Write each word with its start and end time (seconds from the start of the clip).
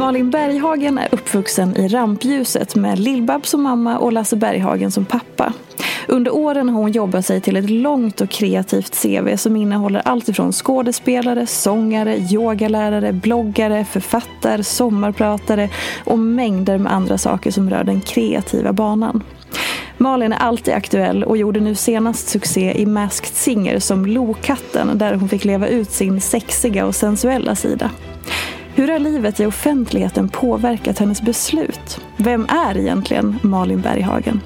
Malin 0.00 0.30
Berghagen 0.30 0.98
är 0.98 1.08
uppvuxen 1.12 1.76
i 1.76 1.88
rampljuset 1.88 2.76
med 2.76 2.98
Lill-Babs 2.98 3.46
som 3.46 3.62
mamma 3.62 3.98
och 3.98 4.12
Lasse 4.12 4.36
Berghagen 4.36 4.90
som 4.90 5.04
pappa. 5.04 5.52
Under 6.08 6.34
åren 6.34 6.68
har 6.68 6.80
hon 6.80 6.92
jobbat 6.92 7.26
sig 7.26 7.40
till 7.40 7.56
ett 7.56 7.70
långt 7.70 8.20
och 8.20 8.30
kreativt 8.30 9.02
CV 9.02 9.36
som 9.36 9.56
innehåller 9.56 10.02
allt 10.04 10.28
ifrån 10.28 10.52
skådespelare, 10.52 11.46
sångare, 11.46 12.16
yogalärare, 12.16 13.12
bloggare, 13.12 13.84
författare, 13.84 14.64
sommarpratare 14.64 15.68
och 16.04 16.18
mängder 16.18 16.78
med 16.78 16.92
andra 16.92 17.18
saker 17.18 17.50
som 17.50 17.70
rör 17.70 17.84
den 17.84 18.00
kreativa 18.00 18.72
banan. 18.72 19.22
Malin 19.98 20.32
är 20.32 20.38
alltid 20.38 20.74
aktuell 20.74 21.24
och 21.24 21.36
gjorde 21.36 21.60
nu 21.60 21.74
senast 21.74 22.28
succé 22.28 22.80
i 22.80 22.86
Masked 22.86 23.34
Singer 23.34 23.78
som 23.78 24.06
Lokatten 24.06 24.98
där 24.98 25.14
hon 25.14 25.28
fick 25.28 25.44
leva 25.44 25.68
ut 25.68 25.90
sin 25.90 26.20
sexiga 26.20 26.86
och 26.86 26.94
sensuella 26.94 27.54
sida. 27.54 27.90
Hur 28.74 28.88
har 28.88 28.98
livet 28.98 29.40
i 29.40 29.46
offentligheten 29.46 30.28
påverkat 30.28 30.98
hennes 30.98 31.22
beslut? 31.22 32.00
Vem 32.16 32.46
är 32.48 32.76
egentligen 32.78 33.38
Malin 33.42 33.80
Berghagen? 33.80 34.40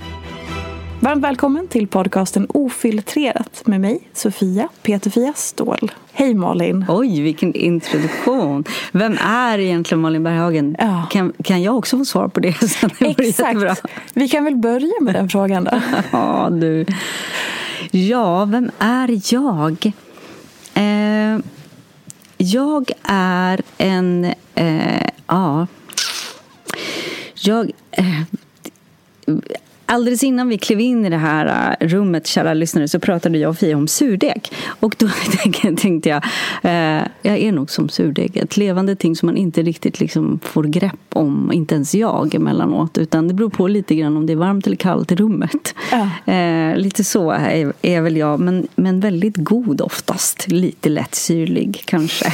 Varmt 1.00 1.24
välkommen 1.24 1.68
till 1.68 1.86
podcasten 1.88 2.46
Ofiltrerat 2.48 3.62
med 3.66 3.80
mig, 3.80 4.08
Sofia 4.12 4.68
Peterfia 4.82 5.32
Ståhl. 5.36 5.92
Hej 6.12 6.34
Malin! 6.34 6.84
Oj, 6.88 7.22
vilken 7.22 7.54
introduktion. 7.54 8.64
Vem 8.92 9.18
är 9.26 9.58
egentligen 9.58 10.00
Malin 10.00 10.22
Berghagen? 10.22 10.76
Ja. 10.78 11.06
Kan, 11.10 11.32
kan 11.44 11.62
jag 11.62 11.76
också 11.76 11.98
få 11.98 12.04
svar 12.04 12.28
på 12.28 12.40
det? 12.40 12.52
Sen? 12.68 12.90
Exakt! 12.98 13.82
Vi 14.14 14.28
kan 14.28 14.44
väl 14.44 14.56
börja 14.56 15.00
med 15.00 15.14
den 15.14 15.28
frågan 15.28 15.64
då. 15.64 15.70
Ja, 16.12 16.48
du. 16.50 16.86
Ja, 17.90 18.44
vem 18.44 18.70
är 18.78 19.34
jag? 19.34 19.92
Eh, 20.74 21.38
jag 22.44 22.90
är 23.02 23.60
en... 23.78 24.34
Eh, 24.54 25.06
ja... 25.26 25.66
Jag... 27.34 27.70
Eh, 27.90 28.22
Alldeles 29.86 30.22
innan 30.24 30.48
vi 30.48 30.58
klev 30.58 30.80
in 30.80 31.06
i 31.06 31.10
det 31.10 31.16
här 31.16 31.76
äh, 31.80 31.86
rummet, 31.86 32.26
kära 32.26 32.54
lyssnare, 32.54 32.88
så 32.88 33.00
pratade 33.00 33.38
jag 33.38 33.50
och 33.50 33.58
Fia 33.58 33.76
om 33.76 33.88
surdeg. 33.88 34.48
Och 34.66 34.96
då 34.98 35.08
tänkte 35.76 36.08
jag, 36.08 36.24
eh, 36.62 37.02
jag 37.22 37.38
är 37.38 37.52
nog 37.52 37.70
som 37.70 37.88
surdeg. 37.88 38.36
Ett 38.36 38.56
levande 38.56 38.96
ting 38.96 39.16
som 39.16 39.26
man 39.26 39.36
inte 39.36 39.62
riktigt 39.62 40.00
liksom 40.00 40.40
får 40.42 40.64
grepp 40.64 40.94
om, 41.12 41.52
inte 41.52 41.74
ens 41.74 41.94
jag 41.94 42.34
emellanåt. 42.34 42.98
Utan 42.98 43.28
det 43.28 43.34
beror 43.34 43.50
på 43.50 43.68
lite 43.68 43.94
grann 43.94 44.16
om 44.16 44.26
det 44.26 44.32
är 44.32 44.36
varmt 44.36 44.66
eller 44.66 44.76
kallt 44.76 45.12
i 45.12 45.16
rummet. 45.16 45.74
Ja. 45.90 46.32
Eh, 46.32 46.76
lite 46.76 47.04
så 47.04 47.30
är, 47.30 47.72
är 47.82 48.00
väl 48.00 48.16
jag, 48.16 48.40
men, 48.40 48.68
men 48.74 49.00
väldigt 49.00 49.36
god 49.36 49.80
oftast. 49.80 50.48
Lite 50.48 50.88
lätt 50.88 51.14
syrlig 51.14 51.82
kanske. 51.84 52.26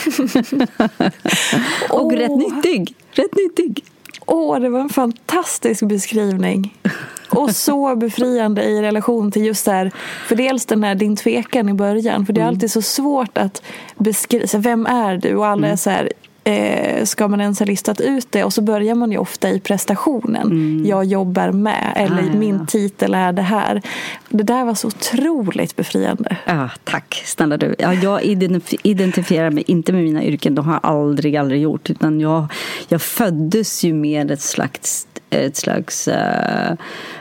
och 1.91 2.07
Åh. 2.07 2.13
rätt 2.13 2.37
nyttig. 2.39 2.95
Rätt 3.13 3.37
nyttig. 3.37 3.85
Åh, 4.27 4.61
det 4.61 4.69
var 4.69 4.81
en 4.81 4.89
fantastisk 4.89 5.83
beskrivning. 5.83 6.75
Och 7.31 7.51
så 7.51 7.97
befriande 7.97 8.63
i 8.63 8.83
relation 8.83 9.31
till 9.31 9.45
just 9.45 9.65
det 9.65 9.73
här, 9.73 9.91
för 10.27 10.37
dels 10.37 10.67
den 10.67 10.85
här 10.85 10.95
din 10.95 11.17
tvekan 11.17 11.69
i 11.69 11.75
början, 11.75 12.27
för 12.27 12.33
det 12.33 12.41
är 12.41 12.47
alltid 12.47 12.71
så 12.71 12.83
svårt 12.83 13.39
att 13.39 13.63
beskriva, 13.97 14.59
vem 14.59 14.87
är 14.87 15.17
du? 15.17 15.35
Och 15.35 15.47
alla 15.47 15.69
är 15.69 15.77
så 15.77 15.91
här, 15.91 16.13
eh, 16.45 17.05
ska 17.05 17.29
man 17.29 17.41
ens 17.41 17.59
ha 17.59 17.67
listat 17.67 18.01
ut 18.01 18.27
det? 18.33 18.45
Och 18.45 18.53
så 18.53 18.63
börjar 18.63 18.95
man 18.95 19.13
ju 19.13 19.19
ofta 19.19 19.51
i 19.51 19.61
prestationen. 19.61 20.83
Jag 20.87 21.05
jobbar 21.05 21.53
med, 21.53 21.93
eller 21.97 22.23
Ah, 22.23 22.27
ja, 22.33 22.39
min 22.39 22.67
titel 22.67 23.15
är 23.15 23.33
det 23.33 23.43
här. 23.43 23.83
Det 24.29 24.43
där 24.43 24.65
var 24.65 24.75
så 24.75 24.89
otroligt 24.89 25.77
befriande. 25.77 26.37
Ja, 26.47 26.71
tack 26.85 27.23
snälla 27.25 27.57
du. 27.57 27.75
Ja, 27.79 27.95
jag 27.95 28.23
identif- 28.23 28.81
identifierar 28.83 29.51
mig 29.51 29.65
inte 29.67 29.93
med 29.93 30.05
mina 30.05 30.25
yrken. 30.25 30.55
De 30.55 30.65
har 30.65 30.73
jag 30.73 30.91
aldrig, 30.91 31.37
aldrig 31.37 31.61
gjort. 31.63 31.91
Utan 31.91 32.21
jag, 32.21 32.47
jag 32.89 33.03
föddes 33.03 33.85
ju 33.85 33.93
med 33.93 34.31
ett 34.31 34.43
slags, 34.43 35.07
ett 35.31 35.57
slags 35.57 36.09
uh, 36.09 36.75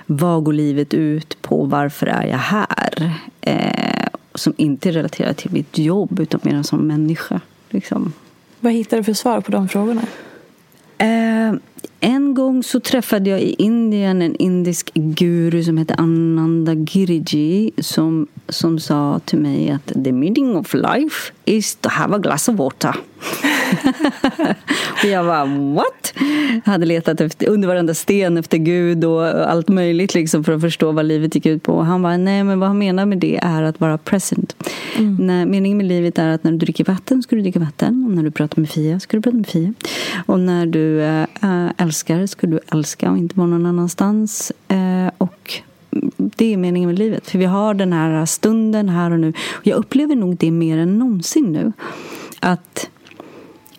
vad 0.05 0.43
går 0.43 0.53
livet 0.53 0.93
ut 0.93 1.41
på? 1.41 1.65
Varför 1.65 2.07
är 2.07 2.27
jag 2.27 2.37
här? 2.37 3.11
Eh, 3.41 4.07
som 4.35 4.53
inte 4.57 4.89
är 4.89 4.93
relaterat 4.93 5.37
till 5.37 5.51
mitt 5.51 5.77
jobb 5.77 6.19
utan 6.19 6.39
mer 6.43 6.63
som 6.63 6.87
människa. 6.87 7.41
Liksom. 7.69 8.13
Vad 8.59 8.73
hittar 8.73 8.97
du 8.97 9.03
för 9.03 9.13
svar 9.13 9.41
på 9.41 9.51
de 9.51 9.69
frågorna? 9.69 10.01
Eh, 10.97 11.53
en 11.99 12.33
gång 12.33 12.63
så 12.63 12.79
träffade 12.79 13.29
jag 13.29 13.41
i 13.41 13.55
Indien 13.57 14.21
en 14.21 14.35
indisk 14.35 14.91
guru 14.93 15.63
som 15.63 15.77
hette 15.77 15.93
Ananda 15.93 16.75
Giriji 16.75 17.71
som, 17.77 18.27
som 18.49 18.79
sa 18.79 19.19
till 19.25 19.39
mig 19.39 19.71
att 19.71 20.03
the 20.03 20.11
meaning 20.11 20.55
of 20.55 20.73
life 20.73 21.33
is 21.45 21.75
to 21.75 21.89
have 21.89 22.15
a 22.15 22.19
glass 22.19 22.49
of 22.49 22.55
water. 22.55 22.95
och 25.03 25.09
jag 25.09 25.23
var 25.23 25.73
what? 25.75 26.13
Jag 26.65 26.71
hade 26.71 26.85
letat 26.85 27.21
efter, 27.21 27.49
under 27.49 27.67
varenda 27.67 27.93
sten 27.93 28.37
efter 28.37 28.57
Gud 28.57 29.05
och 29.05 29.51
allt 29.51 29.67
möjligt 29.67 30.13
liksom 30.13 30.43
för 30.43 30.53
att 30.53 30.61
förstå 30.61 30.91
vad 30.91 31.05
livet 31.05 31.35
gick 31.35 31.45
ut 31.45 31.63
på. 31.63 31.73
Och 31.73 31.85
han 31.85 32.01
bara, 32.01 32.17
nej 32.17 32.43
men 32.43 32.59
vad 32.59 32.69
han 32.69 32.77
menar 32.77 33.05
med 33.05 33.17
det 33.17 33.39
är 33.43 33.63
att 33.63 33.79
vara 33.79 33.97
present. 33.97 34.55
När, 35.19 35.45
meningen 35.45 35.77
med 35.77 35.87
livet 35.87 36.17
är 36.17 36.27
att 36.27 36.43
när 36.43 36.51
du 36.51 36.57
dricker 36.57 36.85
vatten 36.85 37.23
ska 37.23 37.35
du 37.35 37.41
dricka 37.41 37.59
vatten. 37.59 38.05
Och 38.09 38.15
när 38.15 38.23
du 38.23 38.31
pratar 38.31 38.61
med 38.61 38.69
Fia 38.69 38.99
ska 38.99 39.17
du 39.17 39.21
prata 39.21 39.37
med 39.37 39.47
Fia. 39.47 39.73
Och 40.25 40.39
när 40.39 40.65
du 40.65 41.01
äh, 41.01 41.68
älskar 41.77 42.25
ska 42.25 42.47
du 42.47 42.59
älska 42.71 43.11
och 43.11 43.17
inte 43.17 43.37
vara 43.37 43.47
någon 43.47 43.65
annanstans. 43.65 44.51
Eh, 44.67 45.11
och 45.17 45.53
det 46.17 46.53
är 46.53 46.57
meningen 46.57 46.89
med 46.89 46.99
livet. 46.99 47.29
För 47.29 47.39
vi 47.39 47.45
har 47.45 47.73
den 47.73 47.93
här 47.93 48.25
stunden 48.25 48.89
här 48.89 49.11
och 49.11 49.19
nu. 49.19 49.33
Jag 49.63 49.77
upplever 49.77 50.15
nog 50.15 50.37
det 50.37 50.51
mer 50.51 50.77
än 50.77 50.99
någonsin 50.99 51.51
nu. 51.51 51.71
Att 52.39 52.89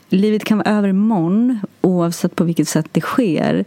livet 0.09 0.45
kan 0.45 0.59
vara 0.59 0.71
över 0.71 0.89
imorgon 0.89 1.59
oavsett 1.81 2.37
på 2.37 2.45
vilket 2.45 2.69
sätt 2.69 2.87
det 2.93 3.01
sker. 3.01 3.65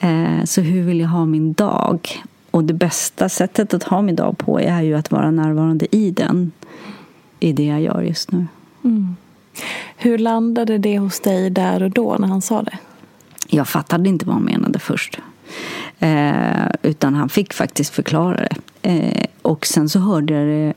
Eh, 0.00 0.44
så 0.44 0.60
hur 0.60 0.82
vill 0.82 1.00
jag 1.00 1.08
ha 1.08 1.24
min 1.24 1.52
dag? 1.52 2.22
Och 2.50 2.64
det 2.64 2.74
bästa 2.74 3.28
sättet 3.28 3.74
att 3.74 3.82
ha 3.82 4.02
min 4.02 4.16
dag 4.16 4.38
på 4.38 4.60
är 4.60 4.82
ju 4.82 4.94
att 4.94 5.10
vara 5.10 5.30
närvarande 5.30 5.96
i 5.96 6.10
den. 6.10 6.52
i 7.40 7.52
det 7.52 7.64
jag 7.64 7.80
gör 7.80 8.02
just 8.02 8.32
nu. 8.32 8.46
Mm. 8.84 9.16
Hur 9.96 10.18
landade 10.18 10.78
det 10.78 10.98
hos 10.98 11.20
dig 11.20 11.50
där 11.50 11.82
och 11.82 11.90
då 11.90 12.16
när 12.18 12.28
han 12.28 12.42
sa 12.42 12.62
det? 12.62 12.78
Jag 13.46 13.68
fattade 13.68 14.08
inte 14.08 14.26
vad 14.26 14.34
han 14.34 14.44
menade 14.44 14.78
först. 14.78 15.18
Eh, 15.98 16.66
utan 16.82 17.14
han 17.14 17.28
fick 17.28 17.52
faktiskt 17.52 17.94
förklara 17.94 18.36
det. 18.36 18.56
Eh, 18.82 19.26
och 19.42 19.66
sen 19.66 19.88
så 19.88 19.98
hörde 19.98 20.34
jag 20.34 20.48
det 20.48 20.74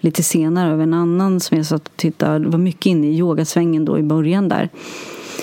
lite 0.00 0.22
senare 0.22 0.72
av 0.72 0.82
en 0.82 0.94
annan 0.94 1.40
som 1.40 1.56
jag 1.56 1.66
satt 1.66 1.88
och 1.88 1.96
tittade. 1.96 2.38
Det 2.38 2.48
var 2.48 2.58
mycket 2.58 2.86
inne 2.86 3.06
i 3.06 3.18
yogasvängen 3.18 3.84
då 3.84 3.98
i 3.98 4.02
början 4.02 4.48
där. 4.48 4.68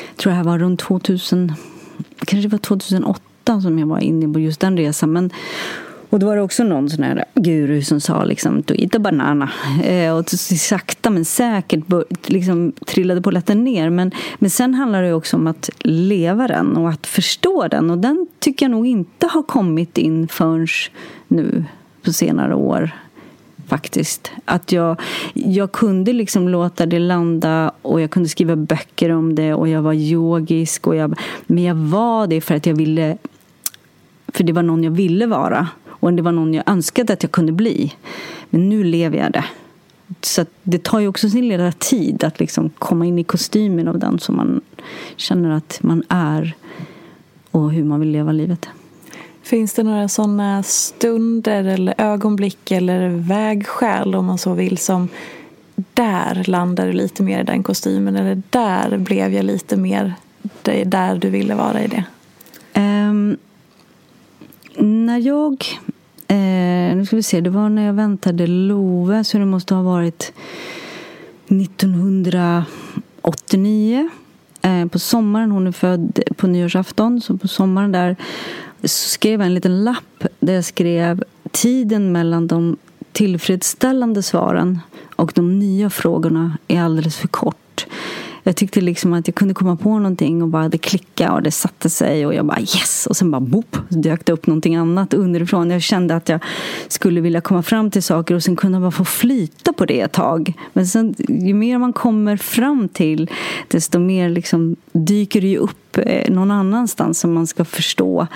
Jag 0.10 0.18
tror 0.18 0.32
det 0.32 0.38
här 0.38 0.44
var 0.44 0.60
runt 0.60 0.80
2000, 0.80 1.54
kanske 2.18 2.48
det 2.48 2.52
var 2.52 2.60
2008 2.60 3.62
som 3.62 3.80
jag 3.80 3.88
var 3.88 4.00
inne 4.00 4.34
på 4.34 4.40
just 4.40 4.60
den 4.60 4.78
resan. 4.78 5.14
Men 5.14 5.32
och 6.10 6.20
då 6.20 6.26
var 6.26 6.36
det 6.36 6.42
också 6.42 6.64
någon 6.64 6.90
sån 6.90 7.04
här 7.04 7.26
guru 7.34 7.82
som 7.82 8.02
sa 8.02 8.24
liksom 8.24 8.64
du 8.66 8.76
eat 8.76 8.96
a 8.96 9.00
banana. 9.00 9.50
Eh, 9.84 10.18
och 10.18 10.30
sakta 10.30 11.10
men 11.10 11.26
säkert 11.26 11.84
liksom, 12.26 12.72
trillade 12.86 13.22
polletten 13.22 13.64
ner. 13.64 13.90
Men, 13.90 14.12
men 14.40 14.50
sen 14.50 14.74
handlar 14.74 15.04
det 15.04 15.14
också 15.14 15.38
om 15.38 15.48
att 15.48 15.70
leva 15.80 16.48
den 16.48 16.78
och 16.78 16.90
att 16.90 17.08
förstå 17.08 17.68
den. 17.68 17.90
Och 17.90 17.98
den 17.98 18.28
tycker 18.40 18.66
jag 18.66 18.72
nog 18.72 18.88
inte 18.88 19.28
har 19.28 19.44
kommit 19.44 19.98
in 19.98 20.28
förrän 20.28 20.68
nu 21.28 21.66
på 22.02 22.14
senare 22.14 22.56
år 22.56 22.92
faktiskt. 23.68 24.32
Att 24.46 24.72
jag, 24.72 25.02
jag 25.34 25.72
kunde 25.72 26.14
liksom 26.14 26.50
låta 26.50 26.86
det 26.86 27.00
landa 27.00 27.72
och 27.82 28.02
jag 28.02 28.12
kunde 28.12 28.30
skriva 28.30 28.56
böcker 28.56 29.10
om 29.10 29.36
det 29.36 29.54
och 29.54 29.68
jag 29.68 29.82
var 29.82 29.94
yogisk. 29.94 30.88
Och 30.88 30.96
jag, 30.96 31.20
men 31.48 31.64
jag 31.64 31.76
var 31.76 32.28
det 32.28 32.42
för 32.42 32.56
att 32.56 32.66
jag 32.66 32.76
ville 32.76 33.18
för 34.28 34.44
det 34.44 34.54
var 34.54 34.64
någon 34.64 34.84
jag 34.84 34.92
ville 34.92 35.26
vara. 35.26 35.68
Och 36.00 36.14
det 36.14 36.22
var 36.22 36.32
någon 36.32 36.54
jag 36.54 36.70
önskade 36.70 37.14
att 37.14 37.24
jag 37.24 37.32
kunde 37.32 37.52
bli. 37.52 37.94
Men 38.50 38.70
nu 38.70 38.84
lever 38.84 39.18
jag 39.18 39.32
det. 39.32 39.46
Så 40.22 40.46
det 40.64 40.84
tar 40.84 41.00
ju 41.00 41.08
också 41.08 41.30
sin 41.30 41.48
lilla 41.48 41.72
tid 41.72 42.24
att 42.24 42.40
liksom 42.40 42.70
komma 42.70 43.06
in 43.06 43.20
i 43.20 43.24
kostymen 43.24 43.88
av 43.88 44.00
den 44.00 44.20
som 44.20 44.36
man 44.36 44.62
känner 45.16 45.50
att 45.50 45.80
man 45.82 46.04
är 46.10 46.56
och 47.52 47.72
hur 47.72 47.84
man 47.84 48.00
vill 48.00 48.10
leva 48.10 48.32
livet. 48.32 48.68
Finns 49.44 49.74
det 49.74 49.84
några 49.84 50.08
sådana 50.08 50.64
stunder 50.64 51.64
eller 51.64 51.94
ögonblick 51.98 52.72
eller 52.72 53.10
vägskäl 53.10 54.16
om 54.16 54.26
man 54.26 54.38
så 54.38 54.54
vill 54.54 54.78
som 54.78 55.10
där 55.94 56.44
landade 56.48 56.90
du 56.90 56.94
lite 56.94 57.24
mer 57.24 57.42
i 57.42 57.44
den 57.44 57.64
kostymen 57.64 58.16
eller 58.16 58.42
där 58.50 58.98
blev 58.98 59.34
jag 59.34 59.46
lite 59.46 59.78
mer 59.78 60.14
där 60.86 61.18
du 61.18 61.30
ville 61.30 61.56
vara 61.56 61.84
i 61.84 61.88
det? 61.88 62.04
När 64.78 65.18
jag... 65.18 65.66
Eh, 66.28 66.96
nu 66.96 67.06
ska 67.06 67.16
vi 67.16 67.24
se, 67.24 67.42
det 67.42 67.50
var 67.50 67.70
när 67.70 67.86
jag 67.86 67.94
väntade 67.94 68.48
Love, 68.48 69.24
så 69.24 69.38
det 69.38 69.46
måste 69.46 69.76
ha 69.76 69.82
varit 69.82 70.34
1989. 71.48 74.10
Eh, 74.62 74.86
på 74.86 75.00
sommaren, 75.00 75.52
hon 75.52 75.68
är 75.68 75.72
född 75.72 76.20
på 76.38 76.48
nyårsafton, 76.48 77.22
så 77.22 77.38
på 77.38 77.48
sommaren 77.48 77.92
där 77.92 78.16
skrev 78.84 79.40
jag 79.40 79.48
en 79.48 79.54
liten 79.54 79.84
lapp 79.84 80.26
där 80.40 80.54
jag 80.54 80.66
skrev 80.66 81.24
tiden 81.52 82.12
mellan 82.12 82.48
de 82.48 82.78
tillfredsställande 83.12 84.24
svaren 84.24 84.80
och 85.16 85.32
de 85.36 85.60
nya 85.60 85.90
frågorna 85.90 86.58
är 86.68 86.82
alldeles 86.82 87.18
för 87.18 87.28
kort 87.28 87.67
jag 88.48 88.56
tyckte 88.56 88.82
liksom 88.82 89.14
att 89.14 89.28
jag 89.28 89.36
kunde 89.36 89.54
komma 89.54 89.76
på 89.76 90.00
någonting 90.00 90.42
och 90.42 90.48
bara 90.48 90.70
det 90.70 90.78
klickade 90.78 91.32
och 91.32 91.42
det 91.42 91.52
satte 91.52 91.90
sig 91.90 92.26
och 92.26 92.34
jag 92.34 92.46
bara 92.46 92.60
yes! 92.60 93.08
Och 93.10 93.18
sen 93.18 93.32
bara 93.32 93.42
boop, 93.42 93.78
dök 93.90 94.26
det 94.26 94.34
upp 94.34 94.48
någonting 94.48 94.76
annat 94.76 95.14
underifrån. 95.14 95.72
Jag 95.72 95.82
kände 95.82 96.16
att 96.16 96.30
jag 96.30 96.40
skulle 96.88 97.22
vilja 97.22 97.42
komma 97.42 97.64
fram 97.64 97.92
till 97.92 98.04
saker 98.04 98.36
och 98.36 98.44
sen 98.44 98.56
kunna 98.56 98.80
bara 98.80 98.92
få 98.92 99.06
flyta 99.06 99.74
på 99.74 99.86
det 99.86 100.02
ett 100.02 100.12
tag. 100.12 100.54
Men 100.74 100.88
sen, 100.88 101.16
ju 101.18 101.54
mer 101.54 101.78
man 101.78 101.94
kommer 101.94 102.38
fram 102.38 102.90
till 102.90 103.30
desto 103.68 104.00
mer 104.00 104.30
liksom 104.30 104.76
dyker 104.92 105.42
det 105.42 105.48
ju 105.48 105.58
upp 105.58 105.98
eh, 105.98 106.34
någon 106.34 106.52
annanstans 106.52 107.20
som 107.20 107.34
man 107.34 107.48
ska 107.48 107.66
förstå. 107.66 108.28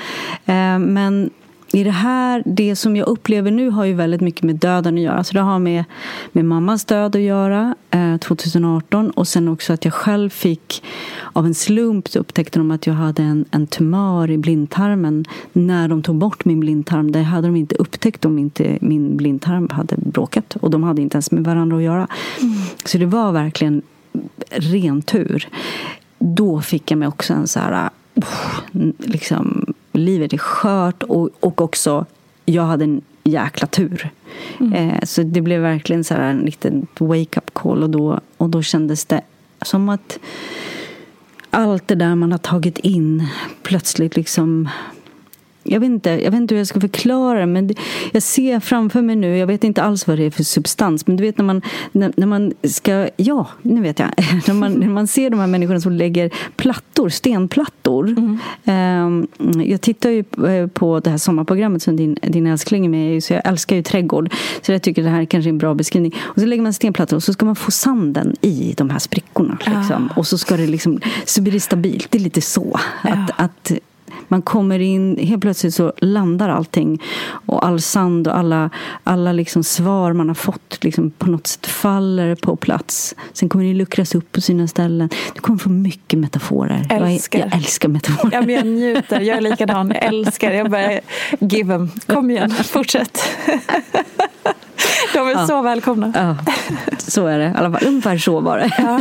Eh, 0.46 0.80
men 0.80 1.30
i 1.74 1.84
det 1.84 1.92
här, 1.92 2.44
det 2.46 2.76
som 2.76 2.96
jag 2.96 3.08
upplever 3.08 3.52
nu 3.52 3.70
har 3.70 3.86
ju 3.86 3.94
väldigt 3.94 4.22
mycket 4.22 4.44
med 4.44 4.56
döden 4.56 4.96
att 4.96 5.02
göra. 5.02 5.24
Så 5.24 5.34
det 5.34 5.40
har 5.40 5.60
med, 5.60 5.84
med 6.32 6.46
mammas 6.46 6.86
död 6.86 7.16
att 7.16 7.22
göra 7.22 7.76
eh, 7.92 8.18
2018 8.18 9.10
och 9.12 9.28
sen 9.28 9.48
också 9.48 9.74
att 9.74 9.86
jag 9.86 9.94
själv 9.94 10.30
fick 10.30 10.84
av 11.34 11.46
en 11.46 11.54
slump 11.54 12.10
så 12.10 12.20
upptäckte 12.20 12.60
de 12.60 12.72
att 12.72 12.88
jag 12.88 12.94
hade 12.94 13.24
en, 13.24 13.46
en 13.52 13.68
tumör 13.68 14.32
i 14.32 14.38
blindtarmen 14.38 15.26
när 15.54 15.88
de 15.88 16.04
tog 16.04 16.16
bort 16.16 16.46
min 16.46 16.60
blindtarm. 16.60 17.12
Det 17.12 17.22
hade 17.22 17.48
de 17.48 17.56
inte 17.56 17.76
upptäckt 17.76 18.26
om 18.26 18.40
inte 18.40 18.78
min 18.82 19.18
blindtarm 19.18 19.70
hade 19.72 19.96
bråkat 19.98 20.56
och 20.56 20.70
de 20.70 20.84
hade 20.84 21.02
inte 21.02 21.16
ens 21.16 21.32
med 21.32 21.44
varandra 21.44 21.78
att 21.78 21.84
göra. 21.84 22.08
Mm. 22.42 22.54
Så 22.86 22.98
det 22.98 23.06
var 23.06 23.32
verkligen 23.32 23.82
ren 24.50 25.02
tur. 25.02 25.48
Då 26.20 26.62
fick 26.62 26.92
jag 26.92 26.98
mig 26.98 27.08
också 27.08 27.34
en 27.34 27.48
så 27.48 27.60
här 27.60 27.90
liksom 28.98 29.71
livet 29.92 30.34
är 30.34 30.38
skört 30.38 31.04
och, 31.04 31.30
och 31.40 31.62
också 31.62 32.06
jag 32.46 32.64
hade 32.64 32.84
en 32.84 33.02
jäkla 33.24 33.68
tur. 33.68 34.10
Mm. 34.60 34.74
Eh, 34.74 35.04
så 35.04 35.24
det 35.24 35.42
blev 35.42 35.62
verkligen 35.62 36.04
så 36.04 36.14
här 36.14 36.22
en 36.22 36.40
liten 36.40 36.88
wake-up 37.00 37.54
call 37.54 37.84
och 37.84 37.90
då, 37.90 38.20
och 38.38 38.50
då 38.50 38.62
kändes 38.62 39.06
det 39.06 39.22
som 39.62 39.90
att 39.90 40.20
allt 41.50 41.88
det 41.88 41.96
där 41.96 42.16
man 42.16 42.32
har 42.32 42.40
tagit 42.40 42.80
in 42.80 43.28
plötsligt 43.64 44.16
liksom 44.16 44.70
jag 45.64 45.80
vet, 45.80 45.88
inte, 45.88 46.10
jag 46.10 46.32
vet 46.32 46.38
inte 46.38 46.56
hur 46.56 46.60
jag 46.60 46.68
ska 46.68 46.80
förklara 46.80 47.40
det, 47.40 47.46
men 47.46 47.70
jag 48.12 48.24
ser 48.24 48.60
framför 48.60 49.02
mig 49.02 49.16
nu, 49.16 49.38
jag 49.38 49.48
vet 49.48 49.64
inte 49.64 49.84
alls 49.84 50.08
vad 50.08 50.18
det 50.18 50.24
är 50.24 50.32
för 50.32 50.44
substans, 50.44 51.08
men 51.08 51.18
du 51.18 51.24
vet 51.24 51.38
när 51.38 51.46
man, 51.46 51.62
när, 51.92 52.14
när 52.18 52.28
man 52.28 52.54
ska, 52.64 53.10
ja, 53.18 53.48
nu 53.62 53.82
vet 53.82 54.00
jag, 54.00 54.10
när 54.48 54.54
man, 54.54 54.74
när 54.74 54.88
man 54.88 55.08
ser 55.08 55.30
de 55.30 55.40
här 55.40 55.48
människorna 55.48 55.82
som 55.82 55.92
lägger 55.92 56.30
plattor, 56.56 57.10
stenplattor. 57.10 58.08
Mm. 58.08 59.28
Um, 59.44 59.62
jag 59.66 59.82
tittar 59.82 60.10
ju 60.10 60.24
eh, 60.48 60.68
på 60.68 61.00
det 61.00 61.10
här 61.10 61.18
sommarprogrammet 61.18 61.82
som 61.82 61.96
din, 61.96 62.18
din 62.22 62.48
älskling 62.48 62.86
är 62.86 62.90
med 62.90 63.16
i, 63.16 63.22
så 63.22 63.34
jag 63.34 63.42
älskar 63.46 63.76
ju 63.76 63.84
trädgård, 63.84 64.34
så 64.62 64.72
jag 64.72 64.82
tycker 64.82 65.04
det 65.04 65.10
här 65.10 65.22
är 65.22 65.26
kanske 65.26 65.50
är 65.50 65.52
en 65.52 65.58
bra 65.58 65.74
beskrivning. 65.74 66.16
Och 66.22 66.40
så 66.40 66.46
lägger 66.46 66.64
man 66.64 66.74
stenplattor 66.74 67.18
och 67.18 67.24
så 67.24 67.34
ska 67.34 67.46
man 67.46 67.56
få 67.56 67.72
sanden 67.72 68.36
i 68.42 68.74
de 68.78 68.90
här 68.90 69.00
sprickorna. 69.00 69.58
Liksom. 69.60 70.10
Ah. 70.12 70.20
Och 70.20 70.28
så 70.28 70.38
ska 70.38 70.58
det 70.58 70.68
liksom, 70.68 71.00
så 71.26 71.42
blir 71.42 71.54
det 71.54 71.60
stabilt, 71.60 72.12
det 72.12 72.18
är 72.18 72.22
lite 72.22 72.42
så. 72.42 72.80
Ja. 73.04 73.10
Att, 73.10 73.32
att 73.36 73.72
man 74.32 74.42
kommer 74.42 74.80
in, 74.80 75.18
helt 75.18 75.42
plötsligt 75.42 75.74
så 75.74 75.94
landar 75.98 76.50
allting. 76.50 77.02
Och 77.46 77.66
all 77.66 77.82
sand 77.82 78.28
och 78.28 78.38
alla, 78.38 78.70
alla 79.04 79.32
liksom 79.32 79.64
svar 79.64 80.14
man 80.14 80.28
har 80.28 80.36
fått 80.36 80.84
liksom 80.84 81.12
på 81.12 81.30
något 81.30 81.48
sätt 81.48 81.68
faller 81.68 82.36
på 82.36 82.56
plats. 82.56 83.16
Sen 83.34 83.50
kommer 83.50 83.66
det 83.66 83.74
luckras 83.74 84.16
upp 84.16 84.32
på 84.32 84.42
sina 84.42 84.68
ställen. 84.68 85.10
Du 85.34 85.42
kommer 85.42 85.60
få 85.60 85.70
mycket 85.70 86.20
metaforer. 86.20 86.88
Älskar. 86.90 87.40
Jag, 87.40 87.48
jag 87.48 87.56
älskar 87.56 87.90
metaforer. 87.90 88.34
Ja, 88.34 88.42
men 88.42 88.56
jag 88.56 88.66
njuter. 88.66 89.22
Jag 89.22 89.38
är 89.38 89.42
likadan. 89.42 89.88
Jag 89.90 90.04
älskar. 90.04 90.52
Jag 90.52 90.72
bara, 90.72 91.00
give 91.40 91.74
them. 91.74 91.90
Kom 92.08 92.32
igen, 92.32 92.52
fortsätt. 92.52 93.22
De 95.22 95.28
är 95.28 95.34
ja. 95.34 95.48
så 95.48 95.62
välkomna. 95.62 96.14
Ja, 96.16 96.54
så 96.98 97.28
är 97.28 97.40
det. 97.40 97.46
I 97.46 97.54
alla 97.56 97.72
fall, 97.72 97.88
ungefär 97.88 98.18
så 98.18 98.40
var 98.40 98.58
det. 98.58 98.72
Ja. 98.78 99.00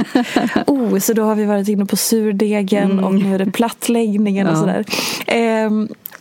Oh, 0.66 0.98
så 0.98 1.12
då 1.12 1.22
har 1.22 1.34
vi 1.34 1.44
varit 1.44 1.68
inne 1.68 1.86
på 1.86 1.96
surdegen 1.96 2.90
mm. 2.90 3.04
och 3.04 3.14
nu 3.14 3.34
är 3.34 3.38
det 3.38 3.50
plattläggningen 3.50 4.46
och 4.46 4.56
sådär. 4.56 4.84
Eh, 5.26 5.70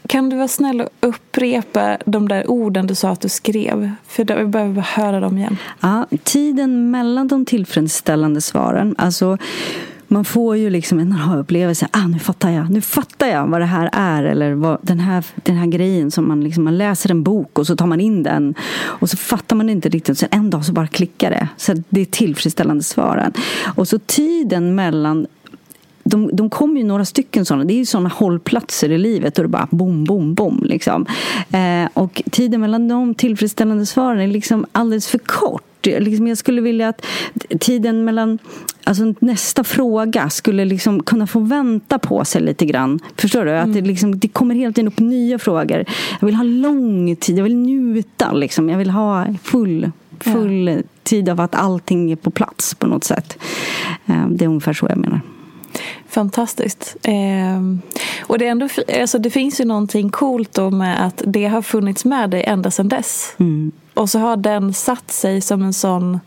kan 0.07 0.29
du 0.29 0.37
vara 0.37 0.47
snäll 0.47 0.81
och 0.81 0.89
upprepa 0.99 1.97
de 2.05 2.27
där 2.27 2.49
orden 2.51 2.87
du 2.87 2.95
sa 2.95 3.09
att 3.09 3.21
du 3.21 3.29
skrev? 3.29 3.91
För 4.07 4.35
vi 4.35 4.45
behöver 4.45 4.73
bara 4.73 4.81
höra 4.81 5.19
dem 5.19 5.37
igen. 5.37 5.57
Ja, 5.79 6.05
tiden 6.23 6.91
mellan 6.91 7.27
de 7.27 7.45
tillfredsställande 7.45 8.41
svaren. 8.41 8.95
Alltså 8.97 9.37
man 10.11 10.25
får 10.25 10.57
ju 10.57 10.69
liksom 10.69 10.99
en 10.99 11.13
aha-upplevelse. 11.13 11.87
Ah, 11.91 12.07
nu 12.07 12.19
fattar 12.19 12.49
jag. 12.49 12.69
Nu 12.69 12.81
fattar 12.81 13.27
jag 13.27 13.47
vad 13.47 13.61
det 13.61 13.65
här 13.65 13.89
är. 13.93 14.23
Eller 14.23 14.53
vad, 14.53 14.77
den, 14.81 14.99
här, 14.99 15.25
den 15.35 15.55
här 15.55 15.67
grejen 15.67 16.11
som 16.11 16.27
man, 16.27 16.43
liksom, 16.43 16.63
man 16.63 16.77
läser 16.77 17.11
en 17.11 17.23
bok 17.23 17.59
och 17.59 17.67
så 17.67 17.75
tar 17.75 17.85
man 17.85 18.01
in 18.01 18.23
den. 18.23 18.55
Och 18.81 19.09
så 19.09 19.17
fattar 19.17 19.55
man 19.55 19.69
inte 19.69 19.89
riktigt. 19.89 20.17
Sen 20.17 20.29
en 20.31 20.49
dag 20.49 20.65
så 20.65 20.73
bara 20.73 20.87
klickar 20.87 21.29
det. 21.29 21.47
Så 21.57 21.73
det 21.89 22.01
är 22.01 22.05
tillfredsställande 22.05 22.83
svaren. 22.83 23.33
Och 23.75 23.87
så 23.87 23.99
tiden 23.99 24.75
mellan 24.75 25.27
de, 26.03 26.29
de 26.33 26.49
kommer 26.49 26.81
ju 26.81 26.87
några 26.87 27.05
stycken 27.05 27.45
sådana. 27.45 27.63
Det 27.63 27.73
är 27.73 27.77
ju 27.77 27.85
sådana 27.85 28.09
hållplatser 28.09 28.91
i 28.91 28.97
livet 28.97 29.37
och 29.37 29.43
det 29.43 29.49
bara 29.49 29.67
bom, 29.71 30.03
bom, 30.03 30.33
bom. 30.33 30.61
Liksom. 30.63 31.05
Eh, 31.51 31.89
och 31.93 32.21
tiden 32.31 32.61
mellan 32.61 32.87
de 32.87 33.15
tillfredsställande 33.15 33.85
svaren 33.85 34.19
är 34.19 34.27
liksom 34.27 34.65
alldeles 34.71 35.07
för 35.07 35.17
kort. 35.19 35.63
Liksom 35.81 36.27
jag 36.27 36.37
skulle 36.37 36.61
vilja 36.61 36.89
att 36.89 37.05
tiden 37.59 38.05
mellan 38.05 38.39
alltså 38.83 39.13
nästa 39.19 39.63
fråga 39.63 40.29
skulle 40.29 40.65
liksom 40.65 41.03
kunna 41.03 41.27
få 41.27 41.39
vänta 41.39 41.99
på 41.99 42.25
sig 42.25 42.41
lite 42.41 42.65
grann. 42.65 42.99
Förstår 43.15 43.45
du? 43.45 43.51
Att 43.51 43.73
det, 43.73 43.79
mm. 43.79 43.89
liksom, 43.89 44.19
det 44.19 44.27
kommer 44.27 44.55
hela 44.55 44.73
tiden 44.73 44.87
upp 44.87 44.99
nya 44.99 45.39
frågor. 45.39 45.85
Jag 46.19 46.25
vill 46.25 46.35
ha 46.35 46.43
lång 46.43 47.15
tid, 47.15 47.37
jag 47.37 47.43
vill 47.43 47.55
njuta. 47.55 48.33
Liksom. 48.33 48.69
Jag 48.69 48.77
vill 48.77 48.89
ha 48.89 49.35
full, 49.43 49.91
full 50.19 50.67
ja. 50.67 50.77
tid 51.03 51.29
av 51.29 51.41
att 51.41 51.55
allting 51.55 52.11
är 52.11 52.15
på 52.15 52.31
plats 52.31 52.75
på 52.75 52.87
något 52.87 53.03
sätt. 53.03 53.37
Eh, 54.05 54.27
det 54.29 54.45
är 54.45 54.49
ungefär 54.49 54.73
så 54.73 54.85
jag 54.89 54.97
menar. 54.97 55.21
Fantastiskt. 56.09 56.95
Eh, 57.03 57.61
och 58.21 58.37
det, 58.37 58.47
är 58.47 58.51
ändå, 58.51 58.67
alltså 59.01 59.19
det 59.19 59.29
finns 59.29 59.61
ju 59.61 59.65
någonting 59.65 60.09
coolt 60.09 60.53
då 60.53 60.69
med 60.69 61.05
att 61.05 61.21
det 61.25 61.45
har 61.45 61.61
funnits 61.61 62.05
med 62.05 62.29
dig 62.29 62.43
ända 62.43 62.71
sedan 62.71 62.89
dess. 62.89 63.33
Mm. 63.37 63.71
Och 63.93 64.09
så 64.09 64.19
har 64.19 64.37
den 64.37 64.73
satt 64.73 65.11
sig 65.11 65.41
som 65.41 65.63
en 65.63 65.73
sån 65.73 66.19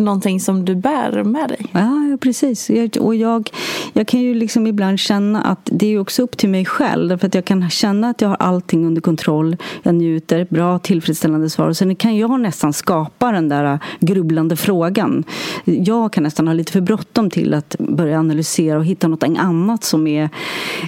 någonting 0.00 0.40
som 0.40 0.64
du 0.64 0.74
bär 0.74 1.24
med 1.24 1.48
dig. 1.48 1.66
Ja, 1.72 2.16
precis. 2.20 2.70
Och 3.00 3.14
jag, 3.14 3.50
jag 3.92 4.06
kan 4.06 4.20
ju 4.20 4.34
liksom 4.34 4.66
ibland 4.66 4.98
känna 4.98 5.42
att 5.42 5.68
det 5.72 5.94
är 5.94 5.98
också 5.98 6.22
upp 6.22 6.36
till 6.36 6.48
mig 6.48 6.64
själv. 6.64 7.08
Därför 7.08 7.26
att 7.26 7.34
jag 7.34 7.44
kan 7.44 7.70
känna 7.70 8.10
att 8.10 8.20
jag 8.20 8.28
har 8.28 8.36
allting 8.36 8.86
under 8.86 9.00
kontroll. 9.00 9.56
Jag 9.82 9.94
njuter, 9.94 10.46
bra, 10.50 10.78
tillfredsställande 10.78 11.50
svar. 11.50 11.68
Och 11.68 11.76
sen 11.76 11.96
kan 11.96 12.16
jag 12.16 12.40
nästan 12.40 12.72
skapa 12.72 13.32
den 13.32 13.48
där 13.48 13.64
äh, 13.64 13.80
grubblande 14.00 14.56
frågan. 14.56 15.24
Jag 15.64 16.12
kan 16.12 16.22
nästan 16.22 16.46
ha 16.46 16.54
lite 16.54 16.72
för 16.72 16.80
bråttom 16.80 17.30
till 17.30 17.54
att 17.54 17.76
börja 17.78 18.18
analysera 18.18 18.78
och 18.78 18.84
hitta 18.84 19.08
något 19.08 19.22
annat 19.22 19.84
som 19.84 20.06
är, 20.06 20.28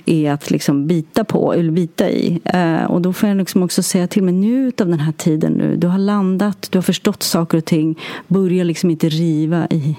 är 0.07 0.33
att 0.33 0.51
liksom 0.51 0.87
bita 0.87 1.25
på 1.25 1.55
eller 1.55 1.71
bita 1.71 2.11
i. 2.11 2.41
Äh, 2.45 2.85
och 2.85 3.01
då 3.01 3.13
får 3.13 3.29
jag 3.29 3.39
liksom 3.39 3.63
också 3.63 3.83
säga 3.83 4.07
till 4.07 4.23
mig, 4.23 4.35
njut 4.35 4.81
av 4.81 4.89
den 4.89 5.01
här 5.01 5.13
tiden 5.13 5.53
nu. 5.53 5.77
Du 5.77 5.87
har 5.87 5.99
landat, 5.99 6.69
du 6.71 6.79
har 6.79 6.83
förstått 6.83 7.23
saker 7.23 7.59
och 7.59 7.65
ting. 7.65 7.99
Börja 8.29 8.65
liksom 8.65 8.91
inte 8.91 9.02
riva 9.09 9.67
i 9.71 9.97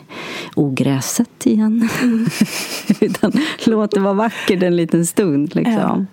ogräset 0.55 1.45
igen. 1.45 1.89
Mm. 2.01 2.25
Utan 2.99 3.31
låt 3.65 3.91
det 3.91 3.99
vara 3.99 4.13
vackert 4.13 4.63
en 4.63 4.75
liten 4.75 5.05
stund. 5.05 5.55
Liksom. 5.55 5.73
Ja. 5.73 6.05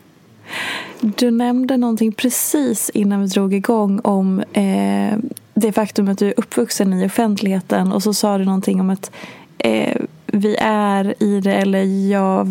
Du 1.01 1.31
nämnde 1.31 1.77
någonting 1.77 2.13
precis 2.13 2.91
innan 2.95 3.21
vi 3.21 3.27
drog 3.27 3.55
igång 3.55 4.01
om 4.01 4.41
eh, 4.53 5.19
det 5.55 5.73
faktum 5.73 6.09
att 6.09 6.19
du 6.19 6.29
är 6.29 6.35
uppvuxen 6.37 6.93
i 6.93 7.07
offentligheten 7.07 7.93
och 7.93 8.03
så 8.03 8.15
sa 8.15 8.39
du 8.39 8.45
någonting 8.45 8.81
om 8.81 8.91
att 8.91 9.11
eh, 9.59 9.97
vi 10.27 10.57
är 10.61 11.23
i 11.23 11.41
det 11.41 11.55
eller 11.55 12.11
jag 12.11 12.47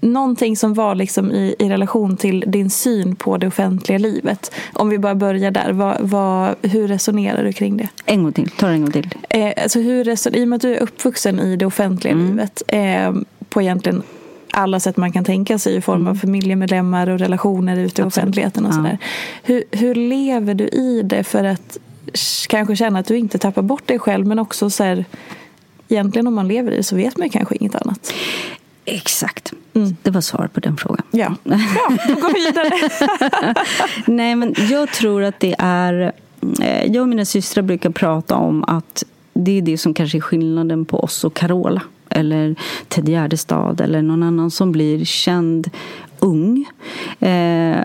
någonting 0.00 0.56
som 0.56 0.74
var 0.74 0.94
liksom 0.94 1.32
i, 1.32 1.54
i 1.58 1.68
relation 1.68 2.16
till 2.16 2.44
din 2.46 2.70
syn 2.70 3.16
på 3.16 3.36
det 3.36 3.46
offentliga 3.46 3.98
livet. 3.98 4.54
Om 4.72 4.88
vi 4.88 4.98
bara 4.98 5.14
börjar 5.14 5.50
där, 5.50 5.72
vad, 5.72 5.96
vad, 6.00 6.54
hur 6.62 6.88
resonerar 6.88 7.44
du 7.44 7.52
kring 7.52 7.76
det? 7.76 7.88
En 8.04 8.22
gång 8.22 8.32
till, 8.32 8.50
ta 8.50 8.66
det 8.66 8.72
en 8.72 8.80
gång 8.80 8.92
till. 8.92 9.14
Eh, 9.28 9.52
alltså 9.62 9.80
hur 9.80 10.08
I 10.36 10.44
och 10.44 10.48
med 10.48 10.56
att 10.56 10.62
du 10.62 10.74
är 10.74 10.80
uppvuxen 10.80 11.40
i 11.40 11.56
det 11.56 11.66
offentliga 11.66 12.12
mm. 12.12 12.26
livet 12.26 12.62
eh, 12.68 13.14
på 13.48 13.62
egentligen 13.62 14.02
alla 14.50 14.80
sätt 14.80 14.96
man 14.96 15.12
kan 15.12 15.24
tänka 15.24 15.58
sig 15.58 15.74
i 15.74 15.80
form 15.80 16.00
av 16.00 16.06
mm. 16.06 16.18
familjemedlemmar 16.18 17.08
och 17.08 17.18
relationer 17.18 17.76
ute 17.76 18.02
i 18.02 18.04
offentligheten 18.04 18.66
och 18.66 18.74
sådär. 18.74 18.98
Hur, 19.42 19.64
hur 19.70 19.94
lever 19.94 20.54
du 20.54 20.64
i 20.64 21.02
det 21.04 21.24
för 21.24 21.44
att 21.44 21.78
kanske 22.48 22.76
känna 22.76 22.98
att 22.98 23.06
du 23.06 23.18
inte 23.18 23.38
tappar 23.38 23.62
bort 23.62 23.86
dig 23.86 23.98
själv 23.98 24.26
men 24.26 24.38
också 24.38 24.70
så 24.70 24.84
här, 24.84 25.04
egentligen 25.88 26.26
om 26.26 26.34
man 26.34 26.48
lever 26.48 26.72
i 26.72 26.76
det 26.76 26.82
så 26.82 26.96
vet 26.96 27.16
man 27.16 27.28
kanske 27.28 27.56
inget 27.56 27.74
annat. 27.74 28.12
Exakt. 28.88 29.52
Mm. 29.74 29.96
Det 30.02 30.10
var 30.10 30.20
svaret 30.20 30.52
på 30.52 30.60
den 30.60 30.76
frågan. 30.76 31.02
Ja, 31.10 31.34
ja 31.44 31.58
då 32.08 32.14
går 32.14 32.34
vi 32.34 32.46
vidare. 32.46 33.54
Nej, 34.06 34.36
men 34.36 34.54
jag 34.70 34.92
tror 34.92 35.22
att 35.22 35.40
det 35.40 35.54
är... 35.58 36.12
Eh, 36.60 36.84
jag 36.84 37.02
och 37.02 37.08
mina 37.08 37.24
systrar 37.24 37.62
brukar 37.62 37.90
prata 37.90 38.36
om 38.36 38.64
att 38.64 39.04
det 39.32 39.58
är 39.58 39.62
det 39.62 39.78
som 39.78 39.94
kanske 39.94 40.18
är 40.18 40.20
skillnaden 40.20 40.84
på 40.84 41.00
oss 41.00 41.24
och 41.24 41.34
Carola 41.34 41.82
eller 42.08 42.54
Ted 42.88 43.08
Gärdestad 43.08 43.80
eller 43.80 44.02
någon 44.02 44.22
annan 44.22 44.50
som 44.50 44.72
blir 44.72 45.04
känd 45.04 45.70
ung. 46.18 46.64
Eh, 47.20 47.80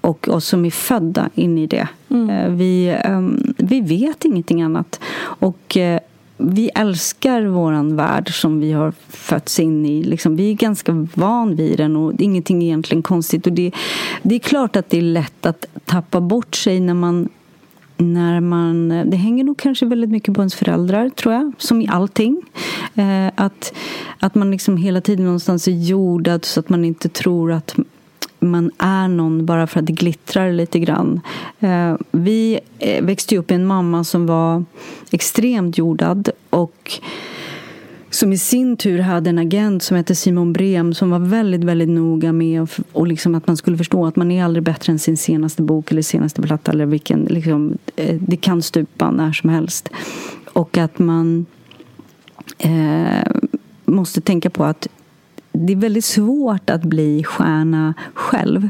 och 0.00 0.28
oss 0.28 0.46
som 0.46 0.64
är 0.64 0.70
födda 0.70 1.30
in 1.34 1.58
i 1.58 1.66
det. 1.66 1.88
Mm. 2.08 2.30
Eh, 2.30 2.50
vi, 2.50 2.96
um, 3.08 3.54
vi 3.58 3.80
vet 3.80 4.24
ingenting 4.24 4.62
annat. 4.62 5.00
Och 5.20 5.76
eh, 5.76 6.00
vi 6.52 6.70
älskar 6.74 7.42
vår 7.42 7.96
värld 7.96 8.40
som 8.40 8.60
vi 8.60 8.72
har 8.72 8.92
fötts 9.08 9.60
in 9.60 9.86
i. 9.86 10.04
Liksom, 10.04 10.36
vi 10.36 10.50
är 10.50 10.54
ganska 10.54 11.06
van 11.14 11.56
vid 11.56 11.78
den 11.78 11.96
och 11.96 12.12
ingenting 12.20 12.62
är 12.62 12.66
egentligen 12.66 13.02
konstigt. 13.02 13.46
Och 13.46 13.52
det, 13.52 13.72
det 14.22 14.34
är 14.34 14.38
klart 14.38 14.76
att 14.76 14.90
det 14.90 14.98
är 14.98 15.02
lätt 15.02 15.46
att 15.46 15.66
tappa 15.84 16.20
bort 16.20 16.54
sig 16.54 16.80
när 16.80 16.94
man 16.94 17.28
när 17.96 18.40
man, 18.40 18.88
det 18.88 19.16
hänger 19.16 19.44
nog 19.44 19.58
kanske 19.58 19.86
väldigt 19.86 20.10
mycket 20.10 20.34
på 20.34 20.40
ens 20.40 20.54
föräldrar, 20.54 21.08
tror 21.08 21.34
jag, 21.34 21.52
som 21.58 21.82
i 21.82 21.88
allting. 21.88 22.42
Eh, 22.94 23.30
att, 23.34 23.74
att 24.18 24.34
man 24.34 24.50
liksom 24.50 24.76
hela 24.76 25.00
tiden 25.00 25.24
någonstans 25.24 25.68
är 25.68 25.72
jordad 25.72 26.44
så 26.44 26.60
att 26.60 26.68
man 26.68 26.84
inte 26.84 27.08
tror 27.08 27.52
att 27.52 27.76
man 28.44 28.70
är 28.78 29.08
någon 29.08 29.46
bara 29.46 29.66
för 29.66 29.80
att 29.80 29.86
det 29.86 29.92
glittrar 29.92 30.52
lite 30.52 30.78
grann. 30.78 31.20
Eh, 31.60 31.94
vi 32.10 32.60
eh, 32.78 33.04
växte 33.04 33.36
upp 33.36 33.50
med 33.50 33.56
en 33.56 33.66
mamma 33.66 34.04
som 34.04 34.26
var 34.26 34.64
extremt 35.10 35.78
jordad 35.78 36.30
och 36.50 37.00
som 38.14 38.32
i 38.32 38.38
sin 38.38 38.76
tur 38.76 38.98
hade 38.98 39.30
en 39.30 39.38
agent 39.38 39.82
som 39.82 39.96
hette 39.96 40.14
Simon 40.14 40.52
Brem 40.52 40.94
som 40.94 41.10
var 41.10 41.18
väldigt, 41.18 41.64
väldigt 41.64 41.88
noga 41.88 42.32
med 42.32 42.68
och 42.92 43.06
liksom 43.06 43.34
att 43.34 43.46
man 43.46 43.56
skulle 43.56 43.76
förstå 43.76 44.06
att 44.06 44.16
man 44.16 44.30
är 44.30 44.44
aldrig 44.44 44.62
bättre 44.62 44.92
än 44.92 44.98
sin 44.98 45.16
senaste 45.16 45.62
bok 45.62 45.92
eller 45.92 46.02
senaste 46.02 46.42
platta 46.42 46.72
eller 46.72 46.86
vilken, 46.86 47.24
liksom, 47.24 47.78
eh, 47.96 48.16
det 48.20 48.36
kan 48.36 48.62
stupa 48.62 49.10
när 49.10 49.32
som 49.32 49.50
helst. 49.50 49.88
Och 50.52 50.78
att 50.78 50.98
man 50.98 51.46
eh, 52.58 53.30
måste 53.84 54.20
tänka 54.20 54.50
på 54.50 54.64
att 54.64 54.88
det 55.54 55.72
är 55.72 55.76
väldigt 55.76 56.04
svårt 56.04 56.70
att 56.70 56.82
bli 56.82 57.24
stjärna 57.24 57.94
själv. 58.14 58.68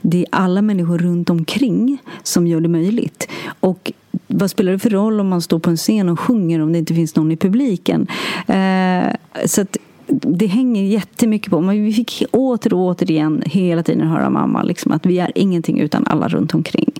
Det 0.00 0.18
är 0.18 0.26
alla 0.30 0.62
människor 0.62 0.98
runt 0.98 1.30
omkring 1.30 1.98
som 2.22 2.46
gör 2.46 2.60
det 2.60 2.68
möjligt. 2.68 3.28
Och 3.60 3.92
vad 4.26 4.50
spelar 4.50 4.72
det 4.72 4.78
för 4.78 4.90
roll 4.90 5.20
om 5.20 5.28
man 5.28 5.42
står 5.42 5.58
på 5.58 5.70
en 5.70 5.76
scen 5.76 6.08
och 6.08 6.20
sjunger 6.20 6.60
om 6.60 6.72
det 6.72 6.78
inte 6.78 6.94
finns 6.94 7.16
någon 7.16 7.32
i 7.32 7.36
publiken? 7.36 8.06
Eh, 8.46 9.14
så 9.46 9.60
att 9.60 9.76
det 10.06 10.46
hänger 10.46 10.82
jättemycket 10.82 11.50
på. 11.50 11.60
Men 11.60 11.84
vi 11.84 11.92
fick 11.92 12.22
åter 12.30 12.74
och 12.74 12.80
återigen 12.80 13.42
hela 13.46 13.82
tiden 13.82 14.08
höra 14.08 14.30
mamma 14.30 14.62
liksom, 14.62 14.92
att 14.92 15.06
vi 15.06 15.18
är 15.18 15.32
ingenting 15.34 15.80
utan 15.80 16.06
alla 16.06 16.28
runt 16.28 16.54
omkring. 16.54 16.92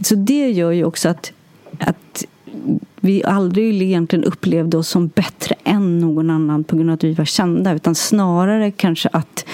Så 0.00 0.14
det 0.14 0.50
gör 0.50 0.70
ju 0.70 0.84
också 0.84 1.08
att, 1.08 1.32
att 1.78 2.24
vi 3.00 3.24
aldrig 3.24 3.82
egentligen 3.82 4.24
upplevde 4.24 4.76
oss 4.76 4.88
som 4.88 5.08
bättre 5.08 5.54
än 5.64 5.98
någon 5.98 6.30
annan 6.30 6.64
på 6.64 6.76
grund 6.76 6.90
av 6.90 6.94
att 6.94 7.04
vi 7.04 7.14
var 7.14 7.24
kända 7.24 7.72
utan 7.72 7.94
snarare 7.94 8.70
kanske 8.70 9.08
att 9.12 9.44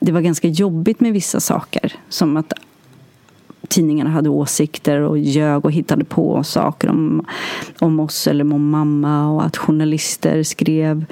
det 0.00 0.12
var 0.12 0.20
ganska 0.20 0.48
jobbigt 0.48 1.00
med 1.00 1.12
vissa 1.12 1.40
saker. 1.40 1.92
Som 2.08 2.36
att 2.36 2.52
tidningarna 3.68 4.10
hade 4.10 4.28
åsikter 4.28 5.00
och 5.00 5.18
ljög 5.18 5.64
och 5.64 5.72
hittade 5.72 6.04
på 6.04 6.44
saker 6.44 6.88
om, 6.88 7.26
om 7.78 8.00
oss 8.00 8.26
eller 8.26 8.54
om 8.54 8.70
mamma 8.70 9.30
och 9.30 9.44
att 9.44 9.56
journalister 9.56 10.42
skrev 10.42 11.04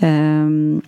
um, 0.00 0.80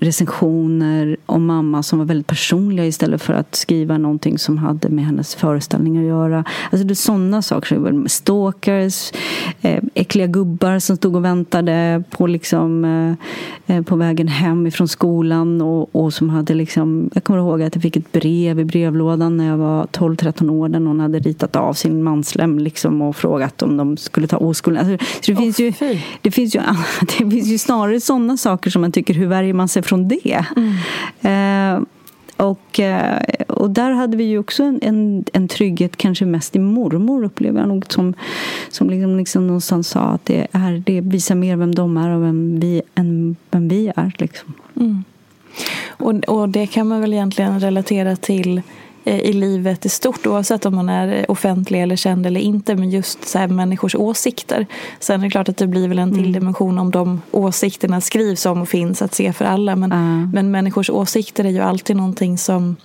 recensioner 0.00 1.16
om 1.26 1.46
mamma 1.46 1.82
som 1.82 1.98
var 1.98 2.06
väldigt 2.06 2.26
personliga 2.26 2.86
istället 2.86 3.22
för 3.22 3.32
att 3.32 3.54
skriva 3.54 3.98
någonting 3.98 4.38
som 4.38 4.58
hade 4.58 4.88
med 4.88 5.04
hennes 5.04 5.34
föreställning 5.34 5.98
att 5.98 6.04
göra. 6.04 6.44
Alltså 6.70 6.86
det 6.86 6.92
är 6.92 6.94
sådana 6.94 7.42
saker. 7.42 8.08
Stalkers, 8.08 9.12
eh, 9.60 9.82
äckliga 9.94 10.26
gubbar 10.26 10.78
som 10.78 10.96
stod 10.96 11.16
och 11.16 11.24
väntade 11.24 12.02
på, 12.10 12.26
liksom, 12.26 12.84
eh, 12.84 13.76
eh, 13.76 13.82
på 13.82 13.96
vägen 13.96 14.28
hem 14.28 14.66
ifrån 14.66 14.88
skolan 14.88 15.60
och, 15.60 15.96
och 15.96 16.14
som 16.14 16.30
hade 16.30 16.54
liksom, 16.54 17.10
jag 17.14 17.24
kommer 17.24 17.38
ihåg 17.38 17.62
att 17.62 17.74
jag 17.74 17.82
fick 17.82 17.96
ett 17.96 18.12
brev 18.12 18.60
i 18.60 18.64
brevlådan 18.64 19.36
när 19.36 19.46
jag 19.46 19.56
var 19.56 19.84
12-13 19.86 20.50
år 20.50 20.68
där 20.68 20.80
någon 20.80 21.00
hade 21.00 21.18
ritat 21.18 21.56
av 21.56 21.72
sin 21.72 22.02
manslem 22.02 22.58
liksom 22.58 23.02
och 23.02 23.16
frågat 23.16 23.62
om 23.62 23.76
de 23.76 23.96
skulle 23.96 24.26
ta 24.26 24.36
oskuld. 24.36 24.78
Alltså, 24.78 25.06
det, 25.26 25.36
finns 25.36 25.58
oh, 25.58 25.64
ju, 25.64 25.72
det, 26.20 26.30
finns 26.30 26.54
ju, 26.54 26.60
det 27.00 27.30
finns 27.30 27.48
ju 27.48 27.58
snarare 27.58 28.00
sådana 28.00 28.36
saker 28.36 28.70
som 28.70 28.82
man 28.82 28.92
tycker, 28.92 29.14
hur 29.14 29.26
värjer 29.26 29.54
man 29.54 29.68
sig 29.68 29.82
från 29.90 30.08
det. 30.08 30.46
Mm. 30.56 30.74
Eh, 31.22 31.82
och, 32.36 32.80
eh, 32.80 33.22
och 33.48 33.70
där 33.70 33.90
hade 33.90 34.16
vi 34.16 34.24
ju 34.24 34.38
också 34.38 34.62
en, 34.62 34.78
en, 34.82 35.24
en, 35.32 35.48
trygghet, 35.48 35.96
kanske 35.96 36.24
mest 36.24 36.56
i 36.56 36.58
mormor 36.58 37.24
upplever 37.24 37.60
jag 37.60 37.68
nog 37.68 37.84
som, 37.92 38.14
som 38.68 38.90
liksom, 38.90 39.16
liksom 39.16 39.46
någonstans 39.46 39.88
sa 39.88 40.00
att 40.00 40.24
det, 40.24 40.46
är, 40.52 40.82
det 40.86 41.00
visar 41.00 41.34
mer 41.34 41.56
vem 41.56 41.74
de 41.74 41.96
är 41.96 42.10
och 42.10 42.22
vem 42.22 42.60
vi, 42.60 42.82
än 42.94 43.36
vem 43.50 43.68
vi 43.68 43.92
är. 43.96 44.14
Liksom. 44.18 44.54
Mm. 44.76 45.04
Och, 45.88 46.14
och 46.28 46.48
det 46.48 46.66
kan 46.66 46.88
man 46.88 47.00
väl 47.00 47.12
egentligen 47.12 47.60
relatera 47.60 48.16
till 48.16 48.62
i 49.04 49.32
livet 49.32 49.86
i 49.86 49.88
stort 49.88 50.26
oavsett 50.26 50.66
om 50.66 50.74
man 50.74 50.88
är 50.88 51.30
offentlig 51.30 51.82
eller 51.82 51.96
känd 51.96 52.26
eller 52.26 52.40
inte 52.40 52.76
men 52.76 52.90
just 52.90 53.28
så 53.28 53.38
här, 53.38 53.48
människors 53.48 53.94
åsikter. 53.94 54.66
Sen 55.00 55.20
är 55.20 55.24
det 55.24 55.30
klart 55.30 55.48
att 55.48 55.56
det 55.56 55.66
blir 55.66 55.88
väl 55.88 55.98
en 55.98 56.10
till 56.10 56.20
mm. 56.20 56.32
dimension 56.32 56.78
om 56.78 56.90
de 56.90 57.20
åsikterna 57.30 58.00
skrivs 58.00 58.46
om 58.46 58.62
och 58.62 58.68
finns 58.68 59.02
att 59.02 59.14
se 59.14 59.32
för 59.32 59.44
alla 59.44 59.76
men, 59.76 59.92
mm. 59.92 60.30
men 60.34 60.50
människors 60.50 60.90
åsikter 60.90 61.44
är 61.44 61.50
ju 61.50 61.60
alltid 61.60 61.96
någonting 61.96 62.38
som 62.38 62.76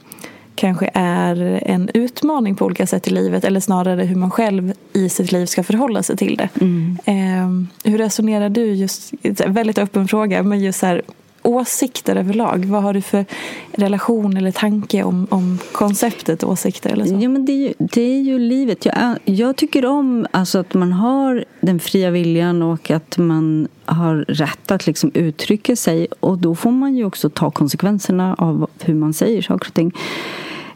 kanske 0.56 0.90
är 0.94 1.64
en 1.66 1.90
utmaning 1.94 2.56
på 2.56 2.66
olika 2.66 2.88
sätt 2.88 3.08
i 3.08 3.12
livet 3.12 3.44
eller 3.44 3.60
snarare 3.60 4.04
hur 4.04 4.16
man 4.16 4.32
själv 4.32 4.74
i 4.94 5.10
sitt 5.10 5.32
liv 5.32 5.46
ska 5.46 5.64
förhålla 5.64 6.04
sig 6.04 6.18
till 6.18 6.38
det. 6.38 6.50
Mm. 6.62 6.98
Eh, 7.06 7.92
hur 7.92 7.98
resonerar 7.98 8.50
du 8.50 8.74
just, 8.74 9.14
väldigt 9.48 9.78
öppen 9.78 10.08
fråga, 10.08 10.44
men 10.44 10.60
just 10.60 10.80
så 10.80 10.86
här, 10.86 11.02
åsikter 11.46 12.16
överlag? 12.16 12.66
Vad 12.66 12.84
har 12.84 12.94
du 12.94 13.02
för 13.02 13.26
relation 13.72 14.38
eller 14.38 14.52
tanke 14.52 15.04
om, 15.04 15.28
om 15.30 15.60
konceptet 15.72 16.44
åsikter? 16.44 16.90
Eller 16.90 17.06
så? 17.06 17.18
Ja, 17.20 17.30
men 17.30 17.46
det, 17.46 17.52
är 17.52 17.68
ju, 17.68 17.74
det 17.78 18.02
är 18.02 18.22
ju 18.22 18.40
livet. 18.40 18.86
Jag, 18.86 19.18
jag 19.26 19.56
tycker 19.56 19.86
om 19.86 20.28
alltså, 20.32 20.60
att 20.60 20.74
man 20.74 20.94
har 20.94 21.46
den 21.62 21.80
fria 21.80 22.10
viljan 22.12 22.62
och 22.62 22.92
att 22.92 23.18
man 23.18 23.68
har 23.86 24.16
rätt 24.16 24.72
att 24.72 24.88
liksom 24.88 25.12
uttrycka 25.14 25.76
sig. 25.76 26.08
Och 26.20 26.38
då 26.38 26.56
får 26.56 26.72
man 26.72 26.96
ju 26.96 27.06
också 27.06 27.30
ta 27.30 27.52
konsekvenserna 27.52 28.36
av 28.38 28.70
hur 28.80 28.94
man 28.94 29.14
säger 29.14 29.42
saker 29.42 29.70
och 29.70 29.74
ting. 29.74 29.92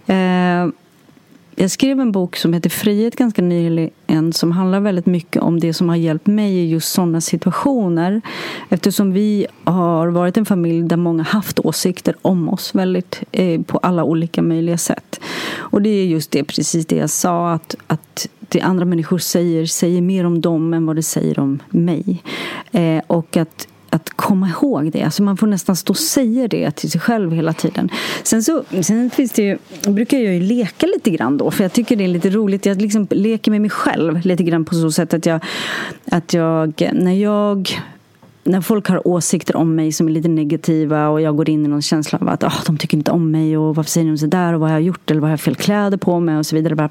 Eh, 0.08 0.68
jag 1.62 1.72
skrev 1.72 2.00
en 2.00 2.12
bok 2.12 2.36
som 2.36 2.54
heter 2.54 2.70
Frihet 2.70 3.16
ganska 3.16 3.42
nyligen 3.42 4.34
som 4.34 4.52
handlar 4.52 4.80
väldigt 4.80 5.06
mycket 5.06 5.42
om 5.42 5.60
det 5.60 5.74
som 5.74 5.90
har 5.90 5.96
hjälpt 5.96 6.28
mig 6.28 6.54
i 6.54 6.70
just 6.70 6.92
sådana 6.92 7.22
situationer. 7.22 8.22
Eftersom 8.70 9.14
vi 9.14 9.48
har 9.64 10.08
varit 10.08 10.38
en 10.38 10.46
familj 10.46 10.88
där 10.88 10.98
många 10.98 11.24
haft 11.24 11.60
åsikter 11.60 12.16
om 12.22 12.50
oss 12.50 12.76
väldigt 12.76 13.24
eh, 13.32 13.62
på 13.62 13.78
alla 13.78 14.04
olika 14.04 14.42
möjliga 14.42 14.78
sätt. 14.78 15.20
Och 15.58 15.82
det 15.82 15.90
är 15.90 16.06
just 16.06 16.32
det, 16.32 16.44
precis 16.44 16.86
det 16.86 16.96
jag 16.96 17.10
sa, 17.10 17.52
att, 17.52 17.76
att 17.88 18.30
det 18.40 18.62
andra 18.62 18.86
människor 18.86 19.18
säger 19.18 19.66
säger 19.66 20.02
mer 20.02 20.26
om 20.26 20.42
dem 20.42 20.74
än 20.74 20.86
vad 20.86 20.96
det 20.96 21.04
säger 21.04 21.40
om 21.40 21.60
mig. 21.70 22.24
Eh, 22.72 23.02
och 23.08 23.38
att 23.38 23.68
att 23.90 24.10
komma 24.10 24.50
ihåg 24.50 24.92
det. 24.92 25.04
Alltså 25.04 25.24
man 25.24 25.38
får 25.38 25.48
nästan 25.48 25.76
stå 25.76 25.94
och 25.94 25.98
säga 25.98 26.48
det 26.48 26.72
till 26.72 26.92
sig 26.92 27.02
själv 27.02 27.32
hela 27.32 27.54
tiden. 27.54 27.90
Sen, 28.24 28.44
så, 28.44 28.64
sen 28.82 29.10
finns 29.10 29.32
det 29.32 29.44
ju, 29.44 29.58
brukar 29.88 30.18
jag 30.18 30.34
ju 30.34 30.42
leka 30.42 30.88
lite 30.88 31.10
grann 31.10 31.38
då, 31.38 31.52
för 31.52 31.64
jag 31.64 31.74
tycker 31.74 31.96
det 31.96 32.04
är 32.04 32.08
lite 32.08 32.30
roligt. 32.30 32.66
Jag 32.66 32.82
liksom 32.82 33.08
leker 33.10 33.52
med 33.52 33.62
mig 33.62 33.70
själv 33.70 34.26
lite 34.26 34.44
grann 34.44 34.66
på 34.66 34.76
så 34.76 34.92
sätt 34.92 35.14
att 35.14 35.26
jag, 35.26 35.44
att 36.12 36.34
jag 36.34 36.90
när 36.94 37.14
jag 37.14 37.70
när 38.44 38.62
folk 38.62 38.88
har 38.88 39.08
åsikter 39.08 39.56
om 39.56 39.76
mig 39.76 39.92
som 39.92 40.08
är 40.08 40.12
lite 40.12 40.28
negativa 40.28 41.10
och 41.10 41.22
jag 41.22 41.36
går 41.36 41.50
in 41.50 41.66
i 41.66 41.68
någon 41.68 41.82
känsla 41.82 42.20
av 42.22 42.30
att 42.30 42.44
oh, 42.44 42.64
de 42.66 42.78
tycker 42.78 42.98
inte 42.98 43.12
om 43.12 43.32
mig 43.32 43.58
och 43.58 43.76
varför 43.76 43.90
säger 43.90 44.08
de 44.08 44.18
så 44.18 44.26
där 44.26 44.54
och 44.54 44.60
vad 44.60 44.70
har 44.70 44.76
jag 44.76 44.84
gjort 44.84 45.12
eller 45.12 45.22
vad 45.22 45.30
har 45.30 45.34
jag 45.34 45.42
fel 45.42 45.56
kläder 45.56 45.98
på 45.98 46.20
mig 46.20 46.38
och 46.38 46.46
så 46.46 46.56
vidare. 46.56 46.90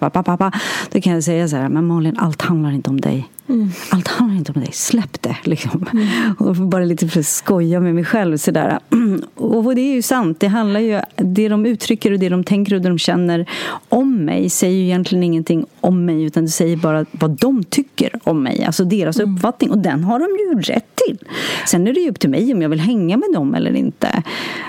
Då 0.91 1.01
kan 1.01 1.13
jag 1.13 1.25
säga 1.25 1.49
så 1.49 1.57
här, 1.57 1.69
men 1.69 1.87
Malin, 1.87 2.17
allt 2.19 2.43
handlar 2.43 2.71
inte 2.71 2.91
om 2.91 3.01
dig. 3.01 3.29
Mm. 3.49 3.71
Allt 3.91 4.09
handlar 4.09 4.39
inte 4.39 4.53
om 4.53 4.61
dig, 4.61 4.73
släpp 4.73 5.23
det. 5.23 5.37
Liksom. 5.45 5.87
Mm. 5.93 6.35
Och 6.39 6.57
bara 6.57 6.85
lite 6.85 7.09
för 7.09 7.21
att 7.21 7.27
skoja 7.27 7.81
med 7.81 7.95
mig 7.95 8.05
själv. 8.05 8.37
Sådär. 8.37 8.79
Och 9.35 9.75
det 9.75 9.81
är 9.81 9.95
ju 9.95 10.03
sant. 10.03 10.41
Det 10.41 10.47
handlar 10.47 10.81
ju, 10.81 11.01
det 11.17 11.49
de 11.49 11.67
uttrycker 11.67 12.13
och 12.13 12.19
det 12.19 12.29
de 12.29 12.45
tänker 12.45 12.75
och 12.75 12.83
det 12.83 12.89
de 12.89 12.99
känner 12.99 13.51
om 13.89 14.25
mig 14.25 14.51
säger 14.51 14.77
ju 14.77 14.85
egentligen 14.85 15.25
ingenting 15.25 15.67
om 15.81 16.05
mig 16.05 16.23
utan 16.23 16.45
det 16.45 16.51
säger 16.51 16.77
bara 16.77 17.07
vad 17.13 17.31
de 17.31 17.65
tycker 17.65 18.11
om 18.25 18.43
mig. 18.43 18.65
Alltså 18.65 18.85
deras 18.85 19.21
mm. 19.21 19.35
uppfattning. 19.35 19.71
Och 19.71 19.79
den 19.79 20.05
har 20.05 20.19
de 20.19 20.27
ju 20.27 20.63
rätt 20.63 20.97
till. 21.07 21.19
Sen 21.67 21.89
är 21.89 21.93
det 21.93 22.01
ju 22.01 22.11
upp 22.11 22.21
till 22.21 22.31
mig 22.31 22.53
om 22.55 22.63
jag 22.63 22.69
vill 22.69 22.81
hänga 22.81 23.17
med 23.17 23.29
dem 23.35 23.55
eller 23.55 23.77
inte. 23.77 24.23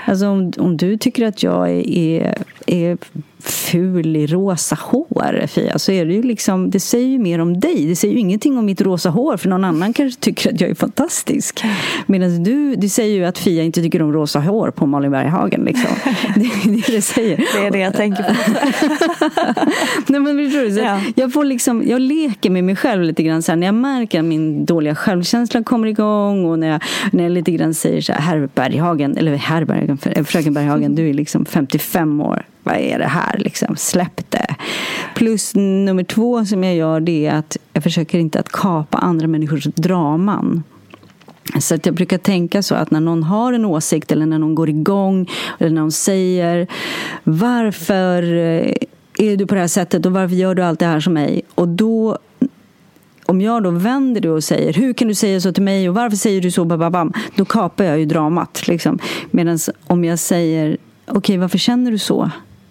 Alltså 0.06 0.26
om, 0.26 0.52
om 0.58 0.76
du 0.76 0.96
tycker 0.96 1.26
att 1.26 1.42
jag 1.42 1.70
är, 1.86 2.34
är, 2.66 2.98
ful 3.42 4.16
i 4.16 4.26
rosa 4.26 4.78
hår, 4.80 5.46
Fia, 5.46 5.78
så 5.78 5.92
är 5.92 6.06
det 6.06 6.12
ju 6.14 6.22
liksom, 6.22 6.70
det 6.70 6.80
säger 6.80 7.06
ju 7.06 7.18
mer 7.18 7.38
om 7.38 7.60
dig. 7.60 7.86
Det 7.86 7.96
säger 7.96 8.14
ju 8.14 8.20
ingenting 8.20 8.58
om 8.58 8.64
mitt 8.64 8.80
rosa 8.80 9.10
hår, 9.10 9.36
för 9.36 9.48
någon 9.48 9.64
annan 9.64 9.92
kanske 9.92 10.20
tycker 10.20 10.54
att 10.54 10.60
jag 10.60 10.70
är 10.70 10.74
fantastisk. 10.74 11.64
Medan 12.06 12.44
du, 12.44 12.76
du 12.76 12.88
säger 12.88 13.16
ju 13.16 13.24
att 13.24 13.38
Fia 13.38 13.62
inte 13.62 13.82
tycker 13.82 14.02
om 14.02 14.12
rosa 14.12 14.40
hår 14.40 14.70
på 14.70 14.86
Malin 14.86 15.10
Berghagen. 15.10 15.64
Liksom. 15.64 15.90
Det 16.34 16.44
är 16.44 16.70
det 16.70 16.92
det 16.96 17.02
säger. 17.02 17.36
Det 17.36 17.66
är 17.66 17.70
det 17.70 17.78
jag 17.78 17.94
tänker 17.94 18.22
på. 18.22 18.30
Nej, 20.06 20.20
men, 20.20 20.50
tror 20.50 20.62
du, 20.62 20.70
så 20.70 20.80
ja. 20.80 21.00
jag, 21.14 21.32
får 21.32 21.44
liksom, 21.44 21.82
jag 21.86 22.00
leker 22.00 22.50
med 22.50 22.64
mig 22.64 22.76
själv 22.76 23.02
lite 23.02 23.22
grann. 23.22 23.42
Så 23.42 23.52
här, 23.52 23.56
när 23.56 23.66
jag 23.66 23.74
märker 23.74 24.18
att 24.18 24.24
min 24.24 24.64
dåliga 24.64 24.94
självkänsla 24.94 25.62
kommer 25.62 25.86
igång 25.86 26.44
och 26.44 26.58
när 26.58 26.66
jag, 26.66 26.82
när 27.12 27.24
jag 27.24 27.32
lite 27.32 27.50
grann 27.50 27.74
säger 27.74 28.00
så 28.00 28.12
här, 28.12 28.20
herr 28.20 28.48
Berghagen, 28.54 29.16
eller 29.16 29.34
herr 29.36 29.64
Berghagen, 29.64 30.24
fröken 30.24 30.54
Berghagen, 30.54 30.94
du 30.94 31.10
är 31.10 31.14
liksom 31.14 31.44
55 31.44 32.20
år 32.20 32.44
vad 32.62 32.76
är 32.76 32.98
det 32.98 33.06
här 33.06 33.38
liksom? 33.38 33.76
Släpp 33.76 34.30
det. 34.30 34.54
Plus 35.14 35.54
nummer 35.54 36.04
två 36.04 36.44
som 36.44 36.64
jag 36.64 36.74
gör 36.74 37.00
det 37.00 37.26
är 37.26 37.34
att 37.34 37.56
jag 37.72 37.82
försöker 37.82 38.18
inte 38.18 38.40
att 38.40 38.52
kapa 38.52 38.98
andra 38.98 39.26
människors 39.26 39.64
draman. 39.64 40.62
Så 41.58 41.74
att 41.74 41.86
jag 41.86 41.94
brukar 41.94 42.18
tänka 42.18 42.62
så 42.62 42.74
att 42.74 42.90
när 42.90 43.00
någon 43.00 43.22
har 43.22 43.52
en 43.52 43.64
åsikt 43.64 44.12
eller 44.12 44.26
när 44.26 44.38
någon 44.38 44.54
går 44.54 44.68
igång 44.68 45.30
eller 45.58 45.70
när 45.70 45.80
någon 45.80 45.92
säger 45.92 46.66
varför 47.24 48.22
eh, 48.22 48.72
är 49.18 49.36
du 49.36 49.46
på 49.46 49.54
det 49.54 49.60
här 49.60 49.68
sättet 49.68 50.06
och 50.06 50.12
varför 50.12 50.34
gör 50.34 50.54
du 50.54 50.62
allt 50.62 50.78
det 50.78 50.86
här 50.86 51.00
som 51.00 51.12
mig? 51.12 51.42
Och 51.54 51.68
då 51.68 52.18
om 53.26 53.40
jag 53.40 53.62
då 53.62 53.70
vänder 53.70 54.20
det 54.20 54.30
och 54.30 54.44
säger 54.44 54.72
hur 54.72 54.92
kan 54.92 55.08
du 55.08 55.14
säga 55.14 55.40
så 55.40 55.52
till 55.52 55.62
mig 55.62 55.88
och 55.88 55.94
varför 55.94 56.16
säger 56.16 56.40
du 56.40 56.50
så? 56.50 56.64
Bababam, 56.64 57.12
då 57.36 57.44
kapar 57.44 57.84
jag 57.84 57.98
ju 57.98 58.04
dramat. 58.04 58.68
Liksom. 58.68 58.98
Medan 59.30 59.58
om 59.86 60.04
jag 60.04 60.18
säger 60.18 60.76
okej, 61.06 61.18
okay, 61.18 61.38
varför 61.38 61.58
känner 61.58 61.90
du 61.90 61.98
så? 61.98 62.30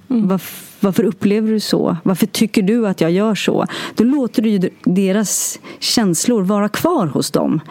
Mm. 0.10 0.28
Varför, 0.28 0.86
varför, 0.86 1.04
upplever 1.04 1.52
du 1.52 1.60
så? 1.60 1.98
Varför 2.04 2.26
tycker 2.26 2.62
du 2.62 2.88
att 2.88 3.02
jag 3.02 3.12
gör 3.12 3.36
så? 3.36 3.66
Då 3.96 4.04
låter 4.04 4.42
du 4.42 4.70
deras 4.84 5.60
känslor 5.80 6.42
vara 6.42 6.70
kvar 6.70 7.08
hos 7.08 7.32
dem. 7.32 7.62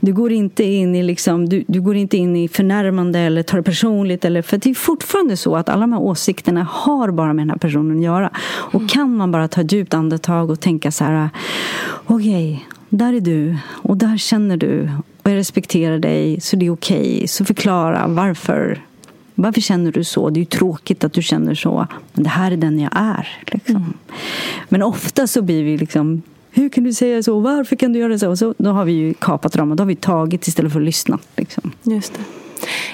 Du 0.00 0.12
går 0.12 0.32
inte 0.32 0.64
in 0.64 0.94
i, 0.94 1.02
liksom, 1.02 1.48
du, 1.48 1.64
du, 1.66 1.80
går 1.80 1.96
inte 1.96 2.16
in 2.16 2.36
i 2.36 2.48
förnärmande 2.48 3.18
eller 3.18 3.42
tar 3.42 3.56
det 3.56 3.62
personligt. 3.62 4.24
Eller, 4.24 4.42
för 4.42 4.58
det 4.58 4.70
är 4.70 4.74
fortfarande 4.74 5.36
så 5.36 5.56
att 5.56 5.68
alla 5.68 5.80
de 5.80 5.92
här 5.92 6.00
åsikterna 6.00 6.66
har 6.70 7.10
bara 7.10 7.32
med 7.32 7.42
den 7.42 7.50
här 7.50 7.58
personen 7.58 7.96
att 7.96 8.04
göra. 8.04 8.30
Och 8.46 8.74
mm. 8.74 8.88
kan 8.88 9.16
man 9.16 9.32
bara 9.32 9.48
ta 9.48 9.60
ett 9.60 9.72
djupt 9.72 9.94
andetag 9.94 10.50
och 10.50 10.60
tänka 10.60 10.90
så 10.90 11.04
här 11.04 11.30
okej, 12.06 12.52
okay, 12.52 12.58
där 12.88 13.12
är 13.12 13.20
du 13.20 13.56
och 13.66 13.96
där 13.96 14.16
känner 14.16 14.56
du 14.56 14.90
och 15.22 15.30
jag 15.30 15.36
respekterar 15.36 15.98
dig 15.98 16.40
så 16.40 16.56
det 16.56 16.66
är 16.66 16.70
okej. 16.70 17.14
Okay. 17.16 17.26
Så 17.26 17.44
förklara 17.44 18.06
varför 18.06 18.82
varför 19.34 19.60
känner 19.60 19.92
du 19.92 20.04
så? 20.04 20.30
Det 20.30 20.38
är 20.38 20.40
ju 20.40 20.46
tråkigt 20.46 21.04
att 21.04 21.12
du 21.12 21.22
känner 21.22 21.54
så. 21.54 21.86
Men 22.12 22.24
det 22.24 22.30
här 22.30 22.50
är 22.50 22.56
den 22.56 22.78
jag 22.78 22.92
är. 22.94 23.28
Liksom. 23.46 23.76
Mm. 23.76 23.92
Men 24.68 24.82
ofta 24.82 25.26
så 25.26 25.42
blir 25.42 25.64
vi 25.64 25.78
liksom 25.78 26.22
hur 26.56 26.68
kan 26.68 26.84
du 26.84 26.92
säga 26.92 27.22
så? 27.22 27.40
Varför 27.40 27.76
kan 27.76 27.92
du 27.92 27.98
göra 27.98 28.18
så? 28.18 28.36
så 28.36 28.54
då 28.58 28.70
har 28.70 28.84
vi 28.84 28.92
ju 28.92 29.14
kapat 29.14 29.56
ramen. 29.56 29.76
Då 29.76 29.82
har 29.82 29.88
vi 29.88 29.96
tagit 29.96 30.46
istället 30.46 30.72
för 30.72 30.80
att 30.80 30.86
lyssna. 30.86 31.18
Liksom. 31.36 31.72
Just 31.82 32.14
det. 32.14 32.20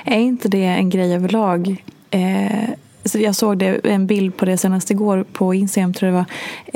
Är 0.05 0.19
inte 0.19 0.49
det 0.49 0.65
en 0.65 0.91
grej 0.91 1.15
överlag? 1.15 1.85
Eh, 2.11 2.71
så 3.05 3.19
jag 3.19 3.37
såg 3.37 3.59
det, 3.59 3.81
en 3.85 4.07
bild 4.07 4.37
på 4.37 4.45
det 4.45 4.57
senast 4.57 4.91
igår 4.91 5.25
på 5.33 5.55
Instagram. 5.55 5.95
Tror 5.95 6.13
jag 6.13 6.17
var. 6.17 6.27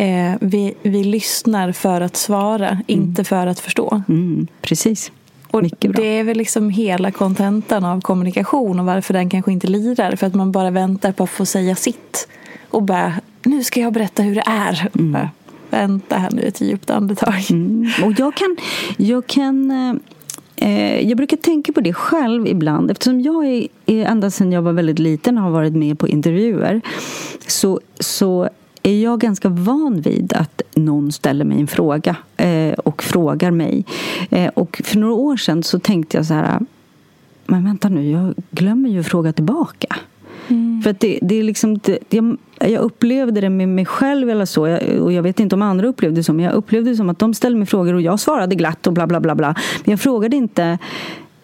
Eh, 0.04 0.34
vi, 0.40 0.74
vi 0.82 1.04
lyssnar 1.04 1.72
för 1.72 2.00
att 2.00 2.16
svara, 2.16 2.68
mm. 2.68 2.82
inte 2.86 3.24
för 3.24 3.46
att 3.46 3.60
förstå. 3.60 4.02
Mm, 4.08 4.46
precis. 4.62 5.12
Och 5.54 5.62
det 5.80 6.18
är 6.18 6.24
väl 6.24 6.36
liksom 6.36 6.70
hela 6.70 7.10
kontentan 7.10 7.84
av 7.84 8.00
kommunikation 8.00 8.80
och 8.80 8.86
varför 8.86 9.14
den 9.14 9.30
kanske 9.30 9.52
inte 9.52 9.66
lirar. 9.66 10.16
För 10.16 10.26
att 10.26 10.34
man 10.34 10.52
bara 10.52 10.70
väntar 10.70 11.12
på 11.12 11.24
att 11.24 11.30
få 11.30 11.46
säga 11.46 11.74
sitt. 11.74 12.28
Och 12.70 12.82
bara, 12.82 13.12
nu 13.42 13.64
ska 13.64 13.80
jag 13.80 13.92
berätta 13.92 14.22
hur 14.22 14.34
det 14.34 14.44
är. 14.46 14.88
Mm. 14.94 15.12
Bara, 15.12 15.30
vänta 15.70 16.16
här 16.18 16.30
nu 16.30 16.42
ett 16.42 16.60
djupt 16.60 16.90
andetag. 16.90 17.44
Mm. 17.50 17.90
Och 18.04 18.12
jag 18.18 18.34
kan, 18.34 18.56
jag 18.96 19.26
kan 19.26 19.70
eh, 20.56 21.08
jag 21.08 21.16
brukar 21.16 21.36
tänka 21.36 21.72
på 21.72 21.80
det 21.80 21.92
själv 21.92 22.46
ibland 22.46 22.90
eftersom 22.90 23.20
jag 23.20 23.46
är, 23.46 23.68
ända 23.86 24.30
sedan 24.30 24.52
jag 24.52 24.62
var 24.62 24.72
väldigt 24.72 24.98
liten 24.98 25.38
har 25.38 25.50
varit 25.50 25.74
med 25.74 25.98
på 25.98 26.08
intervjuer 26.08 26.80
så, 27.46 27.80
så 28.00 28.48
är 28.86 29.02
jag 29.02 29.20
ganska 29.20 29.48
van 29.48 30.00
vid 30.00 30.32
att 30.32 30.62
någon 30.74 31.12
ställer 31.12 31.44
mig 31.44 31.60
en 31.60 31.66
fråga 31.66 32.16
eh, 32.36 32.72
och 32.72 33.02
frågar 33.02 33.50
mig. 33.50 33.84
Eh, 34.30 34.50
och 34.54 34.80
för 34.84 34.98
några 34.98 35.14
år 35.14 35.36
sedan 35.36 35.62
så 35.62 35.78
tänkte 35.78 36.16
jag 36.16 36.26
så 36.26 36.34
här, 36.34 36.60
men 37.46 37.64
vänta 37.64 37.88
nu, 37.88 38.10
jag 38.10 38.34
glömmer 38.50 38.88
ju 38.88 39.00
att 39.00 39.06
fråga 39.06 39.32
tillbaka. 39.32 39.96
Mm. 40.48 40.82
För 40.82 40.90
att 40.90 41.00
det, 41.00 41.18
det 41.22 41.34
är 41.34 41.42
liksom, 41.42 41.78
det, 41.78 41.98
jag, 42.10 42.36
jag, 42.60 42.80
upplevde 42.80 43.40
det 43.40 43.50
med 43.50 43.68
mig 43.68 43.84
själv 43.84 44.30
eller 44.30 44.44
så, 44.44 44.68
jag, 44.68 45.02
och 45.02 45.12
jag 45.12 45.22
vet 45.22 45.40
inte 45.40 45.54
om 45.54 45.62
andra 45.62 45.86
upplevde 45.86 46.20
det 46.20 46.24
så, 46.24 46.32
men 46.32 46.44
jag 46.44 46.54
upplevde 46.54 46.90
det 46.90 46.96
som 46.96 47.10
att 47.10 47.18
de 47.18 47.34
ställde 47.34 47.58
mig 47.58 47.66
frågor 47.66 47.94
och 47.94 48.00
jag 48.00 48.20
svarade 48.20 48.54
glatt 48.54 48.86
och 48.86 48.92
bla 48.92 49.06
bla 49.06 49.20
bla. 49.20 49.34
bla. 49.34 49.54
Men 49.84 49.90
jag 49.90 50.00
frågade 50.00 50.36
inte 50.36 50.78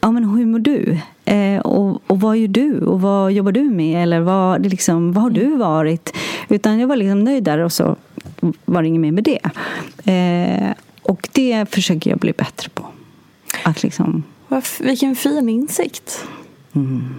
ja, 0.01 0.11
men 0.11 0.25
hur 0.25 0.47
mår 0.47 0.59
du? 0.59 0.99
Eh, 1.25 1.61
och, 1.61 2.03
och 2.07 2.21
vad 2.21 2.37
gör 2.37 2.49
du? 2.49 2.81
Och 2.81 3.01
vad 3.01 3.33
jobbar 3.33 3.53
du 3.53 3.63
med? 3.71 4.03
Eller 4.03 4.21
vad, 4.21 4.67
liksom, 4.67 5.13
vad 5.13 5.23
har 5.23 5.31
du 5.31 5.57
varit? 5.57 6.17
Utan 6.51 6.79
jag 6.79 6.89
var 6.89 6.97
liksom 6.97 7.25
nöjd 7.25 7.45
där 7.45 7.59
och 7.59 7.73
så 7.73 7.97
var 8.65 8.83
det 8.83 8.89
inget 8.89 9.01
mer 9.01 9.13
med 9.13 9.25
det. 9.25 9.51
Eh, 10.13 10.75
och 11.03 11.29
det 11.33 11.67
försöker 11.71 12.11
jag 12.11 12.19
bli 12.19 12.33
bättre 12.33 12.69
på. 12.75 12.87
Att 13.65 13.83
liksom... 13.83 14.23
Vilken 14.81 15.17
fin 15.17 15.49
insikt. 15.49 16.25
Mm. 16.73 17.15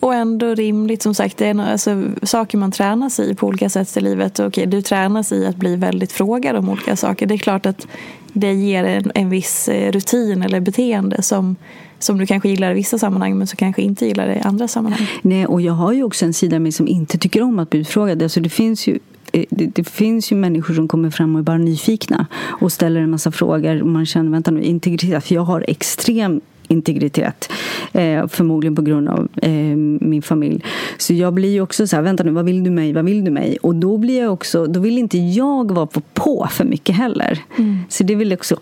Och 0.00 0.14
ändå 0.14 0.54
rimligt, 0.54 1.02
som 1.02 1.14
sagt, 1.14 1.36
det 1.36 1.46
är 1.46 1.72
alltså, 1.72 2.02
saker 2.22 2.58
man 2.58 2.72
tränas 2.72 3.20
i 3.20 3.34
på 3.34 3.46
olika 3.46 3.68
sätt 3.68 3.96
i 3.96 4.00
livet. 4.00 4.40
Okej, 4.40 4.66
du 4.66 4.82
tränas 4.82 5.32
i 5.32 5.46
att 5.46 5.56
bli 5.56 5.76
väldigt 5.76 6.12
frågad 6.12 6.56
om 6.56 6.68
olika 6.68 6.96
saker. 6.96 7.26
Det 7.26 7.34
är 7.34 7.38
klart 7.38 7.66
att 7.66 7.86
det 8.32 8.52
ger 8.52 8.84
en, 8.84 9.12
en 9.14 9.30
viss 9.30 9.68
eh, 9.68 9.92
rutin 9.92 10.42
eller 10.42 10.60
beteende 10.60 11.22
som 11.22 11.56
som 12.04 12.18
du 12.18 12.26
kanske 12.26 12.48
gillar 12.48 12.70
i 12.70 12.74
vissa 12.74 12.98
sammanhang 12.98 13.38
men 13.38 13.46
som 13.46 13.56
kanske 13.56 13.82
inte 13.82 14.06
gillar 14.06 14.26
det 14.26 14.34
i 14.34 14.40
andra 14.40 14.68
sammanhang. 14.68 15.06
Nej, 15.22 15.46
och 15.46 15.60
jag 15.60 15.72
har 15.72 15.92
ju 15.92 16.02
också 16.02 16.24
en 16.24 16.34
sida 16.34 16.56
av 16.56 16.62
mig 16.62 16.72
som 16.72 16.88
inte 16.88 17.18
tycker 17.18 17.42
om 17.42 17.58
att 17.58 17.70
bli 17.70 17.80
utfrågad. 17.80 18.22
Alltså 18.22 18.40
det 18.40 18.48
finns 18.48 18.86
ju 18.86 18.98
eh, 19.32 19.44
det, 19.50 19.66
det, 19.66 19.84
finns 19.84 20.32
ju 20.32 20.36
människor 20.36 20.74
som 20.74 20.88
kommer 20.88 21.10
fram 21.10 21.34
och 21.34 21.38
är 21.38 21.42
bara 21.42 21.58
nyfikna 21.58 22.26
och 22.60 22.72
ställer 22.72 23.00
en 23.00 23.10
massa 23.10 23.32
frågor 23.32 23.82
och 23.82 23.88
man 23.88 24.06
känner, 24.06 24.30
vänta 24.30 24.50
nu, 24.50 24.62
integritet. 24.62 25.24
För 25.24 25.34
jag 25.34 25.42
har 25.42 25.64
extrem 25.68 26.40
integritet. 26.74 27.52
Eh, 27.92 28.26
förmodligen 28.26 28.76
på 28.76 28.82
grund 28.82 29.08
av 29.08 29.28
eh, 29.42 29.76
min 30.00 30.22
familj. 30.22 30.64
Så 30.98 31.14
jag 31.14 31.34
blir 31.34 31.52
ju 31.52 31.60
också 31.60 31.86
så 31.86 31.96
här, 31.96 32.02
vänta 32.02 32.24
nu, 32.24 32.30
vad 32.30 32.44
vill 32.44 32.64
du 32.64 32.70
mig, 32.70 32.92
vad 32.92 33.04
vill 33.04 33.24
du 33.24 33.30
mig? 33.30 33.56
Och 33.62 33.74
då 33.74 33.98
blir 33.98 34.20
jag 34.22 34.32
också, 34.32 34.66
då 34.66 34.80
vill 34.80 34.98
inte 34.98 35.18
jag 35.18 35.72
vara 35.72 35.86
på, 35.86 36.00
på 36.00 36.48
för 36.50 36.64
mycket 36.64 36.96
heller. 36.96 37.38
Mm. 37.58 37.78
Så 37.88 38.04
det 38.04 38.12
är 38.12 38.16
väl 38.16 38.32
också 38.32 38.56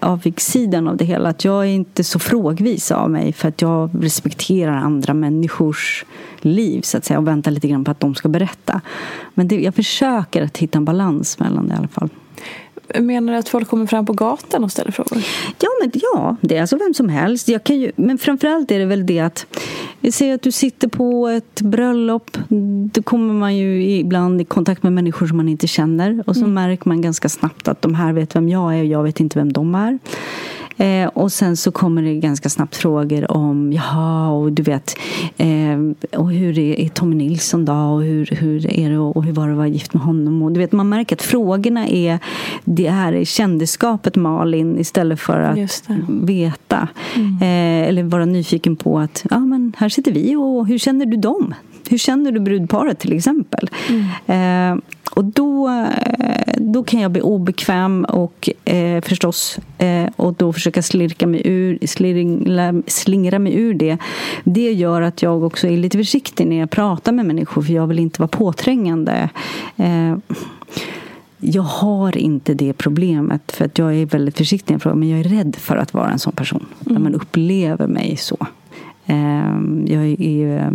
avigsidan 0.00 0.88
av 0.88 0.96
det 0.96 1.04
hela, 1.04 1.28
att 1.28 1.44
jag 1.44 1.64
är 1.64 1.70
inte 1.70 2.04
så 2.04 2.18
frågvis 2.18 2.90
av 2.90 3.10
mig 3.10 3.32
för 3.32 3.48
att 3.48 3.62
jag 3.62 3.90
respekterar 4.00 4.76
andra 4.76 5.14
människors 5.14 6.04
liv 6.40 6.80
så 6.80 6.98
att 6.98 7.04
säga 7.04 7.18
och 7.18 7.28
väntar 7.28 7.50
lite 7.50 7.68
grann 7.68 7.84
på 7.84 7.90
att 7.90 8.00
de 8.00 8.14
ska 8.14 8.28
berätta. 8.28 8.80
Men 9.34 9.48
det, 9.48 9.60
jag 9.60 9.74
försöker 9.74 10.42
att 10.42 10.58
hitta 10.58 10.78
en 10.78 10.84
balans 10.84 11.38
mellan 11.38 11.68
det 11.68 11.74
i 11.74 11.76
alla 11.76 11.88
fall. 11.88 12.08
Menar 13.00 13.32
du 13.32 13.38
att 13.38 13.48
folk 13.48 13.68
kommer 13.68 13.86
fram 13.86 14.06
på 14.06 14.12
gatan 14.12 14.64
och 14.64 14.72
ställer 14.72 14.92
frågor? 14.92 15.18
Ja, 15.60 15.68
men, 15.80 15.90
ja 15.94 16.36
det 16.40 16.56
är 16.56 16.60
alltså 16.60 16.76
vem 16.76 16.94
som 16.94 17.08
helst. 17.08 17.48
Jag 17.48 17.64
kan 17.64 17.80
ju, 17.80 17.92
men 17.96 18.18
framförallt 18.18 18.70
är 18.70 18.78
det 18.78 18.84
väl 18.84 19.06
det 19.06 19.20
att 19.20 19.46
Säg 20.10 20.32
att 20.32 20.42
du 20.42 20.52
sitter 20.52 20.88
på 20.88 21.28
ett 21.28 21.60
bröllop. 21.60 22.38
Då 22.92 23.02
kommer 23.02 23.34
man 23.34 23.56
ju 23.56 23.84
ibland 23.84 24.40
i 24.40 24.44
kontakt 24.44 24.82
med 24.82 24.92
människor 24.92 25.26
som 25.26 25.36
man 25.36 25.48
inte 25.48 25.66
känner. 25.66 26.24
Och 26.26 26.36
så 26.36 26.42
mm. 26.42 26.54
märker 26.54 26.88
man 26.88 27.00
ganska 27.00 27.28
snabbt 27.28 27.68
att 27.68 27.82
de 27.82 27.94
här 27.94 28.12
vet 28.12 28.36
vem 28.36 28.48
jag 28.48 28.74
är 28.74 28.80
och 28.80 28.86
jag 28.86 29.02
vet 29.02 29.20
inte 29.20 29.38
vem 29.38 29.52
de 29.52 29.74
är. 29.74 29.98
Eh, 30.76 31.06
och 31.06 31.32
sen 31.32 31.56
så 31.56 31.70
kommer 31.70 32.02
det 32.02 32.14
ganska 32.14 32.48
snabbt 32.48 32.76
frågor 32.76 33.30
om, 33.30 33.72
jaha, 33.72 34.30
och 34.30 34.52
du 34.52 34.62
vet, 34.62 34.96
eh, 35.36 36.18
och 36.20 36.32
hur 36.32 36.58
är, 36.58 36.80
är 36.80 36.88
Tommy 36.88 37.16
Nilsson 37.16 37.64
då? 37.64 37.72
Och 37.72 38.02
hur, 38.02 38.26
hur 38.26 38.80
är 38.80 38.90
det 38.90 38.98
och 38.98 39.24
hur 39.24 39.32
var 39.32 39.46
det 39.46 39.52
att 39.52 39.56
vara 39.56 39.68
gift 39.68 39.94
med 39.94 40.02
honom? 40.02 40.42
Och 40.42 40.52
du 40.52 40.60
vet, 40.60 40.72
man 40.72 40.88
märker 40.88 41.16
att 41.16 41.22
frågorna 41.22 41.88
är 41.88 42.18
det 42.64 42.90
här 42.90 43.24
kändisskapet 43.24 44.16
Malin 44.16 44.78
istället 44.78 45.20
för 45.20 45.40
att 45.40 45.82
veta. 46.08 46.88
Mm. 47.14 47.36
Eh, 47.36 47.88
eller 47.88 48.02
vara 48.02 48.24
nyfiken 48.24 48.76
på 48.76 48.98
att, 48.98 49.26
ja 49.30 49.38
men 49.38 49.72
här 49.76 49.88
sitter 49.88 50.12
vi 50.12 50.36
och 50.36 50.66
hur 50.66 50.78
känner 50.78 51.06
du 51.06 51.16
dem? 51.16 51.54
Hur 51.90 51.98
känner 51.98 52.32
du 52.32 52.40
brudparet 52.40 52.98
till 52.98 53.12
exempel? 53.12 53.70
Mm. 54.26 54.82
Och 55.14 55.24
då, 55.24 55.68
eh, 55.68 56.54
då 56.56 56.84
kan 56.84 57.00
jag 57.00 57.10
bli 57.10 57.20
obekväm 57.20 58.04
och 58.04 58.50
eh, 58.64 59.00
förstås 59.00 59.58
eh, 59.78 60.06
och 60.16 60.34
då 60.34 60.52
försöka 60.52 60.82
slirka 60.82 61.26
mig 61.26 61.42
ur, 61.44 61.78
slingla, 61.86 62.82
slingra 62.86 63.38
mig 63.38 63.54
ur 63.54 63.74
det. 63.74 63.98
Det 64.44 64.72
gör 64.72 65.02
att 65.02 65.22
jag 65.22 65.42
också 65.42 65.66
är 65.66 65.76
lite 65.76 65.98
försiktig 65.98 66.46
när 66.46 66.56
jag 66.56 66.70
pratar 66.70 67.12
med 67.12 67.26
människor 67.26 67.62
för 67.62 67.72
jag 67.72 67.86
vill 67.86 67.98
inte 67.98 68.20
vara 68.20 68.28
påträngande. 68.28 69.28
Eh, 69.76 70.16
jag 71.38 71.62
har 71.62 72.16
inte 72.16 72.54
det 72.54 72.72
problemet 72.72 73.52
för 73.52 73.64
att 73.64 73.78
jag 73.78 73.94
är 73.94 74.06
väldigt 74.06 74.36
försiktig 74.36 74.74
i 74.74 74.78
frågan 74.78 74.98
men 74.98 75.08
jag 75.08 75.20
är 75.20 75.24
rädd 75.24 75.56
för 75.56 75.76
att 75.76 75.94
vara 75.94 76.10
en 76.10 76.18
sån 76.18 76.32
person. 76.32 76.66
Mm. 76.80 76.94
Där 76.94 77.00
man 77.02 77.14
upplever 77.14 77.86
mig 77.86 78.16
så. 78.16 78.46
Ehm, 79.06 79.84
jag 79.88 80.04
är 80.20 80.58
eh, 80.58 80.70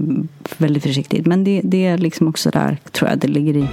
väldigt 0.58 0.84
försiktig. 0.84 1.28
Men 1.28 1.44
det, 1.44 1.62
det 1.64 1.86
är 1.86 1.98
liksom 1.98 2.28
också 2.28 2.50
där, 2.50 2.78
tror 2.92 3.10
jag, 3.10 3.20
det 3.20 3.28
ligger 3.28 3.58
i. 3.58 3.68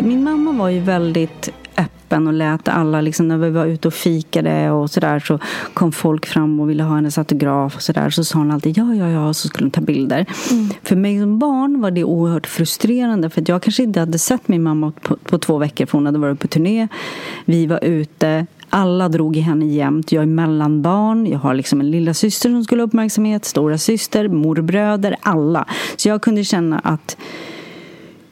Min 0.00 0.22
mamma 0.22 0.52
var 0.52 0.68
ju 0.68 0.80
väldigt 0.80 1.50
öppen 1.76 2.26
och 2.26 2.32
lät 2.32 2.68
alla, 2.68 3.00
liksom, 3.00 3.28
när 3.28 3.38
vi 3.38 3.50
var 3.50 3.66
ute 3.66 3.88
och 3.88 3.94
fikade 3.94 4.70
och 4.70 4.90
sådär 4.90 5.18
så 5.18 5.38
kom 5.74 5.92
folk 5.92 6.26
fram 6.26 6.60
och 6.60 6.70
ville 6.70 6.82
ha 6.82 6.94
hennes 6.94 7.18
autograf 7.18 7.76
och 7.76 7.82
sådär. 7.82 8.10
Så 8.10 8.24
sa 8.24 8.38
hon 8.38 8.50
alltid 8.50 8.78
ja, 8.78 8.94
ja, 8.94 9.08
ja, 9.08 9.34
så 9.34 9.48
skulle 9.48 9.66
de 9.66 9.70
ta 9.70 9.80
bilder. 9.80 10.26
Mm. 10.50 10.68
För 10.82 10.96
mig 10.96 11.20
som 11.20 11.38
barn 11.38 11.80
var 11.80 11.90
det 11.90 12.04
oerhört 12.04 12.46
frustrerande 12.46 13.30
för 13.30 13.44
jag 13.46 13.62
kanske 13.62 13.82
inte 13.82 14.00
hade 14.00 14.18
sett 14.18 14.48
min 14.48 14.62
mamma 14.62 14.92
på, 15.02 15.16
på 15.16 15.38
två 15.38 15.58
veckor 15.58 15.86
för 15.86 15.98
hon 15.98 16.06
hade 16.06 16.18
varit 16.18 16.40
på 16.40 16.48
turné. 16.48 16.88
Vi 17.44 17.66
var 17.66 17.84
ute, 17.84 18.46
alla 18.68 19.08
drog 19.08 19.36
i 19.36 19.40
henne 19.40 19.66
jämt. 19.66 20.12
Jag 20.12 20.22
är 20.22 20.26
mellanbarn, 20.26 21.26
jag 21.26 21.38
har 21.38 21.54
liksom 21.54 21.80
en 21.80 21.90
lilla 21.90 22.14
syster 22.14 22.48
som 22.48 22.64
skulle 22.64 22.82
ha 22.82 22.86
uppmärksamhet, 22.86 23.44
stora 23.44 23.78
syster, 23.78 24.28
morbröder, 24.28 25.16
alla. 25.22 25.66
Så 25.96 26.08
jag 26.08 26.22
kunde 26.22 26.44
känna 26.44 26.78
att 26.78 27.16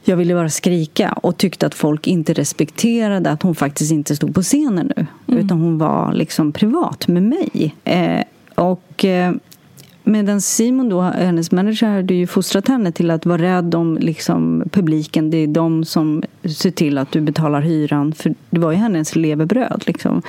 jag 0.04 0.16
ville 0.16 0.34
bara 0.34 0.48
skrika 0.48 1.12
och 1.12 1.36
tyckte 1.36 1.66
att 1.66 1.74
folk 1.74 2.06
inte 2.06 2.32
respekterade 2.32 3.30
att 3.30 3.42
hon 3.42 3.54
faktiskt 3.54 3.92
inte 3.92 4.16
stod 4.16 4.34
på 4.34 4.42
scenen 4.42 4.92
nu. 4.96 5.06
Mm. 5.28 5.44
Utan 5.44 5.60
hon 5.60 5.78
var 5.78 6.12
liksom 6.12 6.52
privat 6.52 7.08
med 7.08 7.22
mig. 7.22 7.74
Eh, 7.84 8.22
och 8.54 9.04
eh, 9.04 9.32
Medan 10.10 10.40
Simon, 10.40 10.88
då, 10.88 11.00
hennes 11.00 11.52
manager, 11.52 11.86
hade 11.86 12.14
ju 12.14 12.26
fostrat 12.26 12.68
henne 12.68 12.92
till 12.92 13.10
att 13.10 13.26
vara 13.26 13.42
rädd 13.42 13.74
om 13.74 13.98
liksom, 14.00 14.64
publiken. 14.70 15.30
Det 15.30 15.36
är 15.36 15.46
de 15.46 15.84
som 15.84 16.22
ser 16.42 16.70
till 16.70 16.98
att 16.98 17.12
du 17.12 17.20
betalar 17.20 17.60
hyran. 17.60 18.12
För 18.12 18.34
det 18.50 18.60
var 18.60 18.70
ju 18.70 18.76
hennes 18.76 19.16
levebröd. 19.16 19.82
Liksom. 19.86 20.22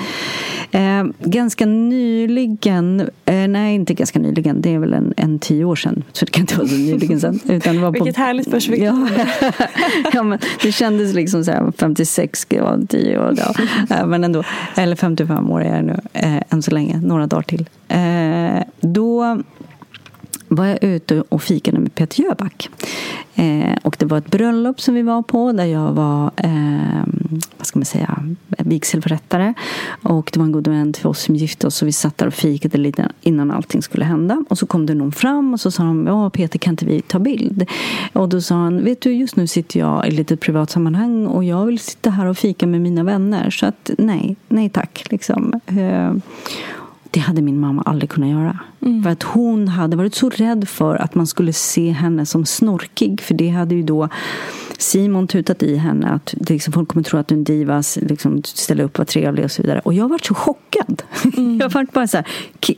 Eh, 0.71 1.03
ganska 1.19 1.65
nyligen, 1.65 2.99
eh, 3.25 3.47
nej 3.47 3.75
inte 3.75 3.93
ganska 3.93 4.19
nyligen, 4.19 4.61
det 4.61 4.73
är 4.73 4.79
väl 4.79 4.93
en, 4.93 5.13
en 5.17 5.39
tio 5.39 5.65
år 5.65 5.75
sedan. 5.75 6.03
Så 6.11 6.25
det 6.25 6.31
kan 6.31 6.41
inte 6.41 6.57
vara 6.57 6.67
så 6.67 6.75
nyligen 6.75 7.19
sen. 7.19 7.39
Utan 7.49 7.75
det 7.75 7.81
var 7.81 7.91
Vilket 7.91 8.15
på, 8.15 8.21
härligt 8.21 8.51
perspektiv. 8.51 8.85
Ja, 8.85 9.07
ja, 10.13 10.23
men 10.23 10.39
det 10.63 10.71
kändes 10.71 11.13
liksom 11.13 11.43
så 11.43 11.51
här, 11.51 11.71
56, 11.77 12.45
ja, 12.49 12.77
10 12.89 13.19
år. 13.19 13.35
Ja. 13.37 14.05
men 14.05 14.23
ändå, 14.23 14.43
eller 14.75 14.95
55 14.95 15.51
år 15.51 15.61
är 15.61 15.75
jag 15.75 15.85
nu, 15.85 15.99
eh, 16.13 16.41
än 16.49 16.61
så 16.61 16.71
länge. 16.71 17.01
Några 17.03 17.27
dagar 17.27 17.43
till. 17.43 17.69
Eh, 17.87 18.63
då 18.81 19.41
var 20.51 20.65
jag 20.65 20.83
ute 20.83 21.23
och 21.29 21.43
fikade 21.43 21.79
med 21.79 21.95
Peter 21.95 22.23
Jöback. 22.23 22.69
Eh, 23.35 23.77
och 23.81 23.95
det 23.99 24.05
var 24.05 24.17
ett 24.17 24.31
bröllop 24.31 24.81
som 24.81 24.95
vi 24.95 25.01
var 25.01 25.21
på 25.21 25.51
där 25.51 25.65
jag 25.65 25.91
var 25.91 26.31
eh, 26.37 27.03
vad 27.57 27.67
ska 27.67 27.79
man 27.79 27.85
säga, 27.85 28.23
vigselförrättare. 28.47 29.53
Och 30.03 30.29
det 30.33 30.39
var 30.39 30.45
en 30.45 30.51
god 30.51 30.67
vän 30.67 30.93
till 30.93 31.07
oss 31.07 31.19
som 31.19 31.35
gifte 31.35 31.67
oss 31.67 31.81
och 31.81 31.87
vi 31.87 31.91
satt 31.91 32.17
där 32.17 32.27
och 32.27 32.33
fikade 32.33 32.77
lite 32.77 33.11
innan 33.21 33.51
allting 33.51 33.81
skulle 33.81 34.05
hända. 34.05 34.45
Och 34.49 34.57
så 34.57 34.65
kom 34.65 34.85
det 34.85 34.93
någon 34.93 35.11
fram 35.11 35.53
och 35.53 35.59
så 35.59 35.71
sa 35.71 35.83
de, 35.83 36.07
ja 36.07 36.29
Peter 36.29 36.59
kan 36.59 36.73
inte 36.73 36.85
vi 36.85 37.01
ta 37.01 37.19
bild? 37.19 37.65
Och 38.13 38.29
då 38.29 38.41
sa 38.41 38.55
han, 38.55 38.83
vet 38.83 39.01
du 39.01 39.13
just 39.13 39.35
nu 39.35 39.47
sitter 39.47 39.79
jag 39.79 40.05
i 40.05 40.07
ett 40.07 40.13
litet 40.13 40.39
privat 40.39 40.69
sammanhang 40.69 41.27
och 41.27 41.43
jag 41.43 41.65
vill 41.65 41.79
sitta 41.79 42.09
här 42.09 42.25
och 42.25 42.37
fika 42.37 42.67
med 42.67 42.81
mina 42.81 43.03
vänner. 43.03 43.49
Så 43.49 43.65
att 43.65 43.91
nej, 43.97 44.35
nej 44.47 44.69
tack. 44.69 45.05
Liksom. 45.09 45.61
Eh, 45.65 46.13
det 47.11 47.19
hade 47.19 47.41
min 47.41 47.59
mamma 47.59 47.81
aldrig 47.81 48.09
kunnat 48.09 48.29
göra. 48.29 48.59
Mm. 48.81 49.03
För 49.03 49.09
att 49.09 49.23
hon 49.23 49.67
hade 49.67 49.97
varit 49.97 50.15
så 50.15 50.29
rädd 50.29 50.67
för 50.67 50.95
att 50.95 51.15
man 51.15 51.27
skulle 51.27 51.53
se 51.53 51.91
henne 51.91 52.25
som 52.25 52.45
snorkig. 52.45 53.21
För 53.21 53.33
det 53.33 53.49
hade 53.49 53.75
ju 53.75 53.83
då 53.83 54.09
Simon 54.77 55.27
tutat 55.27 55.63
i 55.63 55.75
henne 55.75 56.09
att 56.09 56.33
liksom, 56.49 56.73
folk 56.73 56.89
kommer 56.89 57.03
tro 57.03 57.19
att 57.19 57.27
du 57.27 57.35
är 57.35 57.37
en 57.37 57.43
diva, 57.43 57.83
liksom, 57.95 58.43
ställa 58.43 58.83
upp, 58.83 58.97
vara 58.97 59.05
trevlig 59.05 59.45
och 59.45 59.51
så 59.51 59.61
vidare. 59.61 59.79
Och 59.79 59.93
jag 59.93 60.09
varit 60.09 60.25
så 60.25 60.33
chockad. 60.33 61.03
Mm. 61.37 61.57
jag 61.61 61.69
varit 61.69 61.93
bara 61.93 62.07
så 62.07 62.17
här, 62.17 62.27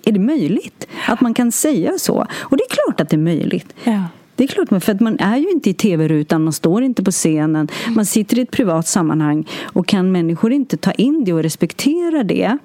är 0.04 0.12
det 0.12 0.20
möjligt 0.20 0.88
att 1.08 1.22
man 1.22 1.34
kan 1.34 1.52
säga 1.52 1.92
så? 1.98 2.28
Och 2.40 2.58
det 2.58 2.64
är 2.64 2.76
klart 2.76 3.02
att 3.02 3.10
det 3.10 3.16
är 3.16 3.18
möjligt. 3.18 3.74
Ja. 3.84 4.04
Det 4.36 4.44
är 4.44 4.48
klart, 4.48 4.84
för 4.84 4.92
att 4.92 5.00
man 5.00 5.20
är 5.20 5.38
ju 5.38 5.50
inte 5.50 5.70
i 5.70 5.74
tv-rutan, 5.74 6.44
man 6.44 6.54
står 6.54 6.84
inte 6.84 7.04
på 7.04 7.12
scenen. 7.12 7.68
Man 7.90 8.06
sitter 8.06 8.40
i 8.40 8.42
ett 8.42 8.52
privat 8.52 8.88
sammanhang. 8.88 9.48
Och 9.64 9.88
kan 9.88 10.12
människor 10.12 10.52
inte 10.52 10.78
ta 10.78 10.92
in 10.92 11.24
det 11.24 11.34
och 11.34 11.44
respektera 11.44 12.24
det 12.24 12.58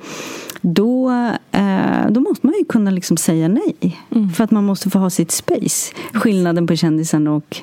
då, 0.61 1.11
eh, 1.52 2.11
då 2.11 2.20
måste 2.20 2.46
man 2.46 2.54
ju 2.59 2.64
kunna 2.64 2.90
liksom 2.90 3.16
säga 3.16 3.48
nej. 3.48 3.96
Mm. 4.11 4.31
För 4.31 4.44
att 4.44 4.50
man 4.50 4.64
måste 4.64 4.90
få 4.90 4.98
ha 4.98 5.11
sitt 5.11 5.31
space. 5.31 5.94
Skillnaden 6.12 6.66
på 6.66 6.76
kändisen 6.76 7.28
och, 7.28 7.57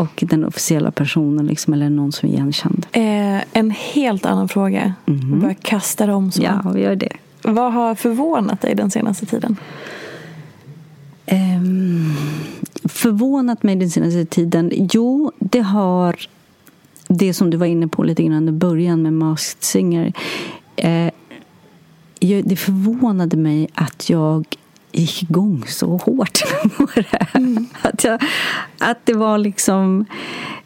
och 0.00 0.24
den 0.26 0.44
officiella 0.44 0.90
personen, 0.90 1.46
liksom, 1.46 1.74
eller 1.74 1.90
någon 1.90 2.12
som 2.12 2.28
är 2.28 2.32
igenkänd. 2.32 2.86
Eh, 2.92 3.42
en 3.52 3.70
helt 3.70 4.26
annan 4.26 4.48
fråga. 4.48 4.94
Mm. 5.06 5.40
Bara 5.40 5.54
kasta 5.54 6.14
om 6.14 6.32
så. 6.32 6.42
Ja, 6.42 6.70
vi 6.74 6.80
gör 6.80 6.96
det. 6.96 7.12
Vad 7.42 7.72
har 7.72 7.94
förvånat 7.94 8.60
dig 8.60 8.74
den 8.74 8.90
senaste 8.90 9.26
tiden? 9.26 9.56
Um, 11.30 12.14
förvånat 12.84 13.62
mig 13.62 13.76
den 13.76 13.90
senaste 13.90 14.24
tiden? 14.24 14.70
Jo, 14.92 15.32
det 15.38 15.60
har 15.60 16.16
det 17.08 17.34
som 17.34 17.50
du 17.50 17.56
var 17.56 17.66
inne 17.66 17.88
på 17.88 18.02
lite 18.02 18.22
grann 18.22 18.48
i 18.48 18.52
början 18.52 19.02
med 19.02 19.12
Masked 19.12 19.62
Singer. 19.62 20.12
Eh, 20.76 21.12
det 22.44 22.56
förvånade 22.56 23.36
mig 23.36 23.68
att 23.74 24.10
jag 24.10 24.46
gick 24.92 25.22
igång 25.22 25.64
så 25.66 25.96
hårt 25.96 26.42
på 26.76 26.86
det. 26.94 27.26
Mm. 27.34 27.66
Att, 27.82 28.04
jag, 28.04 28.22
att 28.78 29.06
det 29.06 29.14
var 29.14 29.38
liksom... 29.38 30.04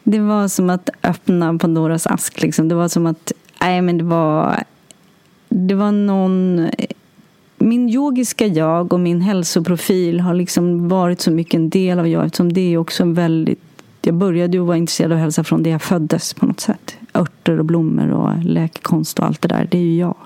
Det 0.03 0.19
var 0.19 0.49
som 0.49 0.71
att 0.71 0.91
öppna 1.03 1.59
Pandoras 1.59 2.07
ask. 2.07 2.43
Liksom. 2.43 2.69
Det 2.69 2.75
var 2.75 2.89
som 2.89 3.07
att... 3.07 3.33
Nej, 3.61 3.83
men 3.83 3.99
det 3.99 4.05
var... 4.05 4.65
Det 5.49 5.75
var 5.75 5.93
någon... 5.93 6.69
Min 7.69 7.89
yogiska 7.89 8.47
jag 8.47 8.93
och 8.93 9.01
min 9.01 9.21
hälsoprofil 9.21 10.21
har 10.21 10.35
liksom 10.35 10.89
varit 10.89 11.21
så 11.21 11.31
mycket 11.31 11.55
en 11.55 11.71
del 11.71 11.99
av 11.99 12.09
jag 12.09 12.25
eftersom 12.25 12.53
det 12.53 12.75
är 12.75 12.79
också 12.79 13.03
en 13.03 13.15
väldigt... 13.15 13.61
Jag 14.03 14.15
började 14.15 14.57
ju 14.57 14.63
vara 14.63 14.77
intresserad 14.77 15.13
av 15.13 15.19
hälsa 15.19 15.45
från 15.45 15.63
det 15.63 15.71
jag 15.71 15.83
föddes 15.83 16.35
på 16.35 16.47
något 16.47 16.61
sätt. 16.61 16.97
Örter 17.15 17.59
och 17.59 17.65
blommor 17.65 18.11
och 18.11 18.45
läkekonst 18.45 19.19
och 19.19 19.27
allt 19.27 19.43
det 19.43 19.49
där, 19.49 19.69
det 19.71 19.79
är 19.79 19.83
ju 19.83 19.97
jag. 19.97 20.17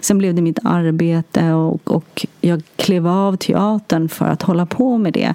Sen 0.00 0.18
blev 0.18 0.34
det 0.34 0.42
mitt 0.42 0.58
arbete 0.64 1.52
och, 1.52 1.90
och 1.90 2.26
jag 2.44 2.62
klev 2.76 3.06
av 3.06 3.36
teatern 3.36 4.08
för 4.08 4.24
att 4.24 4.42
hålla 4.42 4.66
på 4.66 4.98
med 4.98 5.12
det. 5.12 5.34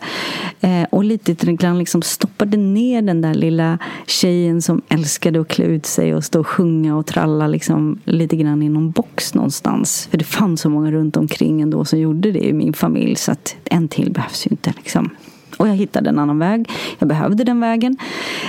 Eh, 0.62 0.84
och 0.90 1.04
lite 1.04 1.54
grann 1.54 1.80
liksom 1.80 2.02
stoppade 2.02 2.58
ner 2.58 3.02
den 3.02 3.22
där 3.22 3.34
lilla 3.34 3.78
tjejen 4.08 4.62
som 4.62 4.82
älskade 4.90 5.42
att 5.42 5.48
klä 5.48 5.66
ut 5.66 5.86
sig 5.86 6.16
och 6.16 6.24
stå 6.24 6.40
och 6.40 6.48
sjunga 6.48 6.96
och 6.96 7.06
tralla 7.06 7.48
liksom 7.48 8.00
lite 8.04 8.36
grann 8.36 8.64
i 8.64 8.70
någon 8.70 8.92
box 8.92 9.34
någonstans. 9.34 10.08
För 10.12 10.18
det 10.18 10.26
fanns 10.26 10.62
så 10.62 10.70
många 10.70 10.92
runt 10.92 11.18
omkring 11.18 11.62
ändå 11.62 11.86
som 11.86 12.00
gjorde 12.00 12.32
det 12.32 12.48
i 12.48 12.54
min 12.54 12.74
familj 12.74 13.16
så 13.16 13.32
att 13.32 13.56
en 13.64 13.88
till 13.88 14.12
behövs 14.12 14.48
ju 14.48 14.50
inte. 14.50 14.74
Liksom. 14.78 15.10
Och 15.58 15.68
jag 15.68 15.76
hittade 15.76 16.10
en 16.10 16.20
annan 16.20 16.40
väg. 16.40 16.70
Jag 17.00 17.10
behövde 17.10 17.44
den 17.44 17.60
vägen. 17.60 17.98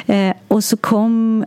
Eh, 0.06 0.32
och 0.48 0.64
så 0.64 0.76
kom 0.76 1.44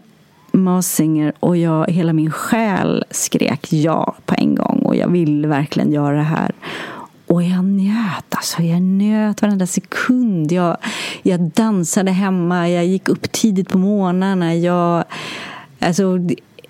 Mars 0.52 0.86
Singer 0.86 1.34
och 1.40 1.58
jag, 1.58 1.92
hela 1.92 2.14
min 2.14 2.32
själ 2.32 3.04
skrek 3.12 3.74
ja 3.74 4.16
på 4.26 4.36
en 4.38 4.56
gång 4.56 4.80
och 4.80 4.96
jag 4.96 5.08
ville 5.08 5.48
verkligen 5.48 5.92
göra 5.92 6.18
det 6.18 6.24
här. 6.24 6.52
Och 7.32 7.44
jag 7.44 7.64
njöt, 7.64 8.36
alltså. 8.36 8.62
Jag 8.62 8.82
njöt 8.82 9.42
varenda 9.42 9.68
sekund. 9.68 10.52
Jag, 10.52 10.78
jag 11.24 11.40
dansade 11.40 12.12
hemma, 12.12 12.70
jag 12.70 12.86
gick 12.86 13.10
upp 13.10 13.32
tidigt 13.32 13.70
på 13.70 13.78
morgnarna. 13.78 14.56
Jag, 14.56 15.04
alltså, 15.80 16.20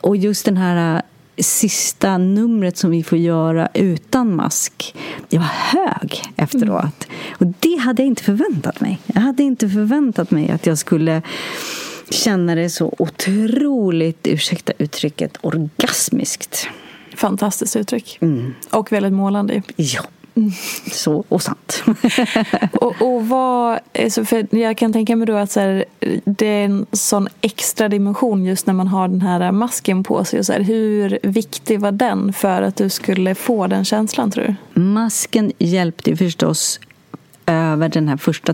och 0.02 0.18
just 0.18 0.46
den 0.46 0.58
här 0.58 0.96
äh, 0.96 1.02
sista 1.44 2.18
numret 2.18 2.78
som 2.78 2.92
vi 2.92 3.04
får 3.04 3.18
göra 3.18 3.70
utan 3.74 4.36
mask. 4.36 4.96
Jag 5.30 5.40
var 5.40 5.48
hög 5.48 6.22
efteråt. 6.36 7.08
Mm. 7.08 7.36
Och 7.38 7.48
det 7.60 7.76
hade 7.76 8.02
jag 8.02 8.08
inte 8.08 8.24
förväntat 8.24 8.80
mig. 8.80 9.00
Jag 9.06 9.22
hade 9.22 9.44
inte 9.44 9.70
förväntat 9.70 10.32
mig 10.32 10.52
att 10.52 10.66
jag 10.66 10.78
skulle 10.78 11.22
känna 12.10 12.56
det 12.56 12.70
så 12.70 12.96
otroligt, 12.98 14.28
ursäkta 14.28 14.74
uttrycket, 14.78 15.38
orgasmiskt. 15.42 16.68
Fantastiskt 17.16 17.76
uttryck. 17.76 18.18
Mm. 18.22 18.54
Och 18.70 18.92
väldigt 18.92 19.14
målande. 19.14 19.62
Ja. 19.76 20.02
Så, 20.92 21.24
och 21.30 21.42
sant. 21.42 21.84
och, 22.74 23.02
och 23.02 23.28
vad, 23.28 23.80
alltså, 24.00 24.26
för 24.26 24.56
jag 24.56 24.78
kan 24.78 24.94
tänka 24.94 25.16
mig 25.16 25.28
då 25.28 25.36
att 25.36 25.52
så 25.52 25.60
här, 25.60 25.86
det 26.26 26.48
är 26.48 26.66
en 26.66 26.86
sån 26.92 27.28
extra 27.42 27.90
dimension 27.90 28.46
just 28.46 28.68
när 28.68 28.74
man 28.74 28.88
har 28.88 29.08
den 29.08 29.22
här 29.22 29.52
masken 29.52 30.04
på 30.04 30.24
sig. 30.24 30.40
Och 30.40 30.46
så 30.46 30.54
här, 30.54 30.62
hur 30.62 31.20
viktig 31.24 31.80
var 31.80 31.92
den 31.92 32.34
för 32.34 32.62
att 32.62 32.76
du 32.76 32.90
skulle 32.90 33.36
få 33.36 33.68
den 33.68 33.86
känslan 33.86 34.32
tror 34.32 34.44
du? 34.74 34.82
Masken 34.82 35.52
hjälpte 35.58 36.16
förstås 36.16 36.80
över 37.46 37.90
den 37.90 38.08
här 38.08 38.18
första 38.18 38.54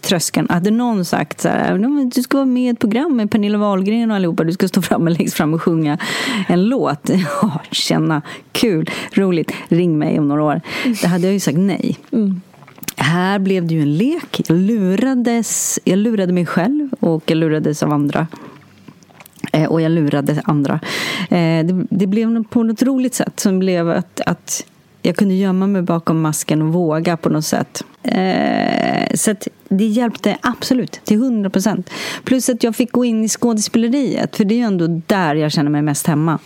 tröskeln. 0.00 0.46
Hade 0.50 0.70
någon 0.70 1.04
sagt 1.04 1.40
så 1.40 1.48
här, 1.48 2.10
du 2.14 2.22
ska 2.22 2.36
vara 2.36 2.46
med 2.46 2.62
i 2.62 2.68
ett 2.68 2.78
program 2.78 3.16
med 3.16 3.30
Pernilla 3.30 3.58
Wahlgren 3.58 4.10
och 4.10 4.16
allihopa, 4.16 4.44
du 4.44 4.52
ska 4.52 4.68
stå 4.68 4.82
fram 4.82 5.08
längst 5.08 5.34
fram 5.34 5.54
och 5.54 5.62
sjunga 5.62 5.98
en 6.48 6.64
låt. 6.64 7.10
Ja, 7.42 7.60
känna, 7.70 8.22
kul, 8.52 8.90
roligt, 9.12 9.52
ring 9.68 9.98
mig 9.98 10.18
om 10.18 10.28
några 10.28 10.42
år. 10.42 10.60
Det 11.02 11.06
hade 11.06 11.24
jag 11.24 11.32
ju 11.32 11.40
sagt 11.40 11.58
nej. 11.58 11.98
Mm. 12.12 12.40
Här 12.96 13.38
blev 13.38 13.66
det 13.66 13.74
ju 13.74 13.82
en 13.82 13.96
lek. 13.96 14.40
Jag, 14.48 14.58
lurades, 14.58 15.78
jag 15.84 15.98
lurade 15.98 16.32
mig 16.32 16.46
själv 16.46 16.88
och 17.00 17.22
jag 17.26 17.36
lurades 17.36 17.82
av 17.82 17.92
andra 17.92 18.26
eh, 19.52 19.64
och 19.64 19.80
jag 19.80 19.92
lurade 19.92 20.42
andra. 20.44 20.80
Eh, 21.30 21.66
det, 21.66 21.86
det, 21.90 22.06
blev 22.06 22.44
på 22.44 22.62
något 22.62 22.82
roligt 22.82 23.14
sätt 23.14 23.40
som 23.40 23.58
blev 23.58 23.90
att, 23.90 24.20
att 24.26 24.66
jag 25.06 25.16
kunde 25.16 25.34
gömma 25.34 25.66
mig 25.66 25.82
bakom 25.82 26.20
masken 26.20 26.62
och 26.62 26.72
våga 26.72 27.16
på 27.16 27.28
något 27.28 27.44
sätt. 27.44 27.84
Eh, 28.02 29.14
så 29.14 29.34
det 29.68 29.86
hjälpte 29.86 30.36
absolut, 30.40 31.00
till 31.04 31.18
hundra 31.18 31.50
procent. 31.50 31.90
Plus 32.24 32.48
att 32.48 32.62
jag 32.62 32.76
fick 32.76 32.92
gå 32.92 33.04
in 33.04 33.24
i 33.24 33.28
skådespeleriet, 33.28 34.36
för 34.36 34.44
det 34.44 34.54
är 34.54 34.56
ju 34.56 34.62
ändå 34.62 34.86
där 35.06 35.34
jag 35.34 35.52
känner 35.52 35.70
mig 35.70 35.82
mest 35.82 36.06
hemma. 36.06 36.38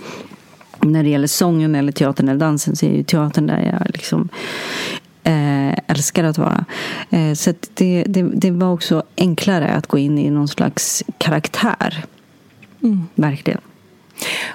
När 0.81 1.03
det 1.03 1.09
gäller 1.09 1.27
sången, 1.27 1.75
eller 1.75 1.93
teatern 1.93 2.29
eller 2.29 2.41
dansen 2.41 2.77
så 2.77 2.87
är 2.87 2.91
ju 2.91 3.03
teatern 3.03 3.47
där 3.47 3.79
jag 3.79 3.91
liksom 3.93 4.29
eh, 5.25 5.79
älskar 5.87 6.25
att 6.25 6.39
vara. 6.39 6.65
Eh, 7.11 7.33
så 7.35 7.53
det, 7.75 8.05
det, 8.07 8.23
det, 8.23 8.51
var 8.51 8.73
också 8.73 9.03
enklare 9.17 9.69
att 9.69 9.87
gå 9.87 9.99
in 9.99 10.19
i 10.19 10.31
någon 10.31 10.49
slags 10.49 11.05
karaktär. 11.19 12.05
Mm. 12.83 13.03
Verkligen. 13.15 13.61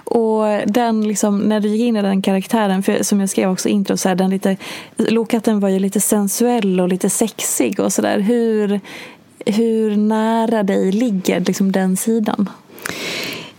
Och 0.04 0.46
den 0.66 1.08
liksom, 1.08 1.40
när 1.40 1.60
du 1.60 1.70
gick 1.70 1.82
in 1.82 1.98
i 1.98 2.02
den 2.02 2.22
karaktären, 2.22 2.84
för 2.84 3.04
som 3.04 3.20
jag 3.20 3.30
skrev 3.30 3.52
också 3.52 3.70
i 3.70 3.72
intro, 3.72 3.98
så 3.98 4.10
här, 4.10 4.16
den 4.16 4.30
lite, 4.30 4.58
Lokatten 4.98 5.60
var 5.60 5.70
ju 5.70 5.80
lite 5.80 6.00
sensuell 6.00 6.80
och 6.80 6.90
lite 6.90 7.10
sexig 7.10 7.80
och 7.80 7.94
sådär. 7.94 8.20
Hur, 8.20 8.80
hur 9.46 9.96
nära 9.96 10.64
dig 10.64 10.92
ligger 10.92 11.40
liksom 11.40 11.72
den 11.72 11.98
sidan? 11.98 12.50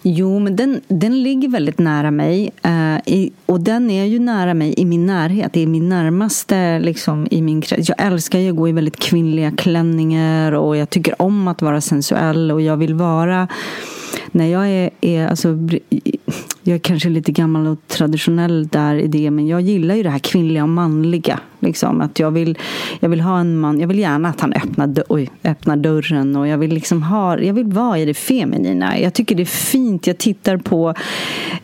Jo, 0.06 0.38
men 0.38 0.56
den, 0.56 0.80
den 0.88 1.22
ligger 1.22 1.48
väldigt 1.48 1.78
nära 1.78 2.10
mig. 2.10 2.50
Uh, 2.66 2.98
i, 3.06 3.32
och 3.46 3.60
den 3.60 3.90
är 3.90 4.04
ju 4.04 4.18
nära 4.18 4.54
mig 4.54 4.74
i 4.76 4.84
min 4.84 5.06
närhet, 5.06 5.56
i 5.56 5.66
min 5.66 5.88
närmaste 5.88 6.78
liksom, 6.78 7.26
i 7.30 7.42
min 7.42 7.62
Jag 7.76 8.06
älskar 8.06 8.38
ju 8.38 8.50
att 8.50 8.56
gå 8.56 8.68
i 8.68 8.72
väldigt 8.72 8.98
kvinnliga 8.98 9.50
klänningar 9.50 10.52
och 10.52 10.76
jag 10.76 10.90
tycker 10.90 11.22
om 11.22 11.48
att 11.48 11.62
vara 11.62 11.80
sensuell 11.80 12.52
och 12.52 12.60
jag 12.60 12.76
vill 12.76 12.94
vara 12.94 13.48
när 14.32 14.46
jag 14.46 14.68
är, 14.68 14.90
är 15.00 15.26
alltså, 15.28 15.58
jag 16.62 16.74
är 16.74 16.78
kanske 16.78 17.08
lite 17.08 17.32
gammal 17.32 17.66
och 17.66 17.78
traditionell 17.88 18.66
där 18.66 18.94
i 18.94 19.06
det, 19.06 19.30
men 19.30 19.46
jag 19.46 19.60
gillar 19.60 19.94
ju 19.94 20.02
det 20.02 20.10
här 20.10 20.18
kvinnliga 20.18 20.62
och 20.62 20.68
manliga. 20.68 21.40
Liksom. 21.64 22.00
Att 22.00 22.18
jag, 22.18 22.30
vill, 22.30 22.58
jag 23.00 23.08
vill 23.08 23.20
ha 23.20 23.40
en 23.40 23.56
man, 23.56 23.80
jag 23.80 23.88
vill 23.88 23.98
gärna 23.98 24.28
att 24.28 24.40
han 24.40 24.52
öppnar, 24.52 24.94
oj, 25.08 25.30
öppnar 25.44 25.76
dörren 25.76 26.36
och 26.36 26.48
jag 26.48 26.58
vill, 26.58 26.74
liksom 26.74 27.02
ha, 27.02 27.38
jag 27.38 27.54
vill 27.54 27.66
vara 27.66 27.98
i 27.98 28.04
det 28.04 28.14
feminina. 28.14 28.98
Jag 28.98 29.14
tycker 29.14 29.34
det 29.34 29.42
är 29.42 29.44
fint. 29.44 30.06
Jag 30.06 30.18
tittar 30.18 30.56
på 30.56 30.94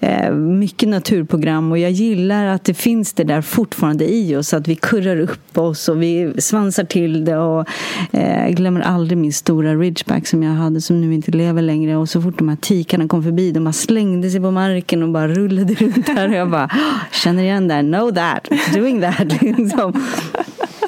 eh, 0.01 0.33
mycket 0.33 0.89
naturprogram 0.89 1.73
och 1.73 1.79
jag 1.79 1.91
gillar 1.91 2.47
att 2.47 2.65
det 2.65 2.75
finns 2.75 3.13
det 3.13 3.25
där 3.25 3.43
fortfarande 3.43 4.15
i 4.15 4.37
oss. 4.37 4.55
Att 4.55 4.69
vi 4.69 4.75
kurrar 4.75 5.21
upp 5.21 5.59
oss 5.59 5.89
och 5.89 6.03
vi 6.03 6.33
svansar 6.39 6.85
till 6.85 7.25
det. 7.25 7.37
Och, 7.37 7.69
eh, 8.13 8.43
jag 8.43 8.55
glömmer 8.55 8.81
aldrig 8.81 9.19
min 9.19 9.33
stora 9.33 9.75
ridgeback 9.75 10.27
som 10.27 10.43
jag 10.43 10.53
hade 10.53 10.81
som 10.81 11.01
nu 11.01 11.15
inte 11.15 11.31
lever 11.31 11.63
längre. 11.63 11.97
Och 11.97 12.09
så 12.09 12.23
fort 12.23 12.39
de 12.39 12.49
här 12.51 12.57
tikarna 12.57 13.09
kom 13.09 13.23
förbi, 13.23 13.53
de 13.53 13.65
bara 13.65 13.73
slängde 13.73 14.31
sig 14.31 14.41
på 14.41 14.51
marken 14.51 15.03
och 15.03 15.09
bara 15.09 15.29
rullade 15.29 15.75
runt 15.75 16.07
där. 16.07 16.29
Och 16.29 16.35
jag 16.35 16.51
bara 16.51 16.65
ah, 16.65 17.01
känner 17.13 17.43
igen 17.43 17.69
det, 17.69 17.81
know 17.83 18.11
that, 18.15 18.49
doing 18.75 19.01
that. 19.01 19.43
Liksom. 19.43 19.93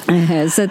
Eh, 0.07 0.49
så 0.49 0.67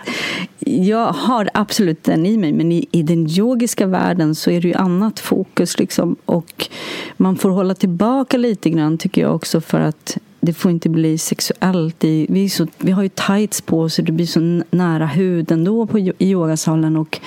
jag 0.67 1.07
har 1.07 1.51
absolut 1.55 2.05
den 2.05 2.27
i 2.27 2.37
mig, 2.37 2.53
men 2.53 2.73
i, 2.73 2.87
i, 2.91 3.03
den 3.03 3.31
yogiska 3.31 3.87
världen 3.87 4.35
så 4.35 4.51
är 4.51 4.61
det 4.61 4.69
ju 4.69 4.75
annat 4.75 5.21
fokus. 5.21 5.79
Liksom. 5.79 6.17
Och 6.25 6.69
man 7.17 7.37
får 7.37 7.51
hålla 7.51 7.75
tillbaka 7.75 8.37
lite 8.37 8.71
grann 8.71 8.99
tycker 8.99 9.21
jag 9.23 9.35
också 9.35 9.61
för 9.61 9.81
att 9.81 10.19
det 10.41 10.53
får 10.53 10.71
inte 10.71 10.89
bli 10.89 11.19
sexuellt. 11.19 12.05
I, 12.05 12.27
vi, 12.29 12.49
så, 12.49 12.67
vi 12.79 12.93
har 12.93 13.03
ju 13.03 13.09
tights 13.09 13.61
på 13.61 13.81
oss 13.81 13.95
så 13.95 14.03
det 14.03 14.13
blir 14.13 14.27
så 14.27 14.63
nära 14.71 15.07
huden 15.07 15.65
då 15.65 15.87
på, 15.87 15.99
i 15.99 16.13
yogasalen 16.19 16.97
och 16.97 17.21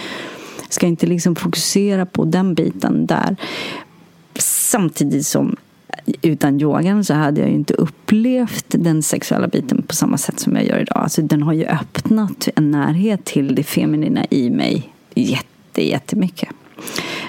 ska 0.76 0.88
inte 0.88 1.08
liksom 1.08 1.36
fokusera 1.36 2.06
på 2.06 2.26
den 2.26 2.54
biten 2.54 3.06
där. 3.06 3.36
Samtidigt 4.40 5.28
som 5.28 5.56
utan 6.22 6.62
yogan 6.62 7.04
så 7.04 7.14
hade 7.14 7.42
jag 7.42 7.50
inte 7.50 7.74
upplevt 7.74 8.66
den 8.68 9.04
sexuella 9.04 9.48
biten 9.48 9.82
på 9.82 9.96
samma 9.96 10.18
sätt 10.18 10.40
som 10.40 10.56
jag 10.56 10.66
gör 10.66 10.80
idag. 10.80 10.98
Alltså, 10.98 11.22
den 11.22 11.44
har 11.44 11.54
ju 11.54 11.66
öppnat 11.66 12.48
en 12.56 12.72
närhet 12.72 13.26
till 13.26 13.56
det 13.56 13.64
feminina 13.64 14.26
i 14.30 14.50
mig 14.50 14.94
jätte, 15.16 15.88
jättemycket. 15.88 16.50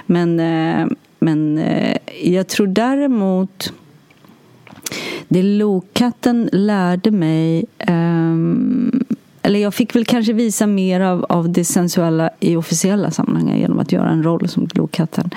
Men, 0.06 0.40
eh, 0.40 0.86
men 1.18 1.58
eh, 1.58 1.96
jag 2.22 2.48
tror 2.48 2.66
däremot 2.66 3.72
det 5.28 5.42
Lokatten 5.42 6.48
lärde 6.52 7.10
mig 7.10 7.64
um, 7.88 9.04
eller 9.46 9.58
jag 9.58 9.74
fick 9.74 9.94
väl 9.94 10.04
kanske 10.04 10.32
visa 10.32 10.66
mer 10.66 11.00
av, 11.00 11.26
av 11.28 11.50
det 11.50 11.64
sensuella 11.64 12.30
i 12.40 12.56
officiella 12.56 13.10
sammanhang 13.10 13.58
genom 13.58 13.78
att 13.78 13.92
göra 13.92 14.10
en 14.10 14.22
roll 14.22 14.48
som 14.48 14.66
Glokatten. 14.66 15.30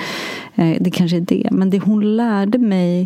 Eh, 0.56 0.78
det 0.80 0.91
kanske 0.91 1.17
är 1.17 1.22
det. 1.22 1.50
Men 1.52 1.69
det 1.69 1.80
hon 1.80 2.17
lärde 2.17 2.58
mig 2.58 3.02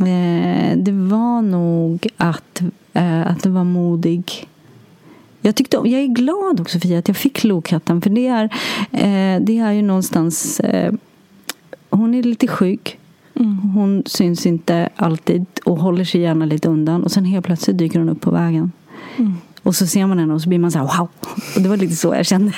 eh, 0.00 0.76
det 0.76 0.92
var 0.92 1.42
nog 1.42 2.06
att, 2.16 2.62
eh, 2.92 3.26
att 3.26 3.46
vara 3.46 3.64
modig. 3.64 4.48
Jag, 5.40 5.54
tyckte, 5.54 5.76
jag 5.76 6.00
är 6.00 6.06
glad 6.06 6.60
också 6.60 6.80
Fia 6.80 6.98
att 6.98 7.08
jag 7.08 7.16
fick 7.16 7.44
Lokatten 7.44 8.00
för 8.00 8.10
det 8.10 8.26
är, 8.26 8.44
eh, 8.92 9.40
det 9.40 9.58
är 9.58 9.72
ju 9.72 9.82
någonstans 9.82 10.60
eh, 10.60 10.92
hon 11.90 12.14
är 12.14 12.22
lite 12.22 12.46
skygg. 12.46 12.98
Mm. 13.34 13.58
Hon 13.58 14.02
syns 14.06 14.46
inte 14.46 14.88
alltid 14.96 15.46
och 15.64 15.78
håller 15.78 16.04
sig 16.04 16.20
gärna 16.20 16.44
lite 16.44 16.68
undan 16.68 17.02
och 17.02 17.12
sen 17.12 17.24
helt 17.24 17.46
plötsligt 17.46 17.78
dyker 17.78 17.98
hon 17.98 18.08
upp 18.08 18.20
på 18.20 18.30
vägen. 18.30 18.72
Mm. 19.16 19.34
Och 19.66 19.74
så 19.74 19.86
ser 19.86 20.06
man 20.06 20.18
henne 20.18 20.34
och 20.34 20.42
så 20.42 20.48
blir 20.48 20.58
man 20.58 20.70
så 20.72 20.78
här 20.78 20.98
wow. 20.98 21.08
Och 21.54 21.62
det 21.62 21.68
var 21.68 21.76
lite 21.76 21.96
så 21.96 22.14
jag 22.14 22.26
kände. 22.26 22.52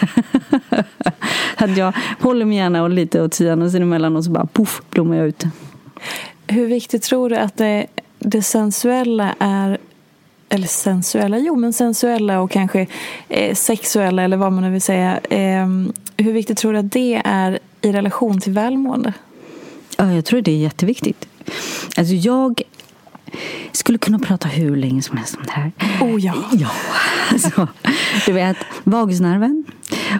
att 1.56 1.76
jag 1.76 1.92
håller 2.20 2.44
mig 2.44 2.56
gärna 2.56 2.82
och 2.82 2.90
lite 2.90 3.22
åt 3.22 3.34
sidan 3.34 3.62
och 3.62 3.70
sen 3.70 3.82
emellan 3.82 4.16
och 4.16 4.24
så 4.24 4.30
bara 4.30 4.46
poff 4.46 4.82
blommar 4.90 5.16
jag 5.16 5.26
ut. 5.26 5.44
Hur 6.46 6.66
viktigt 6.66 7.02
tror 7.02 7.30
du 7.30 7.36
att 7.36 7.56
det, 7.56 7.86
det 8.18 8.42
sensuella 8.42 9.34
är 9.38 9.78
eller 10.48 10.66
sensuella, 10.66 11.38
jo 11.38 11.56
men 11.56 11.72
sensuella 11.72 12.40
och 12.40 12.50
kanske 12.50 12.86
eh, 13.28 13.54
sexuella 13.54 14.22
eller 14.22 14.36
vad 14.36 14.52
man 14.52 14.62
nu 14.62 14.70
vill 14.70 14.82
säga. 14.82 15.18
Eh, 15.18 15.66
hur 16.16 16.32
viktigt 16.32 16.58
tror 16.58 16.72
du 16.72 16.78
att 16.78 16.92
det 16.92 17.22
är 17.24 17.58
i 17.80 17.92
relation 17.92 18.40
till 18.40 18.52
välmående? 18.52 19.12
Ja, 19.96 20.12
jag 20.12 20.24
tror 20.24 20.40
det 20.40 20.50
är 20.50 20.58
jätteviktigt. 20.58 21.28
Alltså 21.96 22.14
jag 22.14 22.62
skulle 23.72 23.98
kunna 23.98 24.18
prata 24.18 24.48
hur 24.48 24.76
länge 24.76 25.02
som 25.02 25.16
helst 25.16 25.36
om 25.36 25.42
det 25.46 25.52
här. 25.52 25.72
Oh 26.00 26.24
ja. 26.24 26.34
Ja, 26.52 26.70
alltså, 27.32 27.68
du 28.26 28.32
vet, 28.32 28.56
vagusnerven. 28.84 29.64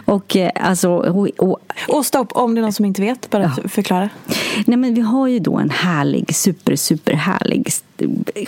Och 0.05 0.35
eh, 0.35 0.51
alltså... 0.55 0.89
Och, 0.89 1.29
och, 1.37 1.59
Och 1.87 2.05
stopp, 2.05 2.31
om 2.31 2.55
det 2.55 2.59
är 2.59 2.61
någon 2.61 2.73
som 2.73 2.85
inte 2.85 3.01
vet, 3.01 3.29
bara 3.29 3.49
förklara. 3.49 4.09
nej 4.65 4.77
men 4.77 4.93
vi 4.93 5.01
har 5.01 5.27
ju 5.27 5.39
då 5.39 5.57
en 5.57 5.69
härlig, 5.69 6.35
super, 6.35 6.75
super 6.75 7.13
härlig 7.13 7.71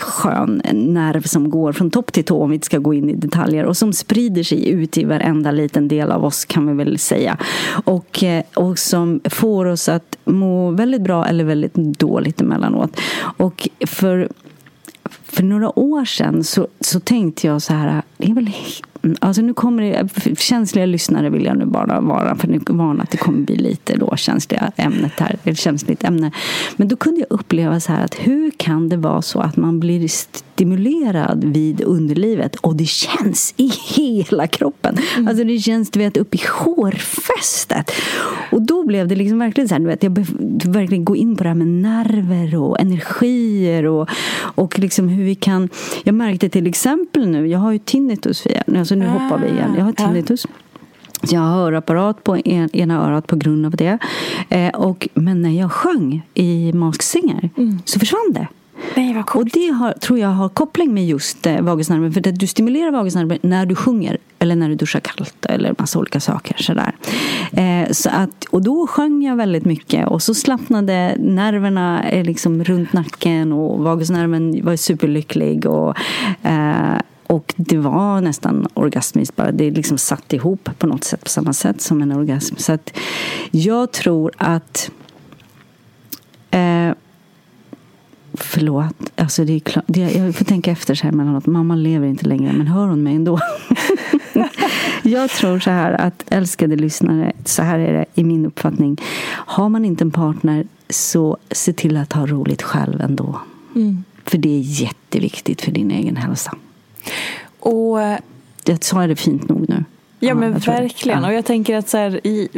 skön 0.00 0.62
nerv 0.72 1.22
som 1.22 1.50
går 1.50 1.72
från 1.72 1.90
topp 1.90 2.12
till 2.12 2.24
tå 2.24 2.42
om 2.42 2.50
vi 2.50 2.54
inte 2.54 2.66
ska 2.66 2.78
gå 2.78 2.94
in 2.94 3.10
i 3.10 3.14
detaljer 3.14 3.64
och 3.64 3.76
som 3.76 3.92
sprider 3.92 4.42
sig 4.42 4.68
ut 4.68 4.98
i 4.98 5.04
varenda 5.04 5.50
liten 5.50 5.88
del 5.88 6.12
av 6.12 6.24
oss 6.24 6.44
kan 6.44 6.66
vi 6.66 6.84
väl 6.84 6.98
säga. 6.98 7.36
Och, 7.84 8.24
eh, 8.24 8.44
och 8.54 8.78
som 8.78 9.20
får 9.24 9.66
oss 9.66 9.88
att 9.88 10.18
må 10.24 10.70
väldigt 10.70 11.02
bra 11.02 11.26
eller 11.26 11.44
väldigt 11.44 11.74
dåligt 11.74 12.40
emellanåt. 12.40 13.00
Och 13.36 13.68
för 13.86 14.28
för 15.32 15.42
några 15.42 15.78
år 15.78 16.04
sedan 16.04 16.44
så, 16.44 16.68
så 16.80 17.00
tänkte 17.00 17.46
jag 17.46 17.62
så 17.62 17.74
här, 17.74 18.02
det 18.16 18.30
är 18.30 18.34
väl 18.34 18.50
Alltså 19.20 19.42
nu 19.42 19.54
kommer 19.54 19.82
det, 19.82 20.38
känsliga 20.40 20.86
lyssnare 20.86 21.30
vill 21.30 21.44
jag 21.44 21.58
nu 21.58 21.64
bara 21.64 22.00
vara, 22.00 22.36
för 22.36 22.48
nu 22.48 22.60
varna 22.66 23.02
att 23.02 23.10
det 23.10 23.16
kommer 23.16 23.38
bli 23.38 23.56
lite 23.56 23.96
då 23.96 24.16
känsliga 24.16 24.72
ämnet 24.76 25.20
här, 25.20 25.36
ett 25.44 25.58
känsligt 25.58 26.04
ämne. 26.04 26.30
Men 26.76 26.88
då 26.88 26.96
kunde 26.96 27.20
jag 27.20 27.26
uppleva 27.30 27.80
så 27.80 27.92
här 27.92 28.04
att 28.04 28.14
hur 28.14 28.50
kan 28.56 28.88
det 28.88 28.96
vara 28.96 29.22
så 29.22 29.40
att 29.40 29.56
man 29.56 29.80
blir 29.80 30.00
stimulerad 30.62 31.44
vid 31.44 31.80
underlivet 31.80 32.56
och 32.56 32.76
det 32.76 32.86
känns 32.86 33.54
i 33.56 33.72
hela 33.96 34.46
kroppen. 34.46 34.98
Mm. 35.16 35.28
Alltså 35.28 35.44
det 35.44 35.58
känns 35.58 35.90
du 35.90 35.98
vet 35.98 36.16
upp 36.16 36.34
i 36.34 36.40
hårfästet. 36.52 37.90
Och 38.50 38.62
då 38.62 38.86
blev 38.86 39.08
det 39.08 39.14
liksom 39.16 39.38
verkligen 39.38 39.68
så 39.68 39.74
här, 39.74 39.80
du 39.80 39.86
vet, 39.86 40.02
jag 40.02 40.12
behövde 40.12 40.70
verkligen 40.70 41.04
gå 41.04 41.16
in 41.16 41.36
på 41.36 41.42
det 41.42 41.48
här 41.48 41.54
med 41.56 41.66
nerver 41.66 42.56
och 42.56 42.80
energier 42.80 43.86
och, 43.86 44.08
och 44.54 44.78
liksom 44.78 45.08
hur 45.08 45.24
vi 45.24 45.34
kan, 45.34 45.68
jag 46.04 46.14
märkte 46.14 46.48
till 46.48 46.66
exempel 46.66 47.28
nu, 47.28 47.46
jag 47.48 47.58
har 47.58 47.72
ju 47.72 47.78
tinnitus 47.78 48.46
alltså 48.76 48.94
nu 48.94 49.06
hoppar 49.06 49.38
vi 49.38 49.48
igen, 49.48 49.74
jag 49.76 49.84
har 49.84 49.94
Ja. 49.98 50.06
tinnitus. 50.06 50.46
Jag 51.30 51.40
har 51.40 51.54
hörapparat 51.54 52.24
på 52.24 52.36
en, 52.44 52.76
ena 52.76 53.06
örat 53.06 53.26
på 53.26 53.36
grund 53.36 53.66
av 53.66 53.72
det. 53.72 53.98
Eh, 54.48 54.68
och, 54.68 55.08
men 55.14 55.42
när 55.42 55.50
jag 55.50 55.72
sjöng 55.72 56.22
i 56.34 56.72
Mask 56.72 57.02
Singer 57.02 57.50
så 57.84 57.98
försvann 57.98 58.32
det. 58.32 58.48
Nej, 58.96 59.14
vad 59.14 59.26
coolt. 59.26 59.54
Och 59.54 59.60
det 59.60 59.68
har, 59.68 59.92
tror 59.92 60.18
jag 60.18 60.28
har 60.28 60.48
koppling 60.48 60.94
med 60.94 61.06
just 61.06 61.46
eh, 61.46 61.60
vagusnerven. 61.60 62.12
För 62.12 62.20
det, 62.20 62.32
du 62.32 62.46
stimulerar 62.46 62.90
vagusnerven 62.90 63.38
när 63.42 63.66
du 63.66 63.74
sjunger 63.74 64.18
eller 64.38 64.56
när 64.56 64.68
du 64.68 64.74
duschar 64.74 65.00
kallt 65.00 65.46
eller 65.46 65.74
massa 65.78 65.98
olika 65.98 66.20
saker. 66.20 66.56
Sådär. 66.58 66.92
Eh, 67.52 67.90
så 67.90 68.10
att, 68.10 68.44
och 68.50 68.62
då 68.62 68.86
sjöng 68.86 69.22
jag 69.22 69.36
väldigt 69.36 69.64
mycket 69.64 70.08
och 70.08 70.22
så 70.22 70.34
slappnade 70.34 71.16
nerverna 71.18 72.10
eh, 72.10 72.24
liksom 72.24 72.64
runt 72.64 72.92
nacken 72.92 73.52
och 73.52 73.78
vagusnerven 73.78 74.64
var 74.64 74.76
superlycklig. 74.76 75.66
Och, 75.66 75.96
eh, 76.42 77.00
och 77.26 77.54
det 77.56 77.76
var 77.76 78.20
nästan 78.20 78.66
orgasmiskt 78.74 79.36
bara. 79.36 79.52
Det 79.52 79.70
liksom 79.70 79.98
satt 79.98 80.32
ihop 80.32 80.70
på 80.78 80.86
något 80.86 81.04
sätt 81.04 81.24
på 81.24 81.28
samma 81.28 81.52
sätt 81.52 81.80
som 81.80 82.02
en 82.02 82.12
orgasm. 82.12 82.56
Så 82.58 82.72
att 82.72 82.98
jag 83.50 83.92
tror 83.92 84.30
att 84.36 84.90
Förlåt, 88.54 89.12
alltså 89.16 89.44
det 89.44 89.52
är 89.52 89.60
klart, 89.60 89.84
det, 89.86 90.00
jag 90.00 90.34
får 90.34 90.44
tänka 90.44 90.70
efter 90.70 90.94
så 90.94 91.02
här 91.02 91.12
emellanåt. 91.12 91.46
Mamma 91.46 91.74
lever 91.74 92.06
inte 92.06 92.26
längre, 92.26 92.52
men 92.52 92.66
hör 92.66 92.86
hon 92.86 93.02
mig 93.02 93.14
ändå? 93.14 93.38
jag 95.02 95.30
tror 95.30 95.58
så 95.58 95.70
här 95.70 95.92
att 95.92 96.24
älskade 96.28 96.76
lyssnare, 96.76 97.32
så 97.44 97.62
här 97.62 97.78
är 97.78 97.92
det 97.92 98.04
i 98.14 98.24
min 98.24 98.46
uppfattning. 98.46 98.96
Har 99.28 99.68
man 99.68 99.84
inte 99.84 100.04
en 100.04 100.10
partner 100.10 100.66
så 100.88 101.36
se 101.50 101.72
till 101.72 101.96
att 101.96 102.12
ha 102.12 102.26
roligt 102.26 102.62
själv 102.62 103.00
ändå. 103.00 103.40
För 104.24 104.38
det 104.38 104.56
är 104.58 104.60
jätteviktigt 104.60 105.62
för 105.62 105.72
din 105.72 105.90
egen 105.90 106.16
hälsa. 106.16 106.56
Och 107.58 107.98
Jag 108.64 108.84
sa 108.84 109.06
det 109.06 109.16
fint 109.16 109.48
nog 109.48 109.68
nu. 109.68 109.84
Ja, 110.24 110.34
men 110.34 110.52
verkligen. 110.58 111.22
Ja. 111.22 111.28
Och 111.28 111.34
jag 111.34 111.44
tänker 111.44 111.76
att 111.76 111.88
så 111.88 111.96
här, 111.98 112.26
i, 112.26 112.48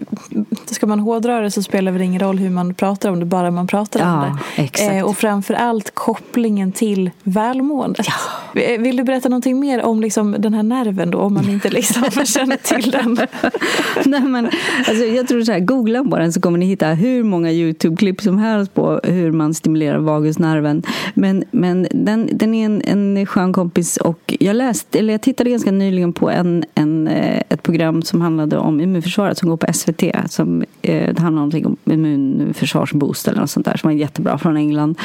ska 0.66 0.86
man 0.86 1.00
hårdra 1.00 1.40
det 1.40 1.50
så 1.50 1.62
spelar 1.62 1.92
det 1.92 2.04
ingen 2.04 2.20
roll 2.20 2.38
hur 2.38 2.50
man 2.50 2.74
pratar 2.74 3.10
om 3.10 3.20
det, 3.20 3.26
bara 3.26 3.50
man 3.50 3.66
pratar 3.66 4.00
om 4.00 4.08
Ja, 4.08 4.38
det. 4.56 4.62
exakt. 4.62 4.92
Eh, 4.92 5.04
och 5.04 5.16
framför 5.16 5.54
allt 5.54 5.94
kopplingen 5.94 6.72
till 6.72 7.10
välmåendet. 7.22 8.06
Eh, 8.54 8.80
Vill 8.80 8.96
du 8.96 9.04
berätta 9.04 9.28
någonting 9.28 9.60
mer 9.60 9.82
om 9.82 10.00
liksom, 10.00 10.36
den 10.38 10.54
här 10.54 10.62
nerven 10.62 11.10
då, 11.10 11.18
om 11.18 11.34
man 11.34 11.50
inte 11.50 11.70
liksom 11.70 12.02
känner 12.24 12.56
till 12.56 12.90
den? 12.90 13.18
Nej, 14.04 14.20
men, 14.20 14.50
alltså, 14.88 15.04
jag 15.04 15.28
tror 15.28 15.42
så 15.42 15.52
här, 15.52 15.60
googla 15.60 16.04
på 16.04 16.18
den 16.18 16.32
så 16.32 16.40
kommer 16.40 16.58
ni 16.58 16.66
hitta 16.66 16.86
hur 16.88 17.22
många 17.24 17.50
Youtube-klipp 17.52 18.20
som 18.22 18.38
helst 18.38 18.74
på 18.74 19.00
hur 19.04 19.32
man 19.32 19.54
stimulerar 19.54 19.98
vagusnerven. 19.98 20.82
Men, 21.14 21.44
men 21.50 21.86
den, 21.90 22.28
den 22.32 22.54
är 22.54 22.64
en, 22.66 22.82
en 22.84 23.26
skön 23.26 23.52
kompis 23.52 23.96
och 23.96 24.34
jag 24.40 24.56
läste, 24.56 24.98
eller 24.98 25.14
jag 25.14 25.20
tittade 25.22 25.50
ganska 25.50 25.70
nyligen 25.70 26.12
på 26.12 26.30
en, 26.30 26.64
en, 26.74 27.08
eh, 27.08 27.42
ett 27.54 27.62
program 27.62 28.02
som 28.02 28.20
handlade 28.20 28.58
om 28.58 28.80
immunförsvaret 28.80 29.38
som 29.38 29.48
går 29.48 29.56
på 29.56 29.72
SVT. 29.72 30.02
Som, 30.28 30.64
eh, 30.82 31.14
det 31.14 31.20
handlar 31.20 31.28
om 31.28 31.34
någonting 31.34 31.66
om 31.66 31.76
immunförsvarsboost 31.92 33.28
eller 33.28 33.40
något 33.40 33.50
sånt 33.50 33.66
där 33.66 33.76
som 33.76 33.88
var 33.88 33.94
jättebra 33.94 34.38
från 34.38 34.56
England. 34.56 34.98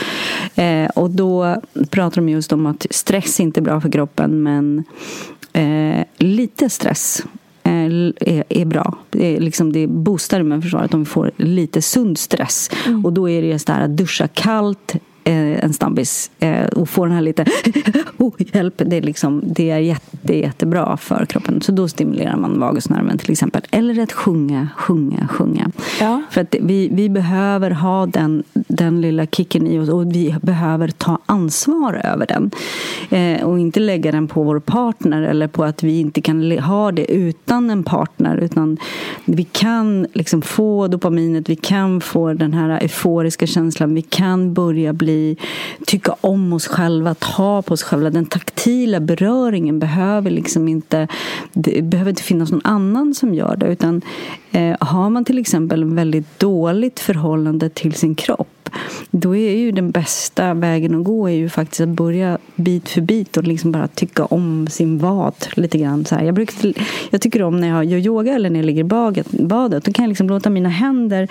Eh, 0.55 0.89
och 0.89 1.09
då 1.09 1.61
pratar 1.89 2.21
de 2.21 2.29
just 2.29 2.51
om 2.51 2.65
att 2.65 2.85
stress 2.89 3.39
inte 3.39 3.59
är 3.59 3.61
bra 3.61 3.81
för 3.81 3.91
kroppen 3.91 4.43
men 4.43 4.83
eh, 5.53 6.05
lite 6.17 6.69
stress 6.69 7.23
eh, 7.63 7.85
är, 8.19 8.43
är 8.49 8.65
bra. 8.65 8.97
Det, 9.09 9.35
är 9.35 9.39
liksom, 9.39 9.73
det 9.73 9.87
boostar 9.87 10.39
immunförsvaret 10.39 10.93
om 10.93 10.99
vi 10.99 11.05
får 11.05 11.31
lite 11.37 11.81
sund 11.81 12.17
stress. 12.17 12.71
Och 13.03 13.13
då 13.13 13.29
är 13.29 13.41
det 13.41 13.47
just 13.47 13.67
det 13.67 13.73
här 13.73 13.83
att 13.85 13.97
duscha 13.97 14.27
kallt 14.27 14.95
en 15.23 15.73
snabbis 15.73 16.31
eh, 16.39 16.65
och 16.65 16.89
få 16.89 17.05
den 17.05 17.13
här 17.13 17.21
lite 17.21 17.45
oh, 18.17 18.33
hjälp. 18.37 18.81
Det 18.85 18.97
är, 18.97 19.01
liksom, 19.01 19.43
det 19.45 19.69
är 19.69 19.77
jätte, 19.77 20.37
jättebra 20.37 20.97
för 20.97 21.25
kroppen. 21.25 21.61
Så 21.61 21.71
då 21.71 21.87
stimulerar 21.87 22.37
man 22.37 22.59
vagusnerven 22.59 23.17
till 23.17 23.31
exempel. 23.31 23.61
Eller 23.71 24.03
att 24.03 24.11
sjunga, 24.11 24.67
sjunga, 24.77 25.27
sjunga. 25.27 25.71
Ja. 25.99 26.21
För 26.31 26.41
att 26.41 26.55
vi, 26.61 26.89
vi 26.91 27.09
behöver 27.09 27.71
ha 27.71 28.05
den, 28.05 28.43
den 28.53 29.01
lilla 29.01 29.25
kicken 29.25 29.67
i 29.67 29.79
oss 29.79 29.89
och 29.89 30.15
vi 30.15 30.35
behöver 30.41 30.87
ta 30.87 31.19
ansvar 31.25 32.01
över 32.03 32.25
den. 32.25 32.51
Eh, 33.09 33.45
och 33.45 33.59
inte 33.59 33.79
lägga 33.79 34.11
den 34.11 34.27
på 34.27 34.43
vår 34.43 34.59
partner 34.59 35.21
eller 35.21 35.47
på 35.47 35.63
att 35.63 35.83
vi 35.83 35.99
inte 35.99 36.21
kan 36.21 36.51
ha 36.59 36.91
det 36.91 37.11
utan 37.11 37.69
en 37.69 37.83
partner. 37.83 38.37
Utan 38.37 38.77
vi 39.25 39.43
kan 39.43 40.07
liksom 40.13 40.41
få 40.41 40.87
dopaminet, 40.87 41.49
vi 41.49 41.55
kan 41.55 42.01
få 42.01 42.33
den 42.33 42.53
här 42.53 42.69
euforiska 42.81 43.47
känslan. 43.47 43.93
Vi 43.95 44.01
kan 44.01 44.53
börja 44.53 44.93
bli, 44.93 45.08
tycka 45.85 46.15
om 46.21 46.53
oss 46.53 46.67
själva, 46.67 47.13
ta 47.13 47.61
på 47.61 47.73
oss 47.73 47.83
själva. 47.83 48.09
Den 48.09 48.25
taktila 48.25 48.99
beröringen 48.99 49.79
behöver 49.79 50.31
liksom 50.31 50.67
inte, 50.67 51.07
det 51.53 51.81
behöver 51.81 52.09
inte 52.09 52.23
finnas 52.23 52.51
någon 52.51 52.61
annan 52.63 53.13
som 53.13 53.33
gör 53.33 53.55
det. 53.55 53.67
Utan 53.67 54.01
eh, 54.51 54.75
har 54.79 55.09
man 55.09 55.25
till 55.25 55.37
exempel 55.37 55.81
en 55.81 55.95
väldigt 55.95 56.39
dåligt 56.39 56.99
förhållande 56.99 57.69
till 57.69 57.93
sin 57.93 58.15
kropp 58.15 58.58
då 59.11 59.35
är 59.35 59.57
ju 59.57 59.71
den 59.71 59.91
bästa 59.91 60.53
vägen 60.53 60.95
att 60.95 61.03
gå 61.03 61.29
är 61.29 61.33
ju 61.33 61.49
faktiskt 61.49 61.81
att 61.81 61.89
börja 61.89 62.37
bit 62.55 62.89
för 62.89 63.01
bit 63.01 63.37
och 63.37 63.43
liksom 63.43 63.71
bara 63.71 63.87
tycka 63.87 64.25
om 64.25 64.67
sin 64.67 64.97
vad 64.97 65.33
lite 65.53 65.77
grann. 65.77 66.05
Så 66.05 66.15
här. 66.15 66.23
Jag, 66.23 66.35
brukar, 66.35 66.73
jag 67.09 67.21
tycker 67.21 67.43
om 67.43 67.59
när 67.59 67.67
jag 67.67 67.85
gör 67.85 67.99
yoga 67.99 68.33
eller 68.33 68.49
när 68.49 68.59
jag 68.59 68.65
ligger 68.65 68.81
i 68.81 68.83
badet, 68.83 69.31
badet 69.31 69.85
då 69.85 69.91
kan 69.91 70.03
jag 70.03 70.09
liksom 70.09 70.27
låta 70.27 70.49
mina 70.49 70.69
händer 70.69 71.27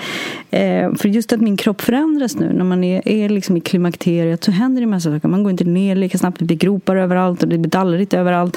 eh, 0.51 0.95
för 0.95 1.09
just 1.09 1.33
att 1.33 1.41
min 1.41 1.57
kropp 1.57 1.81
förändras 1.81 2.37
nu 2.37 2.53
när 2.53 2.65
man 2.65 2.85
är, 2.85 3.09
är 3.09 3.29
liksom 3.29 3.57
i 3.57 3.61
klimakteriet 3.61 4.45
så 4.45 4.51
händer 4.51 4.81
det 4.81 4.85
en 4.85 4.91
massa 4.91 5.15
saker. 5.15 5.29
Man 5.29 5.43
går 5.43 5.51
inte 5.51 5.65
ner 5.65 5.97
lika 5.97 6.19
snabbt, 6.19 6.39
det 6.39 6.45
blir 6.45 6.57
gropar 6.57 6.97
överallt 6.97 7.43
och 7.43 7.49
det 7.49 7.59
blir 7.59 7.71
dallrigt 7.71 8.15
överallt. 8.15 8.57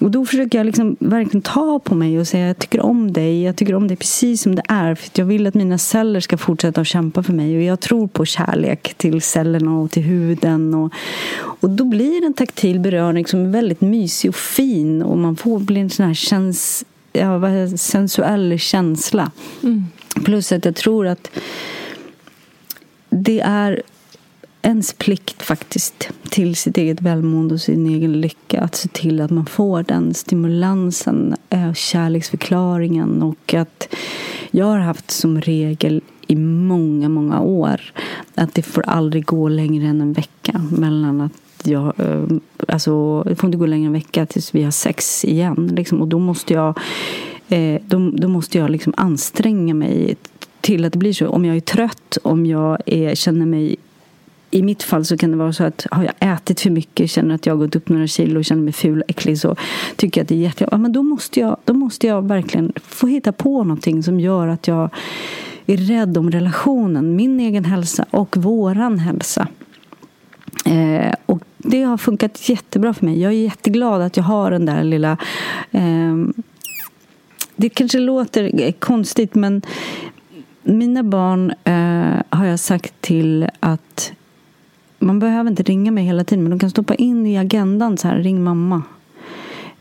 Och 0.00 0.10
då 0.10 0.26
försöker 0.26 0.58
jag 0.58 0.64
liksom 0.64 0.96
verkligen 1.00 1.42
ta 1.42 1.78
på 1.78 1.94
mig 1.94 2.20
och 2.20 2.26
säga 2.26 2.46
jag 2.46 2.58
tycker 2.58 2.80
om 2.80 3.12
dig, 3.12 3.42
jag 3.42 3.56
tycker 3.56 3.74
om 3.74 3.88
dig 3.88 3.96
precis 3.96 4.42
som 4.42 4.54
det 4.54 4.62
är 4.68 4.94
för 4.94 5.06
att 5.06 5.18
jag 5.18 5.26
vill 5.26 5.46
att 5.46 5.54
mina 5.54 5.78
celler 5.78 6.20
ska 6.20 6.36
fortsätta 6.36 6.80
att 6.80 6.86
kämpa 6.86 7.22
för 7.22 7.32
mig 7.32 7.56
och 7.56 7.62
jag 7.62 7.80
tror 7.80 8.08
på 8.16 8.24
kärlek 8.24 8.94
till 8.94 9.22
cellerna 9.22 9.78
och 9.78 9.90
till 9.90 10.02
huden. 10.02 10.74
Och, 10.74 10.92
och 11.36 11.70
då 11.70 11.84
blir 11.84 12.24
en 12.24 12.34
taktil 12.34 12.80
beröring 12.80 13.26
som 13.26 13.40
är 13.46 13.50
väldigt 13.50 13.80
mysig 13.80 14.28
och 14.28 14.36
fin 14.36 15.02
och 15.02 15.18
man 15.18 15.36
får 15.36 15.58
bli 15.58 15.80
en 15.80 15.90
sån 15.90 16.06
här 16.06 16.14
käns, 16.14 16.84
ja, 17.12 17.40
sensuell 17.76 18.58
känsla. 18.58 19.30
Plus 20.24 20.52
att 20.52 20.64
jag 20.64 20.76
tror 20.76 21.06
att 21.06 21.30
det 23.10 23.40
är 23.40 23.82
ens 24.62 24.92
plikt 24.92 25.42
faktiskt 25.42 26.08
till 26.30 26.56
sitt 26.56 26.76
eget 26.76 27.02
välmående 27.02 27.54
och 27.54 27.60
sin 27.60 27.86
egen 27.86 28.20
lycka 28.20 28.60
att 28.60 28.74
se 28.74 28.88
till 28.88 29.20
att 29.20 29.30
man 29.30 29.46
får 29.46 29.82
den 29.82 30.14
stimulansen, 30.14 31.36
eh, 31.50 31.72
kärleksförklaringen 31.72 33.22
och 33.22 33.54
att 33.54 33.94
jag 34.50 34.66
har 34.66 34.78
haft 34.78 35.10
som 35.10 35.40
regel 35.40 36.02
i 36.26 36.36
många, 36.36 37.08
många 37.08 37.40
år 37.40 37.80
att 38.34 38.54
det 38.54 38.62
får 38.62 38.82
aldrig 38.82 39.24
gå 39.24 39.48
längre 39.48 39.86
än 39.86 40.00
en 40.00 40.12
vecka 40.12 40.60
mellan 40.70 41.20
att 41.20 41.66
jag, 41.66 42.00
eh, 42.00 42.24
alltså, 42.68 43.22
det 43.22 43.36
får 43.36 43.48
inte 43.48 43.58
gå 43.58 43.66
längre 43.66 43.82
än 43.82 43.86
en 43.86 43.92
vecka 43.92 44.26
tills 44.26 44.54
vi 44.54 44.62
har 44.62 44.70
sex 44.70 45.24
igen. 45.24 45.70
Liksom. 45.76 46.00
Och 46.00 46.08
då 46.08 46.18
måste 46.18 46.52
jag, 46.52 46.78
eh, 47.48 47.80
då, 47.86 48.10
då 48.10 48.28
måste 48.28 48.58
jag 48.58 48.70
liksom 48.70 48.94
anstränga 48.96 49.74
mig 49.74 50.16
till 50.60 50.84
att 50.84 50.92
det 50.92 50.98
blir 50.98 51.12
så. 51.12 51.28
Om 51.28 51.44
jag 51.44 51.56
är 51.56 51.60
trött, 51.60 52.18
om 52.22 52.46
jag 52.46 52.78
är, 52.86 53.14
känner 53.14 53.46
mig 53.46 53.76
i 54.50 54.62
mitt 54.62 54.82
fall 54.82 55.04
så 55.04 55.16
kan 55.16 55.30
det 55.30 55.36
vara 55.36 55.52
så 55.52 55.64
att 55.64 55.86
har 55.90 56.04
jag 56.04 56.32
ätit 56.34 56.60
för 56.60 56.70
mycket, 56.70 57.10
känner 57.10 57.34
att 57.34 57.46
jag 57.46 57.54
har 57.54 57.58
gått 57.58 57.76
upp 57.76 57.88
några 57.88 58.06
kilo 58.06 58.38
och 58.38 58.44
känner 58.44 58.62
mig 58.62 58.72
ful 58.72 59.02
och 59.02 59.10
äcklig 59.10 59.38
så 59.38 59.56
tycker 59.96 60.20
jag 60.20 60.24
att 60.24 60.28
det 60.28 60.34
är 60.34 60.38
jättejobbigt. 60.38 60.72
Ja, 60.72 60.78
men 60.78 60.92
då 60.92 61.02
måste, 61.02 61.40
jag, 61.40 61.56
då 61.64 61.74
måste 61.74 62.06
jag 62.06 62.28
verkligen 62.28 62.72
få 62.82 63.06
hitta 63.06 63.32
på 63.32 63.64
någonting 63.64 64.02
som 64.02 64.20
gör 64.20 64.48
att 64.48 64.68
jag 64.68 64.90
är 65.66 65.76
rädd 65.76 66.18
om 66.18 66.30
relationen, 66.30 67.16
min 67.16 67.40
egen 67.40 67.64
hälsa 67.64 68.06
och 68.10 68.36
våran 68.36 68.98
hälsa. 68.98 69.48
Eh, 70.64 71.14
och 71.26 71.42
det 71.56 71.82
har 71.82 71.96
funkat 71.96 72.48
jättebra 72.48 72.94
för 72.94 73.04
mig. 73.04 73.20
Jag 73.20 73.32
är 73.32 73.36
jätteglad 73.36 74.02
att 74.02 74.16
jag 74.16 74.24
har 74.24 74.50
den 74.50 74.66
där 74.66 74.84
lilla 74.84 75.16
eh, 75.70 76.16
det 77.56 77.68
kanske 77.68 77.98
låter 77.98 78.72
konstigt 78.72 79.34
men 79.34 79.62
mina 80.62 81.02
barn 81.02 81.50
eh, 81.64 82.22
har 82.38 82.46
jag 82.46 82.58
sagt 82.58 83.00
till 83.00 83.48
att 83.60 84.12
man 84.98 85.18
behöver 85.18 85.50
inte 85.50 85.62
ringa 85.62 85.90
mig 85.90 86.04
hela 86.04 86.24
tiden 86.24 86.44
men 86.44 86.50
de 86.50 86.58
kan 86.58 86.70
stoppa 86.70 86.94
in 86.94 87.26
i 87.26 87.38
agendan 87.38 87.98
så 87.98 88.08
här, 88.08 88.16
ring 88.16 88.44
mamma 88.44 88.82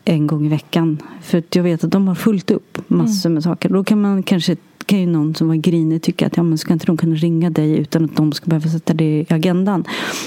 en 0.05 0.27
gång 0.27 0.45
i 0.45 0.49
veckan. 0.49 1.01
För 1.21 1.43
jag 1.53 1.63
vet 1.63 1.83
att 1.83 1.91
de 1.91 2.07
har 2.07 2.15
fullt 2.15 2.51
upp 2.51 2.77
massor 2.87 3.29
med 3.29 3.43
saker. 3.43 3.69
Då 3.69 3.83
kan 3.83 4.01
man 4.01 4.23
kanske 4.23 4.55
kan 4.85 4.99
ju 4.99 5.05
någon 5.05 5.35
som 5.35 5.47
var 5.47 5.55
grinig 5.55 6.01
tycka 6.01 6.27
att 6.27 6.37
ja, 6.37 6.43
men 6.43 6.57
ska 6.57 6.73
inte 6.73 6.85
de 6.85 6.97
kunna 6.97 7.15
ringa 7.15 7.49
dig 7.49 7.77
utan 7.77 8.05
att 8.05 8.15
de 8.15 8.31
ska 8.31 8.45
behöva 8.45 8.69
sätta 8.69 8.93
det 8.93 9.19
i 9.19 9.25
agendan? 9.29 9.83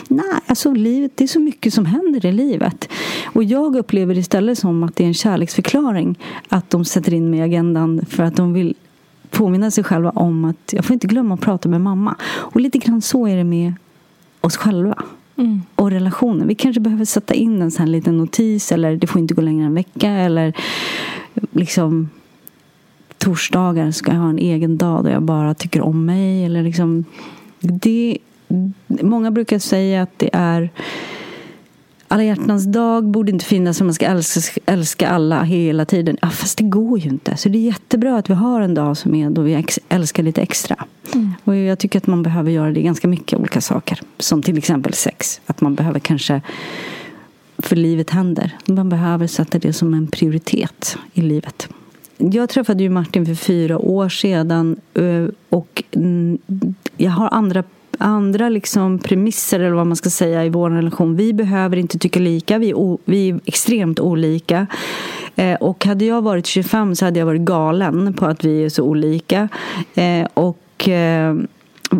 Nej, 0.09 0.41
alltså 0.47 0.73
livet, 0.73 1.13
det 1.15 1.25
är 1.25 1.29
så 1.29 1.41
mycket 1.41 1.75
som 1.75 1.87
händer 1.87 2.27
i 2.27 2.33
livet. 2.33 2.89
Och 3.25 3.45
jag 3.45 3.77
upplever 3.77 4.19
istället 4.19 4.59
som 4.59 4.83
att 4.83 4.97
det 4.97 5.05
är 5.05 5.09
en 5.09 5.15
kärleksförklaring 5.15 6.19
att 6.49 6.71
de 6.71 6.85
sätter 6.85 7.15
in 7.15 7.31
mig 7.31 7.41
i 7.41 7.43
agendan 7.43 8.05
för 8.09 8.23
att 8.23 8.37
de 8.37 8.53
vill 8.53 8.75
påminna 9.31 9.71
sig 9.71 9.85
själva 9.85 10.11
om 10.11 10.45
att 10.45 10.73
jag 10.73 10.85
får 10.85 10.95
inte 10.95 11.07
glömma 11.07 11.35
att 11.35 11.41
prata 11.41 11.69
med 11.69 11.81
mamma. 11.81 12.17
Och 12.25 12.61
lite 12.61 12.79
grann 12.79 13.03
så 13.03 13.27
är 13.27 13.37
det 13.37 13.45
med 13.45 13.75
oss 14.41 14.57
själva. 14.57 15.03
Mm. 15.37 15.63
Och 15.75 15.91
relationen. 15.91 16.49
Vi 16.49 16.55
kanske 16.55 16.81
behöver 16.81 17.05
sätta 17.05 17.35
in 17.35 17.63
en 17.63 17.71
sån 17.71 17.93
liten 17.93 18.19
notis 18.19 18.73
eller 18.73 18.97
det 18.97 19.07
får 19.07 19.21
inte 19.21 19.35
gå 19.35 19.43
längre 19.43 19.63
än 19.63 19.69
en 19.69 19.75
vecka 19.75 20.11
eller 20.11 20.53
liksom 21.53 22.09
torsdagar 23.29 23.91
ska 23.91 24.13
jag 24.13 24.19
ha 24.19 24.31
en 24.31 24.39
egen 24.39 24.79
dag 24.79 25.05
där 25.05 25.11
jag 25.11 25.23
bara 25.23 25.55
tycker 25.55 25.81
om 25.81 26.05
mig. 26.07 26.45
Eller 26.45 26.63
liksom, 26.63 27.05
det, 27.61 28.19
många 28.89 29.31
brukar 29.31 29.59
säga 29.59 30.03
att 30.03 30.19
det 30.19 30.31
är 30.33 30.71
alla 32.09 32.25
hjärtans 32.25 32.65
dag 32.65 33.05
borde 33.05 33.33
inte 33.33 33.45
finnas 33.45 33.81
om 33.81 33.87
man 33.87 33.95
ska 33.95 34.07
älska, 34.07 34.61
älska 34.67 35.09
alla 35.09 35.43
hela 35.43 35.85
tiden. 35.85 36.17
Ja, 36.23 36.31
fast 36.31 36.59
det 36.59 36.65
går 36.65 36.99
ju 36.99 37.11
inte. 37.11 37.37
Så 37.37 37.49
det 37.49 37.59
är 37.59 37.63
jättebra 37.63 38.19
att 38.19 38.31
vi 38.31 38.35
har 38.35 38.61
en 38.61 38.75
dag 38.75 38.97
som 38.97 39.15
är 39.15 39.31
då 39.31 39.43
vi 39.43 39.65
älskar 39.89 40.23
lite 40.23 40.43
extra. 40.43 40.77
Mm. 41.15 41.35
Och 41.45 41.57
jag 41.57 41.79
tycker 41.79 41.99
att 41.99 42.07
man 42.07 42.23
behöver 42.23 42.51
göra 42.51 42.71
det 42.71 42.81
i 42.81 42.83
ganska 42.83 43.09
mycket 43.09 43.39
olika 43.39 43.61
saker. 43.61 44.01
Som 44.19 44.43
till 44.43 44.59
exempel 44.59 44.95
sex. 44.95 45.41
Att 45.47 45.61
man 45.61 45.75
behöver 45.75 46.01
kanske 46.01 46.43
för 47.59 47.77
livet 47.77 48.11
händer. 48.11 48.57
Man 48.65 48.89
behöver 48.89 49.27
sätta 49.27 49.59
det 49.59 49.73
som 49.73 49.95
en 49.95 50.07
prioritet 50.07 50.97
i 51.13 51.21
livet. 51.21 51.69
Jag 52.19 52.49
träffade 52.49 52.83
ju 52.83 52.89
Martin 52.89 53.27
för 53.27 53.35
fyra 53.35 53.79
år 53.79 54.09
sedan 54.09 54.81
eh, 54.95 55.25
och 55.49 55.83
mm, 55.93 56.39
jag 56.97 57.11
har 57.11 57.29
andra 57.33 57.65
andra 57.99 58.49
liksom 58.49 58.99
premisser 58.99 59.61
eller 59.61 59.75
vad 59.75 59.87
man 59.87 59.97
ska 59.97 60.11
säga 60.11 60.45
i 60.45 60.49
vår 60.49 60.71
relation. 60.71 61.17
Vi 61.17 61.33
behöver 61.33 61.77
inte 61.77 61.99
tycka 61.99 62.21
lika, 62.21 62.59
vi 62.59 62.71
är, 62.71 62.75
o, 62.75 62.99
vi 63.05 63.29
är 63.29 63.41
extremt 63.45 64.01
olika. 64.01 64.67
Eh, 65.37 65.55
och 65.55 65.85
hade 65.85 66.05
jag 66.05 66.23
varit 66.23 66.47
25 66.47 66.95
så 66.95 67.05
hade 67.05 67.19
jag 67.19 67.27
varit 67.27 67.41
galen 67.41 68.15
på 68.15 68.27
att 68.27 68.45
vi 68.45 68.65
är 68.65 68.69
så 68.69 68.83
olika. 68.83 69.49
Eh, 69.95 70.27
och 70.35 70.89
eh, 70.89 71.37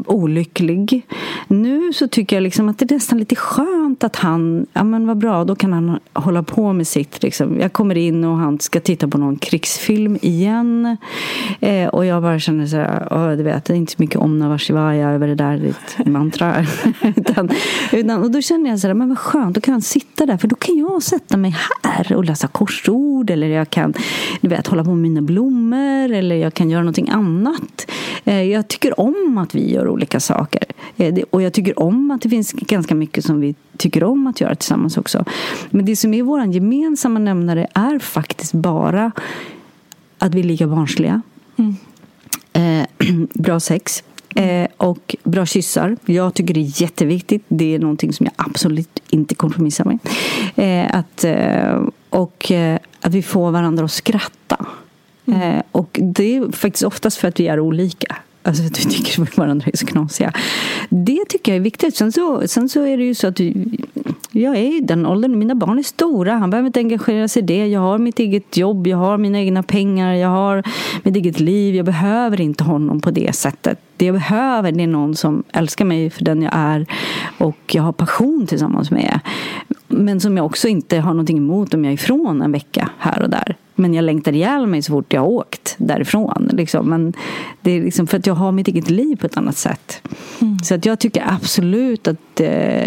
olycklig. 0.07 1.07
Nu 1.49 1.93
så 1.93 2.09
tycker 2.09 2.37
jag 2.37 2.43
liksom 2.43 2.69
att 2.69 2.79
det 2.79 2.91
är 2.91 2.95
nästan 2.95 3.19
lite 3.19 3.37
skönt 3.37 4.05
att 4.05 4.17
han, 4.17 4.67
ja 4.73 4.85
men 4.85 5.07
vad 5.07 5.19
bra, 5.19 5.45
då 5.45 5.57
kan 5.57 5.73
han 5.73 5.99
hålla 6.13 6.43
på 6.43 6.73
med 6.73 6.87
sitt. 6.87 7.23
Liksom. 7.23 7.61
Jag 7.61 7.73
kommer 7.73 7.97
in 7.97 8.25
och 8.25 8.37
han 8.37 8.61
ska 8.61 8.81
titta 8.81 9.09
på 9.09 9.19
någon 9.19 9.37
krigsfilm 9.37 10.19
igen. 10.23 10.97
Eh, 11.61 11.89
och 11.89 12.05
jag 12.05 12.23
bara 12.23 12.39
känner 12.39 12.67
så 12.67 12.77
här, 12.77 13.37
du 13.37 13.43
vet, 13.43 13.65
det 13.65 13.73
är 13.73 13.77
inte 13.77 13.93
så 13.93 14.03
mycket 14.03 14.17
om 14.17 14.39
Namah 14.39 14.97
över 14.97 15.29
det 15.29 15.35
där 15.35 15.59
ditt 15.59 16.07
mantra. 16.07 16.67
utan, 17.17 17.51
utan, 17.93 18.23
och 18.23 18.31
då 18.31 18.41
känner 18.41 18.71
jag 18.71 18.79
så 18.79 18.87
här, 18.87 18.95
men 18.95 19.09
vad 19.09 19.19
skönt, 19.19 19.55
då 19.55 19.61
kan 19.61 19.73
han 19.73 19.83
sitta 19.83 20.27
där, 20.27 20.37
för 20.37 20.49
då 20.49 20.57
kan 20.57 20.79
jag 20.79 21.03
sätta 21.03 21.37
mig 21.37 21.57
här 21.83 22.17
och 22.17 22.25
läsa 22.25 22.49
korsord 22.49 23.31
eller 23.31 23.47
jag 23.47 23.71
kan, 23.71 23.95
du 24.41 24.49
vet, 24.49 24.67
hålla 24.67 24.85
på 24.85 24.91
med 24.91 24.99
mina 24.99 25.23
blommor 25.23 26.13
eller 26.13 26.37
jag 26.37 26.55
kan 26.55 26.71
göra 26.71 26.83
någonting 26.83 27.09
annat. 27.09 27.91
Eh, 28.25 28.43
jag 28.43 28.69
tycker 28.69 29.01
om 29.01 29.39
att 29.39 29.55
vi 29.55 29.78
gör 29.79 29.89
olika 29.89 30.21
saker. 30.21 30.65
Eh, 30.97 31.15
och 31.31 31.43
jag 31.43 31.53
tycker 31.53 31.79
om 31.79 32.11
att 32.11 32.23
det 32.23 32.29
finns 32.29 32.53
ganska 32.53 32.95
mycket 32.95 33.25
som 33.25 33.41
vi 33.41 33.55
tycker 33.77 34.05
om 34.05 34.27
att 34.27 34.41
göra 34.41 34.55
tillsammans 34.55 34.97
också. 34.97 35.25
Men 35.71 35.85
det 35.85 35.97
som 35.97 36.15
är 36.15 36.23
vår 36.23 36.45
gemensamma 36.45 37.19
nämnare 37.19 37.67
är 37.75 37.99
faktiskt 37.99 38.53
bara 38.53 39.13
att 40.19 40.35
vi 40.35 40.41
är 40.41 40.45
lika 40.45 40.67
barnsliga. 40.67 41.23
Mm. 41.57 41.77
Eh, 42.53 42.87
bra 43.35 43.61
sex. 43.61 44.03
Eh, 44.35 44.69
och 44.77 45.17
bra 45.25 45.47
kyssar. 45.47 45.97
Jag 46.05 46.35
tycker 46.35 46.55
det 46.55 46.61
är 46.61 46.83
jätteviktigt. 46.83 47.45
Det 47.49 47.75
är 47.75 47.79
någonting 47.79 48.13
som 48.13 48.27
jag 48.27 48.33
absolut 48.37 49.03
inte 49.11 49.35
kompromissar 49.35 49.85
med. 49.85 49.99
Eh, 50.57 50.97
att, 50.99 51.25
eh, 51.25 51.83
och 52.11 52.53
eh, 52.53 52.79
att 53.01 53.15
vi 53.15 53.23
får 53.23 53.51
varandra 53.51 53.85
att 53.85 53.93
skratta. 53.93 54.67
Mm. 55.27 55.63
och 55.73 55.99
det 56.03 56.37
är 56.37 56.53
faktiskt 56.53 56.85
oftast 56.85 57.17
för 57.17 57.29
att 57.29 57.41
vi 57.41 57.49
är 57.49 57.61
olika. 57.61 58.17
Alltså 58.49 58.63
att 58.63 58.79
vi 58.79 58.85
tycker 58.85 59.37
varandra 59.37 59.67
är 59.73 59.77
så 59.77 59.87
knasiga. 59.87 60.33
Det 60.89 61.25
tycker 61.29 61.53
jag 61.53 61.57
är 61.57 61.61
viktigt. 61.61 61.97
Sen 61.97 62.13
så, 62.13 62.49
sen 62.49 62.69
så 62.69 62.85
är 62.85 62.97
det 62.97 63.05
ju 63.05 63.15
så 63.15 63.27
att 63.27 63.41
jag 64.31 64.57
är 64.57 64.77
i 64.77 64.81
den 64.81 65.07
åldern. 65.07 65.39
Mina 65.39 65.55
barn 65.55 65.79
är 65.79 65.83
stora. 65.83 66.35
Han 66.35 66.51
behöver 66.51 66.67
inte 66.67 66.81
engagera 66.81 67.29
sig 67.29 67.43
i 67.43 67.47
det. 67.47 67.67
Jag 67.67 67.81
har 67.81 67.99
mitt 67.99 68.19
eget 68.19 68.57
jobb. 68.57 68.87
Jag 68.87 68.99
har 68.99 69.19
mina 69.19 69.39
egna 69.41 69.63
pengar. 69.63 70.15
Jag 70.15 70.29
har 70.29 70.63
mitt 71.03 71.17
eget 71.17 71.41
liv. 71.41 71.75
Jag 71.75 71.87
behöver 71.87 72.41
inte 72.41 72.65
honom 72.65 73.01
på 73.01 73.11
det 73.11 73.37
sättet. 73.37 73.79
Det 73.97 74.07
jag 74.07 74.15
behöver 74.15 74.73
det 74.73 74.83
är 74.83 74.87
någon 74.87 75.17
som 75.17 75.43
älskar 75.53 75.85
mig 75.85 76.11
för 76.11 76.25
den 76.25 76.43
jag 76.43 76.53
är 76.55 76.87
och 77.39 77.59
jag 77.75 77.83
har 77.83 77.93
passion 77.93 78.47
tillsammans 78.47 78.91
med. 78.91 79.21
Men 79.89 80.21
som 80.21 80.37
jag 80.37 80.47
också 80.47 80.69
inte 80.69 80.99
har 80.99 81.11
någonting 81.11 81.39
emot 81.39 81.75
om 81.75 81.85
jag 81.85 81.91
är 81.91 81.95
ifrån 81.95 82.43
en 82.43 82.53
vecka 82.53 82.91
här 82.99 83.23
och 83.23 83.31
där. 83.31 83.57
Men 83.75 83.95
jag 83.95 84.05
längtar 84.05 84.33
ihjäl 84.33 84.67
mig 84.67 84.83
så 84.83 84.93
fort 84.93 85.13
jag 85.13 85.21
har 85.21 85.29
åkt 85.29 85.75
därifrån. 85.79 86.51
Liksom. 86.53 86.89
Men 86.89 87.13
det 87.61 87.71
är 87.71 87.83
liksom 87.83 88.07
för 88.07 88.19
att 88.19 88.27
jag 88.27 88.35
har 88.35 88.53
mitt 88.53 88.69
eget 88.69 88.91
liv 88.91 89.17
på 89.17 89.27
ett 89.27 89.37
annat 89.37 89.57
sätt. 89.57 90.03
Mm. 90.41 90.59
Så 90.59 90.75
att 90.75 90.87
jag 90.87 90.99
tycker 90.99 91.25
absolut 91.27 92.09
att 92.09 92.41
eh, 92.41 92.87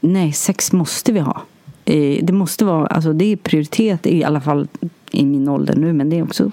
nej, 0.00 0.32
sex 0.32 0.72
måste 0.72 1.12
vi 1.12 1.20
ha. 1.20 1.42
Eh, 1.84 2.24
det 2.24 2.32
måste 2.32 2.64
vara, 2.64 2.86
alltså 2.86 3.12
det 3.12 3.24
är 3.24 3.36
prioritet 3.36 4.06
i 4.06 4.24
alla 4.24 4.40
fall 4.40 4.68
i 5.10 5.24
min 5.24 5.48
ålder 5.48 5.76
nu. 5.76 5.92
Men 5.92 6.10
det 6.10 6.18
är 6.18 6.22
också 6.22 6.50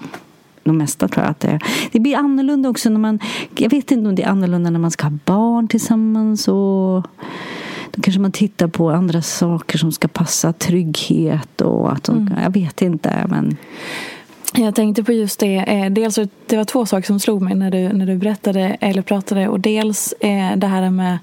de 0.64 0.78
mesta 0.78 1.08
tror 1.08 1.24
jag 1.24 1.30
att 1.30 1.40
det 1.40 1.48
är. 1.48 1.62
Det 1.92 2.00
blir 2.00 2.16
annorlunda 2.16 2.68
också 2.68 2.90
när 2.90 2.98
man, 3.00 3.18
jag 3.56 3.70
vet 3.70 3.90
inte 3.90 4.08
om 4.08 4.14
det 4.14 4.22
är 4.22 4.28
annorlunda 4.28 4.70
när 4.70 4.78
man 4.78 4.90
ska 4.90 5.06
ha 5.06 5.18
barn 5.24 5.68
tillsammans 5.68 6.48
och 6.48 7.06
kanske 8.02 8.20
man 8.20 8.32
tittar 8.32 8.68
på 8.68 8.90
andra 8.90 9.22
saker 9.22 9.78
som 9.78 9.92
ska 9.92 10.08
passa 10.08 10.52
trygghet 10.52 11.60
och 11.60 11.92
att 11.92 12.04
de, 12.04 12.16
mm. 12.16 12.42
jag 12.42 12.52
vet 12.52 12.82
inte 12.82 13.26
men 13.28 13.56
jag 14.54 14.74
tänkte 14.74 15.04
på 15.04 15.12
just 15.12 15.40
det. 15.40 15.56
Eh, 15.56 15.90
dels 15.90 16.18
det 16.46 16.56
var 16.56 16.64
två 16.64 16.86
saker 16.86 17.06
som 17.06 17.20
slog 17.20 17.42
mig 17.42 17.54
när 17.54 17.70
du, 17.70 17.92
när 17.92 18.06
du 18.06 18.16
berättade 18.16 18.76
eller 18.80 19.02
pratade. 19.02 19.48
Och 19.48 19.60
dels 19.60 20.14
eh, 20.20 20.56
det 20.56 20.66
här 20.66 20.90
med 20.90 21.18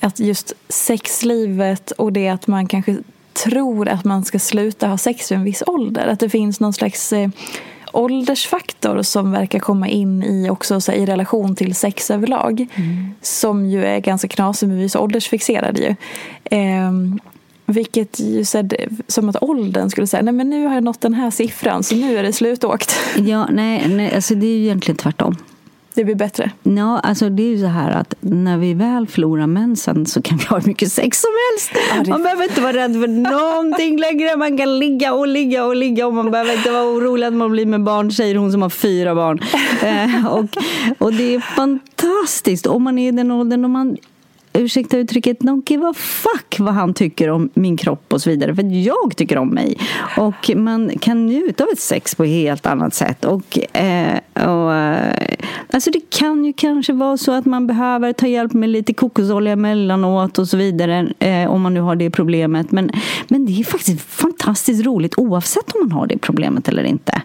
att 0.00 0.20
just 0.20 0.52
sexlivet 0.68 1.90
och 1.90 2.12
det 2.12 2.28
att 2.28 2.46
man 2.46 2.66
kanske 2.66 2.96
tror 3.44 3.88
att 3.88 4.04
man 4.04 4.24
ska 4.24 4.38
sluta 4.38 4.88
ha 4.88 4.98
sex 4.98 5.32
vid 5.32 5.38
en 5.38 5.44
viss 5.44 5.62
ålder. 5.66 6.06
Att 6.06 6.20
det 6.20 6.28
finns 6.28 6.60
någon 6.60 6.72
slags 6.72 7.12
eh, 7.12 7.30
åldersfaktor 7.96 9.02
som 9.02 9.32
verkar 9.32 9.58
komma 9.58 9.88
in 9.88 10.22
i 10.22 10.50
också 10.50 10.80
så 10.80 10.92
här, 10.92 10.98
i 10.98 11.06
relation 11.06 11.56
till 11.56 11.74
sex 11.74 12.10
överlag. 12.10 12.66
Mm. 12.74 13.14
Som 13.22 13.66
ju 13.66 13.84
är 13.84 14.00
ganska 14.00 14.28
knasig, 14.28 14.68
men 14.68 14.78
vi 14.78 14.84
är 14.84 14.88
så 14.88 15.00
åldersfixerade 15.00 15.80
ju. 15.80 15.94
Eh, 16.58 16.92
vilket 17.66 18.20
ju 18.20 18.44
så 18.44 18.58
här, 18.58 18.88
som 19.08 19.28
att 19.28 19.42
åldern 19.42 19.90
skulle 19.90 20.06
säga, 20.06 20.22
nej 20.22 20.34
men 20.34 20.50
nu 20.50 20.66
har 20.66 20.74
jag 20.74 20.84
nått 20.84 21.00
den 21.00 21.14
här 21.14 21.30
siffran 21.30 21.82
så 21.82 21.94
nu 21.94 22.18
är 22.18 22.22
det 22.22 22.32
slutåkt. 22.32 22.96
Ja, 23.16 23.46
nej, 23.50 23.88
nej 23.88 24.14
alltså 24.14 24.34
det 24.34 24.46
är 24.46 24.56
ju 24.56 24.64
egentligen 24.64 24.96
tvärtom. 24.96 25.36
Det 25.94 26.04
blir 26.04 26.14
bättre? 26.14 26.50
Ja, 26.62 26.98
alltså 26.98 27.28
det 27.28 27.42
är 27.42 27.48
ju 27.48 27.58
så 27.60 27.66
här 27.66 27.90
att 27.90 28.14
när 28.20 28.58
vi 28.58 28.74
väl 28.74 29.06
förlorar 29.06 29.46
mensen 29.46 30.06
så 30.06 30.22
kan 30.22 30.38
vi 30.38 30.44
ha 30.44 30.58
hur 30.58 30.66
mycket 30.66 30.92
sex 30.92 31.20
som 31.20 31.30
helst. 31.50 31.88
Ja, 31.96 32.02
det... 32.04 32.10
Man 32.10 32.22
behöver 32.22 32.44
inte 32.44 32.60
vara 32.60 32.72
rädd 32.72 32.92
för 32.92 33.08
någonting 33.08 33.98
längre. 33.98 34.36
Man 34.36 34.58
kan 34.58 34.78
ligga 34.78 35.12
och 35.14 35.28
ligga 35.28 35.64
och 35.64 35.76
ligga 35.76 36.06
och 36.06 36.14
man 36.14 36.30
behöver 36.30 36.56
inte 36.56 36.70
vara 36.70 36.84
orolig 36.84 37.26
att 37.26 37.32
man 37.32 37.50
blir 37.52 37.66
med 37.66 37.82
barn, 37.82 38.12
säger 38.12 38.34
hon 38.34 38.52
som 38.52 38.62
har 38.62 38.70
fyra 38.70 39.14
barn. 39.14 39.40
eh, 39.82 40.26
och, 40.26 40.44
och 40.98 41.12
det 41.12 41.34
är 41.34 41.40
fantastiskt. 41.40 42.66
Om 42.66 42.82
man 42.82 42.98
är 42.98 43.08
i 43.08 43.12
den 43.12 43.30
åldern 43.30 43.64
och 43.64 43.70
man 43.70 43.96
ursäkta 44.54 44.98
uttrycket, 44.98 45.40
don't 45.40 45.70
give 45.70 45.88
a 45.88 45.94
fuck 45.96 46.56
vad 46.58 46.74
han 46.74 46.94
tycker 46.94 47.30
om 47.30 47.50
min 47.54 47.76
kropp 47.76 48.12
och 48.12 48.22
så 48.22 48.30
vidare. 48.30 48.54
För 48.54 48.86
jag 48.86 49.16
tycker 49.16 49.38
om 49.38 49.48
mig. 49.48 49.76
Och 50.18 50.50
man 50.56 50.98
kan 50.98 51.26
njuta 51.26 51.64
av 51.64 51.70
ett 51.72 51.80
sex 51.80 52.14
på 52.14 52.24
ett 52.24 52.30
helt 52.30 52.66
annat 52.66 52.94
sätt. 52.94 53.24
Och, 53.24 53.76
eh, 53.76 54.18
och, 54.34 54.74
eh, 54.74 55.36
alltså 55.72 55.90
det 55.90 56.10
kan 56.10 56.44
ju 56.44 56.52
kanske 56.52 56.92
vara 56.92 57.16
så 57.16 57.32
att 57.32 57.46
man 57.46 57.66
behöver 57.66 58.12
ta 58.12 58.26
hjälp 58.26 58.52
med 58.52 58.68
lite 58.68 58.94
kokosolja 58.94 59.52
emellanåt 59.52 60.38
och 60.38 60.48
så 60.48 60.56
vidare. 60.56 61.12
Eh, 61.18 61.50
om 61.50 61.62
man 61.62 61.74
nu 61.74 61.80
har 61.80 61.96
det 61.96 62.10
problemet. 62.10 62.70
Men, 62.70 62.90
men 63.28 63.46
det 63.46 63.60
är 63.60 63.64
faktiskt 63.64 64.00
fantastiskt 64.00 64.86
roligt 64.86 65.14
oavsett 65.16 65.72
om 65.74 65.80
man 65.80 65.92
har 65.92 66.06
det 66.06 66.18
problemet 66.18 66.68
eller 66.68 66.84
inte 66.84 67.22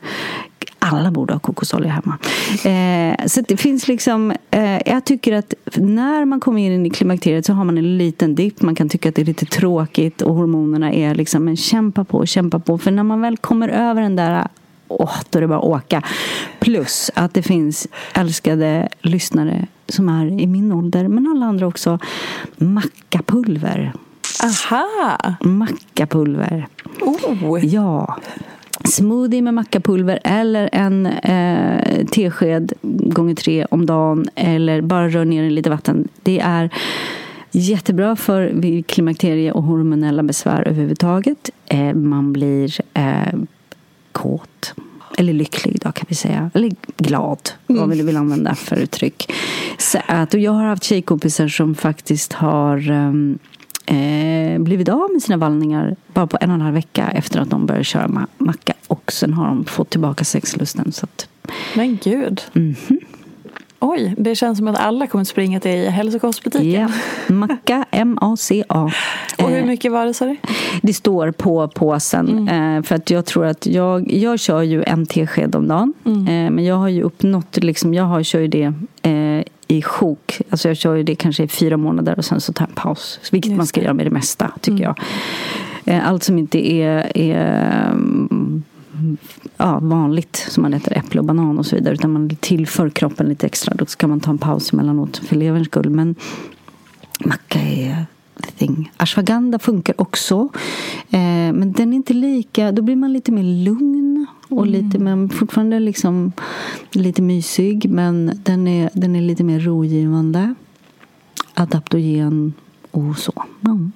alla 0.80 1.12
borde 1.12 1.34
ha 1.34 1.40
kokosolja 1.40 1.92
hemma. 1.92 2.18
Eh, 2.64 3.26
så 3.26 3.42
det 3.42 3.58
finns 3.58 3.88
liksom, 3.88 4.34
eh, 4.52 4.82
jag 4.86 5.06
tycker 5.06 5.34
att 5.34 5.54
när 5.76 6.26
man 6.26 6.40
kommer 6.40 6.62
in 6.62 6.86
i 6.86 6.90
klimakteriet 6.90 7.46
så 7.46 7.54
har 7.54 7.64
man 7.64 7.78
en 7.78 7.98
liten 7.98 8.36
dipp. 8.36 8.62
Man 8.62 8.76
kan 8.76 8.90
tycka 8.90 9.10
att 9.10 9.16
det 9.16 9.22
är 9.22 9.26
lite 9.26 9.46
tråkigt 9.46 10.22
och 10.22 10.36
hormonerna 10.36 10.94
är 10.94 11.16
liksom, 11.16 11.46
men 11.46 11.58
kämpa 11.58 12.04
på, 12.04 12.26
kämpa 12.26 12.60
på. 12.60 12.78
För 12.78 12.92
när 12.92 13.04
man 13.04 13.22
väl 13.22 13.38
kommer 13.38 13.70
över 13.70 14.02
den 14.02 14.16
där 14.16 14.48
Åh, 14.92 15.16
då 15.30 15.40
är 15.40 15.42
det 15.42 15.48
bara 15.48 15.60
att 15.60 15.66
åka. 15.66 16.02
Plus 16.60 17.12
att 17.14 17.34
det 17.34 17.42
finns 17.42 17.88
älskade 18.14 18.90
lyssnare 19.02 19.68
som 19.88 20.10
är 20.10 20.40
i 20.42 20.48
min 20.48 20.72
ålder, 20.72 21.08
men 21.08 21.28
alla 21.28 21.46
andra 21.46 21.68
också. 21.68 22.00
Mackapulver. 22.58 23.94
Aha! 24.44 25.18
Mackapulver. 25.42 26.68
Oh. 27.02 27.66
Ja, 27.66 28.18
smoothie 28.84 29.42
med 29.42 29.54
mackapulver 29.54 30.20
eller 30.24 30.70
en 30.72 31.06
eh, 31.06 32.06
tesked 32.06 32.74
gånger 32.82 33.36
tre 33.36 33.66
om 33.66 33.86
dagen 33.86 34.30
eller 34.36 34.82
bara 34.82 35.10
rör 35.10 35.26
ner 35.26 35.44
i 35.44 35.50
lite 35.50 35.70
vatten. 35.70 36.08
Det 36.24 36.40
är 36.40 36.70
jättebra 37.52 38.16
för 38.16 38.82
klimakterie 38.82 39.52
och 39.52 39.64
hormonella 39.64 40.24
besvär 40.24 40.68
överhuvudtaget. 40.68 41.50
Eh, 41.66 41.94
man 41.94 42.34
blir 42.34 42.82
eh, 42.94 43.40
kåt. 44.12 44.74
Eller 45.18 45.34
lycklig 45.34 45.80
då 45.82 45.92
kan 45.92 46.06
vi 46.10 46.16
säga. 46.16 46.52
Eller 46.54 46.72
glad. 46.98 47.50
Mm. 47.68 47.82
Vad 47.82 47.90
vill 47.90 47.98
du 47.98 48.04
vill 48.04 48.18
använda 48.18 48.56
för 48.56 48.76
uttryck. 48.76 49.32
Så 49.78 50.00
att, 50.08 50.34
och 50.34 50.40
jag 50.40 50.52
har 50.52 50.66
haft 50.66 50.84
tjejkompisar 50.84 51.48
som 51.48 51.76
faktiskt 51.76 52.34
har 52.34 52.92
um, 52.92 53.40
eh, 53.90 54.60
blivit 54.60 54.90
av 54.90 55.10
med 55.14 55.22
sina 55.22 55.38
vallningar 55.38 55.96
bara 56.14 56.28
på 56.28 56.38
en 56.42 56.50
och 56.50 56.56
en 56.56 56.62
halv 56.62 56.74
vecka 56.74 57.12
efter 57.14 57.40
att 57.40 57.50
de 57.50 57.66
började 57.66 57.84
köra 57.84 58.28
macka. 58.38 58.74
Och 58.88 59.12
sen 59.12 59.34
har 59.34 59.48
de 59.48 59.66
fått 59.66 59.90
tillbaka 59.90 60.24
sexlusten. 60.24 60.92
Så 60.92 61.06
att... 61.06 61.28
Men 61.76 61.98
gud. 62.04 62.42
Mm 62.56 62.76
-hmm. 62.88 63.00
Oj, 63.82 64.16
det 64.18 64.36
känns 64.36 64.58
som 64.58 64.68
att 64.68 64.78
alla 64.78 65.08
kommer 65.08 65.24
springa 65.24 65.60
till 65.60 65.90
hälsokostbutiken. 65.90 66.72
Ja, 66.72 66.90
macka, 67.34 67.86
M-A-C-A. 67.92 68.92
Och 69.38 69.50
hur 69.50 69.66
mycket 69.66 69.92
var 69.92 70.06
det 70.06 70.14
sa 70.14 70.26
du? 70.26 70.38
Det 70.82 70.94
står 70.94 71.32
på 71.32 71.68
påsen. 71.68 72.30
Mm. 72.30 72.78
Eh, 72.78 72.84
för 72.84 72.96
att 72.96 73.10
jag 73.10 73.26
tror 73.26 73.46
att 73.46 73.66
jag, 73.66 74.12
jag 74.12 74.40
kör 74.40 74.62
ju 74.62 74.84
en 74.84 75.06
tesked 75.06 75.56
om 75.56 75.68
dagen. 75.68 75.94
Mm. 76.06 76.28
Eh, 76.28 76.52
men 76.52 76.66
jag 76.66 76.76
har 76.76 76.90
ju 76.90 77.02
uppnått, 77.02 77.58
liksom, 77.58 77.94
jag 77.94 78.04
har, 78.04 78.24
kör 78.24 78.40
ju 78.40 78.48
det 78.48 78.74
eh, 79.02 79.44
i 79.72 79.82
sjok. 79.82 80.42
Alltså 80.50 80.68
jag 80.68 80.78
kör 80.78 80.96
ju 80.96 81.04
det 81.04 81.16
kanske 81.16 81.44
i 81.44 81.48
fyra 81.48 81.78
månader 81.78 82.18
och 82.18 82.26
sen 82.26 82.42
så 82.42 82.54
tar 82.54 82.64
jag 82.64 82.70
en 82.70 82.76
paus. 82.76 83.20
Vilket 83.32 83.52
man 83.52 83.68
ska 83.68 83.82
göra 83.82 83.94
med 83.94 84.06
det 84.06 84.10
mesta 84.10 84.52
tycker 84.62 84.84
mm. 84.84 84.96
jag. 85.86 86.02
Allt 86.04 86.24
som 86.24 86.38
inte 86.38 86.72
är, 86.72 87.18
är 87.18 87.94
ja, 89.58 89.80
vanligt 89.80 90.46
som 90.50 90.64
man 90.64 90.74
äter 90.74 90.98
äpple 90.98 91.20
och 91.20 91.26
banan 91.26 91.60
och 91.60 91.66
så 91.66 91.76
vidare. 91.76 91.94
Utan 91.94 92.14
man 92.14 92.30
tillför 92.30 92.90
kroppen 92.90 93.30
lite 93.30 93.46
extra. 93.46 93.74
Då 93.76 93.86
ska 93.86 94.08
man 94.08 94.20
ta 94.20 94.32
en 94.32 94.38
paus 94.38 94.74
emellanåt 94.74 95.18
för 95.18 95.36
leverns 95.36 95.68
skull. 95.68 95.90
Men 95.90 96.16
macka 97.26 97.60
är 97.60 98.06
thing. 98.60 98.92
Ashwagandha 98.98 99.60
funkar 99.60 100.02
också. 100.02 100.50
Eh, 101.10 101.54
men 101.54 101.72
den 101.72 101.94
är 101.94 101.98
inte 101.98 102.14
lika, 102.14 102.72
då 102.72 102.82
blir 102.82 102.96
man 102.96 103.14
lite 103.14 103.32
mer 103.32 103.44
lugn. 103.44 104.28
Och 104.50 104.68
mm. 104.68 104.72
lite, 104.72 105.00
men 105.00 105.30
fortfarande 105.30 105.80
liksom 105.80 106.32
lite 106.92 107.22
mysig. 107.22 107.90
Men 107.90 108.40
den 108.44 108.68
är, 108.68 108.90
den 108.94 109.16
är 109.16 109.22
lite 109.22 109.44
mer 109.44 109.60
rogivande. 109.60 110.56
Adaptogen 111.54 112.54
och 112.92 113.18
så. 113.18 113.44
Mm. 113.66 113.92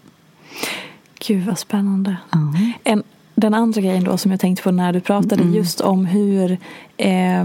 Gud 1.28 1.46
vad 1.46 1.60
spännande. 1.60 2.18
Mm. 2.34 2.72
En 2.84 3.04
den 3.36 3.54
andra 3.54 3.82
grejen 3.82 4.04
då 4.04 4.18
som 4.18 4.32
jag 4.32 4.40
tänkte 4.40 4.64
på 4.64 4.72
när 4.72 4.94
du 4.94 5.00
pratade 5.00 5.42
mm. 5.42 5.56
just 5.56 5.82
om 5.82 6.06
hur 6.06 6.58
eh, 6.98 7.44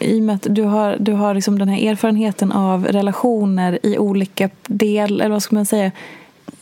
i 0.00 0.20
och 0.20 0.22
med 0.22 0.34
att 0.34 0.46
du 0.50 0.62
har, 0.62 0.96
du 1.00 1.12
har 1.12 1.34
liksom 1.34 1.58
den 1.58 1.68
här 1.68 1.90
erfarenheten 1.90 2.52
av 2.52 2.86
relationer 2.86 3.78
i 3.82 3.98
olika 3.98 4.50
del, 4.66 5.20
eller 5.20 5.30
vad 5.30 5.42
ska 5.42 5.56
man 5.56 5.66
säga, 5.66 5.92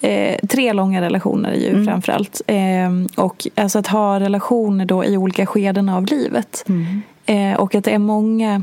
eh, 0.06 0.36
tre 0.48 0.72
långa 0.72 1.00
relationer 1.00 1.52
ju 1.52 1.68
mm. 1.68 1.84
framförallt. 1.84 2.42
Eh, 2.46 3.24
och 3.24 3.46
alltså 3.54 3.78
att 3.78 3.86
ha 3.86 4.20
relationer 4.20 4.84
då 4.84 5.04
i 5.04 5.16
olika 5.16 5.46
skeden 5.46 5.88
av 5.88 6.06
livet. 6.06 6.64
Mm. 6.68 7.02
Eh, 7.26 7.60
och 7.60 7.74
att 7.74 7.84
det 7.84 7.94
är 7.94 7.98
många 7.98 8.62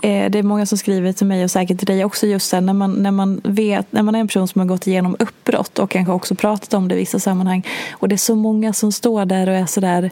Eh, 0.00 0.30
det 0.30 0.38
är 0.38 0.42
många 0.42 0.66
som 0.66 0.78
skriver 0.78 1.12
till 1.12 1.26
mig 1.26 1.44
och 1.44 1.50
säkert 1.50 1.78
till 1.78 1.86
dig 1.86 2.04
också 2.04 2.26
just 2.26 2.48
sen 2.48 2.66
när 2.66 2.72
man, 2.72 2.92
när 2.92 3.10
man 3.10 3.40
vet, 3.44 3.92
när 3.92 4.02
man 4.02 4.14
är 4.14 4.20
en 4.20 4.28
person 4.28 4.48
som 4.48 4.60
har 4.60 4.66
gått 4.66 4.86
igenom 4.86 5.16
uppbrott 5.18 5.78
och 5.78 5.90
kanske 5.90 6.12
också 6.12 6.34
pratat 6.34 6.74
om 6.74 6.88
det 6.88 6.94
i 6.94 6.98
vissa 6.98 7.18
sammanhang 7.18 7.66
och 7.92 8.08
det 8.08 8.14
är 8.14 8.16
så 8.16 8.34
många 8.34 8.72
som 8.72 8.92
står 8.92 9.24
där 9.24 9.48
och 9.48 9.54
är 9.54 9.66
sådär 9.66 10.10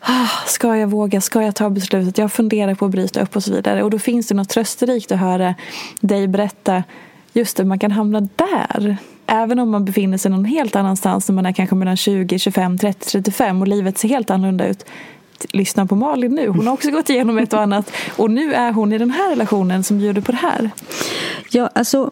ah, 0.00 0.28
Ska 0.46 0.76
jag 0.76 0.88
våga? 0.88 1.20
Ska 1.20 1.42
jag 1.42 1.54
ta 1.54 1.70
beslutet? 1.70 2.18
Jag 2.18 2.32
funderar 2.32 2.74
på 2.74 2.84
att 2.84 2.90
bryta 2.90 3.20
upp 3.20 3.36
och 3.36 3.42
så 3.42 3.52
vidare. 3.52 3.82
Och 3.82 3.90
då 3.90 3.98
finns 3.98 4.28
det 4.28 4.34
något 4.34 4.48
trösterikt 4.48 5.12
att 5.12 5.18
höra 5.18 5.54
dig 6.00 6.28
berätta 6.28 6.82
just 7.32 7.56
det, 7.56 7.64
man 7.64 7.78
kan 7.78 7.90
hamna 7.90 8.20
där. 8.20 8.96
Även 9.30 9.58
om 9.58 9.70
man 9.70 9.84
befinner 9.84 10.18
sig 10.18 10.30
någon 10.30 10.44
helt 10.44 10.76
annanstans 10.76 11.28
när 11.28 11.34
man 11.34 11.46
är 11.46 11.52
kanske 11.52 11.76
mellan 11.76 11.96
20, 11.96 12.38
25, 12.38 12.78
30, 12.78 13.10
35 13.10 13.60
och 13.60 13.68
livet 13.68 13.98
ser 13.98 14.08
helt 14.08 14.30
annorlunda 14.30 14.68
ut 14.68 14.84
lyssna 15.50 15.86
på 15.86 15.96
Malin 15.96 16.34
nu. 16.34 16.48
Hon 16.48 16.66
har 16.66 16.74
också 16.74 16.90
gått 16.90 17.10
igenom 17.10 17.38
ett 17.38 17.52
och 17.52 17.60
annat. 17.60 17.92
Och 18.16 18.30
nu 18.30 18.54
är 18.54 18.72
hon 18.72 18.92
i 18.92 18.98
den 18.98 19.10
här 19.10 19.30
relationen 19.30 19.84
som 19.84 19.98
bjuder 19.98 20.20
på 20.20 20.32
det 20.32 20.38
här. 20.38 20.70
Ja, 21.50 21.70
alltså 21.74 22.10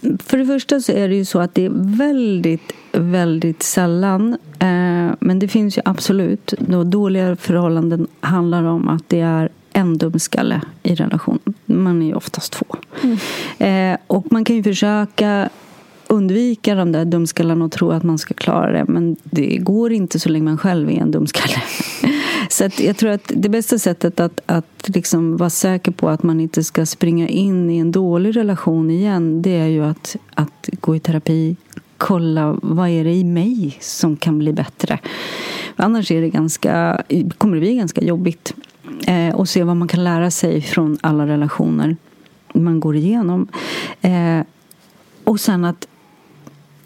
för 0.00 0.38
det 0.38 0.46
första 0.46 0.80
så 0.80 0.92
är 0.92 1.08
det 1.08 1.14
ju 1.14 1.24
så 1.24 1.38
att 1.38 1.54
det 1.54 1.64
är 1.64 1.70
väldigt, 1.74 2.72
väldigt 2.92 3.62
sällan 3.62 4.32
eh, 4.58 5.14
men 5.20 5.38
det 5.38 5.48
finns 5.48 5.78
ju 5.78 5.82
absolut 5.84 6.54
då 6.58 6.84
dåliga 6.84 7.36
förhållanden 7.36 8.06
handlar 8.20 8.64
om 8.64 8.88
att 8.88 9.08
det 9.08 9.20
är 9.20 9.48
en 9.72 9.98
dumskalle 9.98 10.60
i 10.82 10.94
relation. 10.94 11.38
Man 11.64 12.02
är 12.02 12.06
ju 12.06 12.14
oftast 12.14 12.52
två. 12.52 12.66
Mm. 13.02 13.92
Eh, 13.92 13.98
och 14.06 14.32
man 14.32 14.44
kan 14.44 14.56
ju 14.56 14.62
försöka 14.62 15.48
undvika 16.08 16.74
de 16.74 16.92
där 16.92 17.04
dumskallarna 17.04 17.64
och 17.64 17.72
tro 17.72 17.90
att 17.90 18.02
man 18.02 18.18
ska 18.18 18.34
klara 18.34 18.72
det. 18.72 18.84
Men 18.88 19.16
det 19.22 19.56
går 19.56 19.92
inte 19.92 20.18
så 20.20 20.28
länge 20.28 20.44
man 20.44 20.58
själv 20.58 20.90
är 20.90 21.00
en 21.00 21.10
dumskalle. 21.10 21.62
Så 22.50 22.64
att 22.64 22.80
jag 22.80 22.96
tror 22.96 23.10
att 23.10 23.32
det 23.36 23.48
bästa 23.48 23.78
sättet 23.78 24.20
att, 24.20 24.40
att 24.46 24.88
liksom 24.88 25.36
vara 25.36 25.50
säker 25.50 25.92
på 25.92 26.08
att 26.08 26.22
man 26.22 26.40
inte 26.40 26.64
ska 26.64 26.86
springa 26.86 27.28
in 27.28 27.70
i 27.70 27.78
en 27.78 27.92
dålig 27.92 28.36
relation 28.36 28.90
igen 28.90 29.42
det 29.42 29.56
är 29.56 29.66
ju 29.66 29.84
att, 29.84 30.16
att 30.34 30.68
gå 30.80 30.96
i 30.96 31.00
terapi 31.00 31.56
kolla 31.98 32.58
vad 32.62 32.88
är 32.88 33.04
det 33.04 33.12
i 33.12 33.24
mig 33.24 33.78
som 33.80 34.16
kan 34.16 34.38
bli 34.38 34.52
bättre. 34.52 34.98
Annars 35.76 36.10
är 36.10 36.20
det 36.20 36.28
ganska, 36.28 37.02
kommer 37.38 37.54
det 37.54 37.60
bli 37.60 37.74
ganska 37.74 38.04
jobbigt. 38.04 38.54
Eh, 39.06 39.34
och 39.34 39.48
se 39.48 39.64
vad 39.64 39.76
man 39.76 39.88
kan 39.88 40.04
lära 40.04 40.30
sig 40.30 40.62
från 40.62 40.98
alla 41.00 41.26
relationer 41.26 41.96
man 42.52 42.80
går 42.80 42.96
igenom. 42.96 43.48
Eh, 44.00 44.40
och 45.24 45.40
sen 45.40 45.64
att 45.64 45.88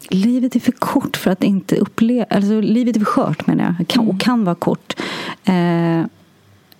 livet 0.09 0.55
är 0.55 0.59
för 0.59 0.71
kort 0.71 1.17
för 1.17 1.31
att 1.31 1.43
inte 1.43 1.75
uppleva... 1.75 2.25
Alltså, 2.29 2.61
livet 2.61 2.95
är 2.95 2.99
för 2.99 3.05
skört 3.05 3.47
menar 3.47 3.75
jag. 3.79 3.87
Kan, 3.87 4.07
och 4.07 4.19
kan 4.19 4.43
vara 4.43 4.55
kort. 4.55 4.93
Eh, 5.43 6.05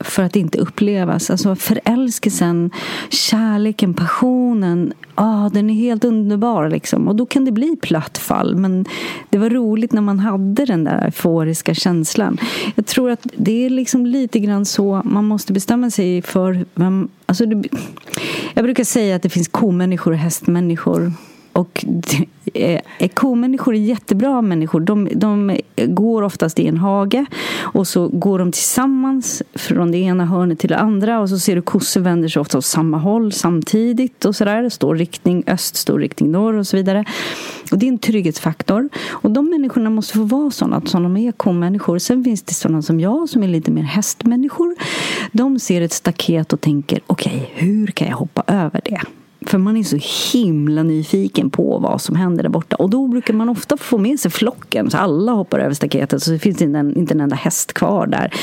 för 0.03 0.23
att 0.23 0.35
inte 0.35 0.57
upplevas. 0.57 1.29
Alltså 1.29 1.55
förälskelsen, 1.55 2.71
kärleken, 3.09 3.93
passionen. 3.93 4.93
Ah, 5.15 5.49
den 5.49 5.69
är 5.69 5.73
helt 5.73 6.03
underbar. 6.03 6.69
Liksom. 6.69 7.07
Och 7.07 7.15
då 7.15 7.25
kan 7.25 7.45
det 7.45 7.51
bli 7.51 7.75
platt 7.81 8.17
fall. 8.17 8.55
Men 8.55 8.85
det 9.29 9.37
var 9.37 9.49
roligt 9.49 9.93
när 9.93 10.01
man 10.01 10.19
hade 10.19 10.65
den 10.65 10.83
där 10.83 11.05
euforiska 11.05 11.73
känslan. 11.73 12.37
Jag 12.75 12.85
tror 12.85 13.11
att 13.11 13.27
det 13.35 13.65
är 13.65 13.69
liksom 13.69 14.05
lite 14.05 14.39
grann 14.39 14.65
så 14.65 15.01
man 15.05 15.25
måste 15.25 15.53
bestämma 15.53 15.89
sig 15.89 16.21
för 16.21 16.65
vem... 16.75 17.09
Alltså 17.25 17.45
det, 17.45 17.69
jag 18.53 18.63
brukar 18.63 18.83
säga 18.83 19.15
att 19.15 19.21
det 19.21 19.29
finns 19.29 19.47
komänniskor 19.47 20.11
och 20.11 20.17
hästmänniskor. 20.17 21.11
Och 21.53 21.85
komänniskor 23.13 23.75
är 23.75 23.79
jättebra 23.79 24.41
människor. 24.41 24.79
De, 24.79 25.09
de 25.15 25.57
går 25.75 26.21
oftast 26.21 26.59
i 26.59 26.67
en 26.67 26.77
hage 26.77 27.25
och 27.59 27.87
så 27.87 28.07
går 28.07 28.39
de 28.39 28.51
tillsammans 28.51 29.43
från 29.53 29.91
det 29.91 29.97
ena 29.97 30.25
hörnet 30.25 30.59
till 30.59 30.69
det 30.69 30.77
andra 30.77 31.19
och 31.19 31.29
så 31.29 31.39
ser 31.39 31.55
du 31.55 31.61
kossor 31.61 32.01
vänder 32.01 32.27
sig 32.29 32.39
ofta 32.39 32.57
åt 32.57 32.65
samma 32.65 32.97
håll 32.97 33.31
samtidigt 33.31 34.25
och 34.25 34.35
sådär. 34.35 34.69
Står 34.69 34.95
riktning 34.95 35.43
öst, 35.47 35.75
står 35.75 35.99
riktning 35.99 36.31
norr 36.31 36.53
och 36.53 36.67
så 36.67 36.77
vidare. 36.77 37.05
Och 37.71 37.77
det 37.77 37.85
är 37.85 37.91
en 37.91 37.99
trygghetsfaktor. 37.99 38.89
Och 39.09 39.31
de 39.31 39.49
människorna 39.49 39.89
måste 39.89 40.13
få 40.13 40.23
vara 40.23 40.51
sådana 40.51 40.81
som 40.85 41.03
de 41.03 41.17
är 41.17 41.31
komänniskor. 41.31 41.97
Sen 41.97 42.23
finns 42.23 42.41
det 42.41 42.53
sådana 42.53 42.81
som 42.81 42.99
jag 42.99 43.29
som 43.29 43.43
är 43.43 43.47
lite 43.47 43.71
mer 43.71 43.83
hästmänniskor. 43.83 44.75
De 45.31 45.59
ser 45.59 45.81
ett 45.81 45.93
staket 45.93 46.53
och 46.53 46.61
tänker 46.61 46.99
okej, 47.07 47.49
okay, 47.53 47.67
hur 47.67 47.87
kan 47.87 48.07
jag 48.07 48.15
hoppa 48.15 48.43
över 48.47 48.81
det? 48.85 49.01
För 49.43 49.57
man 49.57 49.77
är 49.77 49.83
så 49.83 49.97
himla 50.33 50.83
nyfiken 50.83 51.49
på 51.49 51.79
vad 51.79 52.01
som 52.01 52.15
händer 52.15 52.43
där 52.43 52.49
borta. 52.49 52.75
Och 52.75 52.89
då 52.89 53.07
brukar 53.07 53.33
man 53.33 53.49
ofta 53.49 53.77
få 53.77 53.97
med 53.97 54.19
sig 54.19 54.31
flocken. 54.31 54.91
Så 54.91 54.97
alla 54.97 55.31
hoppar 55.31 55.59
över 55.59 55.73
staketet 55.73 56.23
så 56.23 56.31
det 56.31 56.39
finns 56.39 56.61
inte 56.61 56.79
en, 56.79 56.97
inte 56.97 57.13
en 57.13 57.21
enda 57.21 57.35
häst 57.35 57.73
kvar 57.73 58.07
där. 58.07 58.33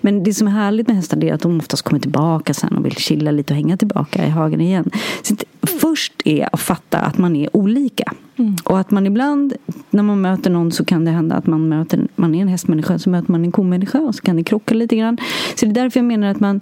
Men 0.00 0.22
det 0.22 0.34
som 0.34 0.46
är 0.46 0.52
härligt 0.52 0.86
med 0.86 0.96
hästar 0.96 1.24
är 1.24 1.34
att 1.34 1.40
de 1.40 1.58
oftast 1.58 1.82
kommer 1.82 2.00
tillbaka 2.00 2.54
sen 2.54 2.76
och 2.76 2.86
vill 2.86 2.96
chilla 2.96 3.30
lite 3.30 3.52
och 3.52 3.56
hänga 3.56 3.76
tillbaka 3.76 4.26
i 4.26 4.30
hagen 4.30 4.60
igen. 4.60 4.90
Så 5.22 5.34
först 5.80 6.22
är 6.24 6.48
att 6.52 6.60
fatta 6.60 6.98
att 6.98 7.18
man 7.18 7.36
är 7.36 7.56
olika. 7.56 8.12
Mm. 8.36 8.56
Och 8.64 8.78
att 8.78 8.90
man 8.90 9.06
ibland 9.06 9.54
när 9.90 10.02
man 10.02 10.20
möter 10.20 10.50
någon 10.50 10.72
så 10.72 10.84
kan 10.84 11.04
det 11.04 11.10
hända 11.10 11.34
att 11.34 11.46
man 11.46 11.68
möter 11.68 12.08
man 12.16 12.34
är 12.34 12.42
en 12.42 12.48
hästmänniska 12.48 12.98
så 12.98 13.10
möter 13.10 13.32
man 13.32 13.44
en 13.44 13.52
komänniska 13.52 13.98
och 13.98 14.14
så 14.14 14.22
kan 14.22 14.36
det 14.36 14.44
krocka 14.44 14.74
lite 14.74 14.96
grann. 14.96 15.18
Så 15.54 15.66
det 15.66 15.72
är 15.72 15.82
därför 15.82 16.00
jag 16.00 16.04
menar 16.04 16.28
att 16.28 16.40
man 16.40 16.60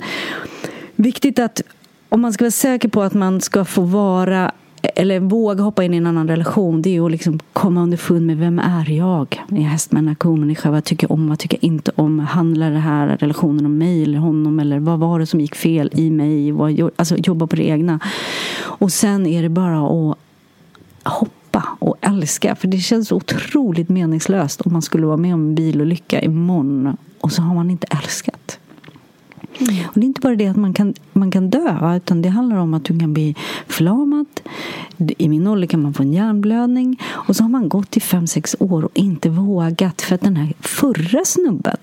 Viktigt 1.01 1.38
att 1.38 1.62
om 2.09 2.20
man 2.20 2.32
ska 2.32 2.44
vara 2.44 2.50
säker 2.50 2.88
på 2.88 3.02
att 3.02 3.14
man 3.14 3.40
ska 3.40 3.64
få 3.64 3.82
vara 3.82 4.52
eller 4.82 5.20
våga 5.20 5.62
hoppa 5.62 5.84
in 5.84 5.94
i 5.94 5.96
en 5.96 6.06
annan 6.06 6.28
relation 6.28 6.82
det 6.82 6.96
är 6.96 7.06
att 7.06 7.11
liksom 7.11 7.38
komma 7.52 7.82
underfund 7.82 8.26
med 8.26 8.36
vem 8.38 8.59
är 8.59 8.90
jag? 8.90 9.44
Är 9.50 9.56
jag 9.56 9.62
hästmänniska. 9.62 10.70
Vad 10.70 10.84
tycker 10.84 11.04
jag 11.04 11.11
om? 11.11 11.28
Vad 11.28 11.38
tycker 11.38 11.56
jag 11.56 11.64
inte 11.64 11.92
om? 11.94 12.18
Handlar 12.18 12.70
den 12.70 12.80
här 12.80 13.16
relationen 13.16 13.66
om 13.66 13.78
mig 13.78 14.02
eller 14.02 14.18
honom? 14.18 14.61
Eller 14.61 14.78
vad 14.78 14.98
var 14.98 15.18
det 15.18 15.26
som 15.26 15.40
gick 15.40 15.54
fel 15.54 15.90
i 15.94 16.11
mig? 16.11 16.52
Alltså 16.96 17.16
jobba 17.16 17.46
på 17.46 17.56
det 17.56 17.68
egna. 17.68 18.00
Och 18.61 18.92
sen 18.92 19.26
är 19.26 19.42
det 19.42 19.48
bara 19.48 19.78
att 19.78 20.18
hoppa 21.02 21.64
och 21.78 21.96
älska. 22.00 22.54
För 22.54 22.68
det 22.68 22.78
känns 22.78 23.12
otroligt 23.12 23.88
meningslöst 23.88 24.61
om 24.61 24.72
man 24.72 24.82
skulle 24.82 25.06
vara 25.06 25.16
med 25.16 25.34
om 25.34 25.40
en 25.40 25.54
bilolycka 25.54 26.20
imorgon 26.20 26.96
och 27.20 27.32
så 27.32 27.42
har 27.42 27.54
man 27.54 27.70
inte 27.70 27.86
älskat. 27.90 28.59
Mm. 29.61 29.84
Och 29.86 29.94
det 29.94 30.00
är 30.00 30.06
inte 30.06 30.20
bara 30.20 30.36
det 30.36 30.46
att 30.46 30.56
man 30.56 30.74
kan, 30.74 30.94
man 31.12 31.30
kan 31.30 31.50
dö, 31.50 31.96
utan 31.96 32.22
det 32.22 32.28
handlar 32.28 32.56
om 32.56 32.74
att 32.74 32.84
du 32.84 32.98
kan 32.98 33.12
bli 33.12 33.36
förlamad. 33.66 34.26
I 35.18 35.28
min 35.28 35.46
ålder 35.46 35.66
kan 35.66 35.82
man 35.82 35.94
få 35.94 36.02
en 36.02 36.12
hjärnblödning. 36.12 37.00
Och 37.06 37.36
så 37.36 37.44
har 37.44 37.48
man 37.48 37.68
gått 37.68 37.96
i 37.96 38.00
fem 38.00 38.26
sex 38.26 38.56
år 38.59 38.84
och 38.84 38.90
inte 38.94 39.28
vågat 39.28 40.02
för 40.02 40.14
att 40.14 40.20
den 40.20 40.36
här 40.36 40.52
förra 40.61 41.24
snubben 41.24 41.76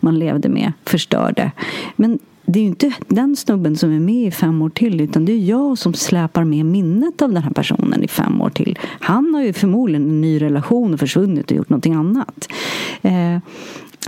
man 0.00 0.18
levde 0.18 0.48
med 0.48 0.72
förstörde. 0.84 1.52
Men 1.96 2.18
det 2.52 2.58
är 2.58 2.62
ju 2.62 2.68
inte 2.68 2.92
den 3.08 3.36
snubben 3.36 3.76
som 3.76 3.92
är 3.92 4.00
med 4.00 4.26
i 4.26 4.30
fem 4.30 4.62
år 4.62 4.70
till 4.70 5.00
utan 5.00 5.24
det 5.24 5.32
är 5.32 5.38
jag 5.38 5.78
som 5.78 5.94
släpar 5.94 6.44
med 6.44 6.66
minnet 6.66 7.22
av 7.22 7.32
den 7.32 7.42
här 7.42 7.50
personen 7.50 8.02
i 8.02 8.08
fem 8.08 8.40
år 8.40 8.50
till. 8.50 8.78
Han 9.00 9.34
har 9.34 9.42
ju 9.42 9.52
förmodligen 9.52 10.02
en 10.02 10.20
ny 10.20 10.42
relation 10.42 10.94
och 10.94 11.00
försvunnit 11.00 11.50
och 11.50 11.56
gjort 11.56 11.68
någonting 11.68 11.94
annat. 11.94 12.48
Eh, 13.02 13.38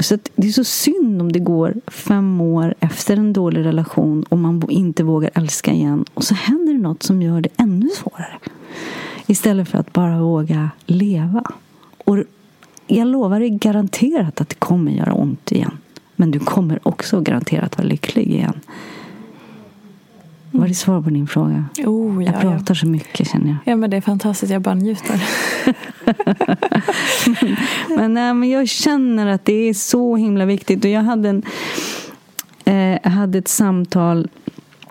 så 0.00 0.18
det 0.36 0.48
är 0.48 0.52
så 0.52 0.64
synd 0.64 1.20
om 1.20 1.32
det 1.32 1.38
går 1.38 1.74
fem 1.86 2.40
år 2.40 2.74
efter 2.80 3.16
en 3.16 3.32
dålig 3.32 3.64
relation 3.64 4.22
och 4.22 4.38
man 4.38 4.70
inte 4.70 5.04
vågar 5.04 5.30
älska 5.34 5.72
igen 5.72 6.04
och 6.14 6.24
så 6.24 6.34
händer 6.34 6.72
det 6.72 6.78
något 6.78 7.02
som 7.02 7.22
gör 7.22 7.40
det 7.40 7.48
ännu 7.56 7.88
svårare. 7.88 8.38
Istället 9.26 9.68
för 9.68 9.78
att 9.78 9.92
bara 9.92 10.20
våga 10.20 10.70
leva. 10.86 11.44
Och 12.04 12.18
jag 12.86 13.08
lovar 13.08 13.40
dig 13.40 13.50
garanterat 13.50 14.40
att 14.40 14.48
det 14.48 14.54
kommer 14.54 14.92
göra 14.92 15.14
ont 15.14 15.52
igen. 15.52 15.78
Men 16.16 16.30
du 16.30 16.38
kommer 16.38 16.88
också 16.88 17.20
garanterat 17.20 17.78
vara 17.78 17.88
lycklig 17.88 18.26
igen. 18.26 18.60
Var 20.52 20.68
det 20.68 20.74
svar 20.74 21.02
på 21.02 21.10
din 21.10 21.26
fråga? 21.26 21.64
Oh, 21.86 22.24
ja, 22.24 22.32
jag 22.32 22.40
pratar 22.40 22.64
ja. 22.68 22.74
så 22.74 22.86
mycket 22.86 23.28
känner 23.28 23.46
jag. 23.46 23.56
Ja 23.64 23.76
men 23.76 23.90
det 23.90 23.96
är 23.96 24.00
fantastiskt, 24.00 24.52
jag 24.52 24.62
bara 24.62 24.74
njuter. 24.74 25.22
men, 27.96 28.14
nej, 28.14 28.34
men 28.34 28.50
jag 28.50 28.68
känner 28.68 29.26
att 29.26 29.44
det 29.44 29.68
är 29.68 29.74
så 29.74 30.16
himla 30.16 30.44
viktigt. 30.44 30.84
Och 30.84 30.90
jag 30.90 31.02
hade, 31.02 31.28
en, 31.28 31.42
eh, 32.64 33.12
hade 33.12 33.38
ett 33.38 33.48
samtal 33.48 34.28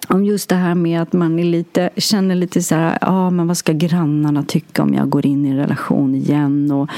om 0.07 0.25
just 0.25 0.49
det 0.49 0.55
här 0.55 0.75
med 0.75 1.01
att 1.01 1.13
man 1.13 1.39
är 1.39 1.43
lite, 1.43 1.89
känner 1.97 2.35
lite 2.35 2.63
så 2.63 2.75
här, 2.75 2.97
ja 3.01 3.29
men 3.29 3.47
vad 3.47 3.57
ska 3.57 3.73
grannarna 3.73 4.43
tycka 4.43 4.83
om 4.83 4.93
jag 4.93 5.09
går 5.09 5.25
in 5.25 5.45
i 5.45 5.49
en 5.49 5.57
relation 5.57 6.15
igen? 6.15 6.71
Och, 6.71 6.89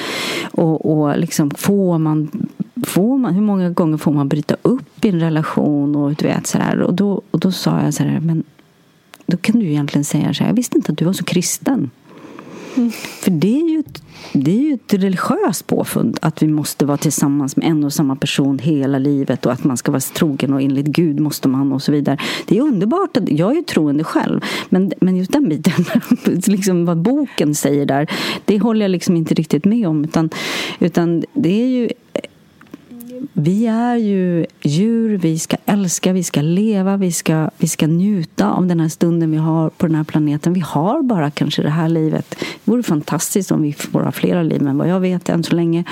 och, 0.51 0.91
och 0.91 1.17
liksom 1.17 1.51
får 1.51 1.97
man 1.97 2.47
Får 2.83 3.17
man, 3.17 3.33
hur 3.33 3.41
många 3.41 3.69
gånger 3.69 3.97
får 3.97 4.11
man 4.11 4.29
bryta 4.29 4.55
upp 4.61 5.05
i 5.05 5.09
en 5.09 5.19
relation? 5.19 5.95
Och, 5.95 6.15
du 6.15 6.27
vet, 6.27 6.47
så 6.47 6.57
här, 6.57 6.81
och, 6.81 6.93
då, 6.93 7.21
och 7.31 7.39
då 7.39 7.51
sa 7.51 7.81
jag 7.81 7.93
så 7.93 8.03
här, 8.03 8.19
men 8.19 8.43
då 9.25 9.37
kan 9.37 9.59
du 9.59 9.65
egentligen 9.65 10.05
säga 10.05 10.33
så 10.33 10.43
här, 10.43 10.49
jag 10.49 10.55
visste 10.55 10.77
inte 10.77 10.91
att 10.91 10.97
du 10.97 11.05
var 11.05 11.13
så 11.13 11.23
kristen. 11.23 11.89
Mm. 12.75 12.91
För 12.91 13.31
det 13.31 13.61
är, 13.61 13.69
ju 13.69 13.79
ett, 13.79 14.03
det 14.33 14.51
är 14.51 14.61
ju 14.61 14.73
ett 14.73 14.93
religiöst 14.93 15.67
påfund 15.67 16.17
att 16.21 16.43
vi 16.43 16.47
måste 16.47 16.85
vara 16.85 16.97
tillsammans 16.97 17.55
med 17.55 17.67
en 17.67 17.83
och 17.83 17.93
samma 17.93 18.15
person 18.15 18.59
hela 18.59 18.99
livet 18.99 19.45
och 19.45 19.51
att 19.51 19.63
man 19.63 19.77
ska 19.77 19.91
vara 19.91 19.99
trogen 19.99 20.53
och 20.53 20.61
enligt 20.61 20.85
Gud 20.85 21.19
måste 21.19 21.47
man 21.47 21.73
och 21.73 21.81
så 21.81 21.91
vidare. 21.91 22.17
Det 22.47 22.57
är 22.57 22.61
underbart. 22.61 23.17
Att, 23.17 23.29
jag 23.29 23.51
är 23.51 23.55
ju 23.55 23.61
troende 23.61 24.03
själv, 24.03 24.41
men, 24.69 24.91
men 25.01 25.17
just 25.17 25.31
den 25.31 25.49
biten, 25.49 25.85
liksom 26.53 26.85
vad 26.85 26.97
boken 26.97 27.55
säger 27.55 27.85
där, 27.85 28.11
det 28.45 28.59
håller 28.59 28.81
jag 28.81 28.91
liksom 28.91 29.15
inte 29.15 29.33
riktigt 29.33 29.65
med 29.65 29.87
om. 29.87 30.03
Utan, 30.03 30.29
utan 30.79 31.23
det 31.33 31.61
är 31.63 31.67
ju 31.67 31.89
vi 33.33 33.67
är 33.67 33.95
ju 33.95 34.45
djur, 34.61 35.17
vi 35.17 35.39
ska 35.39 35.57
älska, 35.65 36.13
vi 36.13 36.23
ska 36.23 36.41
leva, 36.41 36.97
vi 36.97 37.11
ska, 37.11 37.49
vi 37.57 37.67
ska 37.67 37.87
njuta 37.87 38.51
av 38.51 38.67
den 38.67 38.79
här 38.79 38.89
stunden 38.89 39.31
vi 39.31 39.37
har 39.37 39.69
på 39.69 39.87
den 39.87 39.95
här 39.95 40.03
planeten. 40.03 40.53
Vi 40.53 40.59
har 40.59 41.01
bara 41.01 41.31
kanske 41.31 41.61
det 41.61 41.69
här 41.69 41.89
livet. 41.89 42.35
Det 42.39 42.71
vore 42.71 42.83
fantastiskt 42.83 43.51
om 43.51 43.61
vi 43.61 43.73
får 43.73 44.01
ha 44.01 44.11
flera 44.11 44.43
liv, 44.43 44.61
men 44.61 44.77
vad 44.77 44.87
jag 44.87 44.99
vet 44.99 45.29
än 45.29 45.43
så 45.43 45.55
länge 45.55 45.83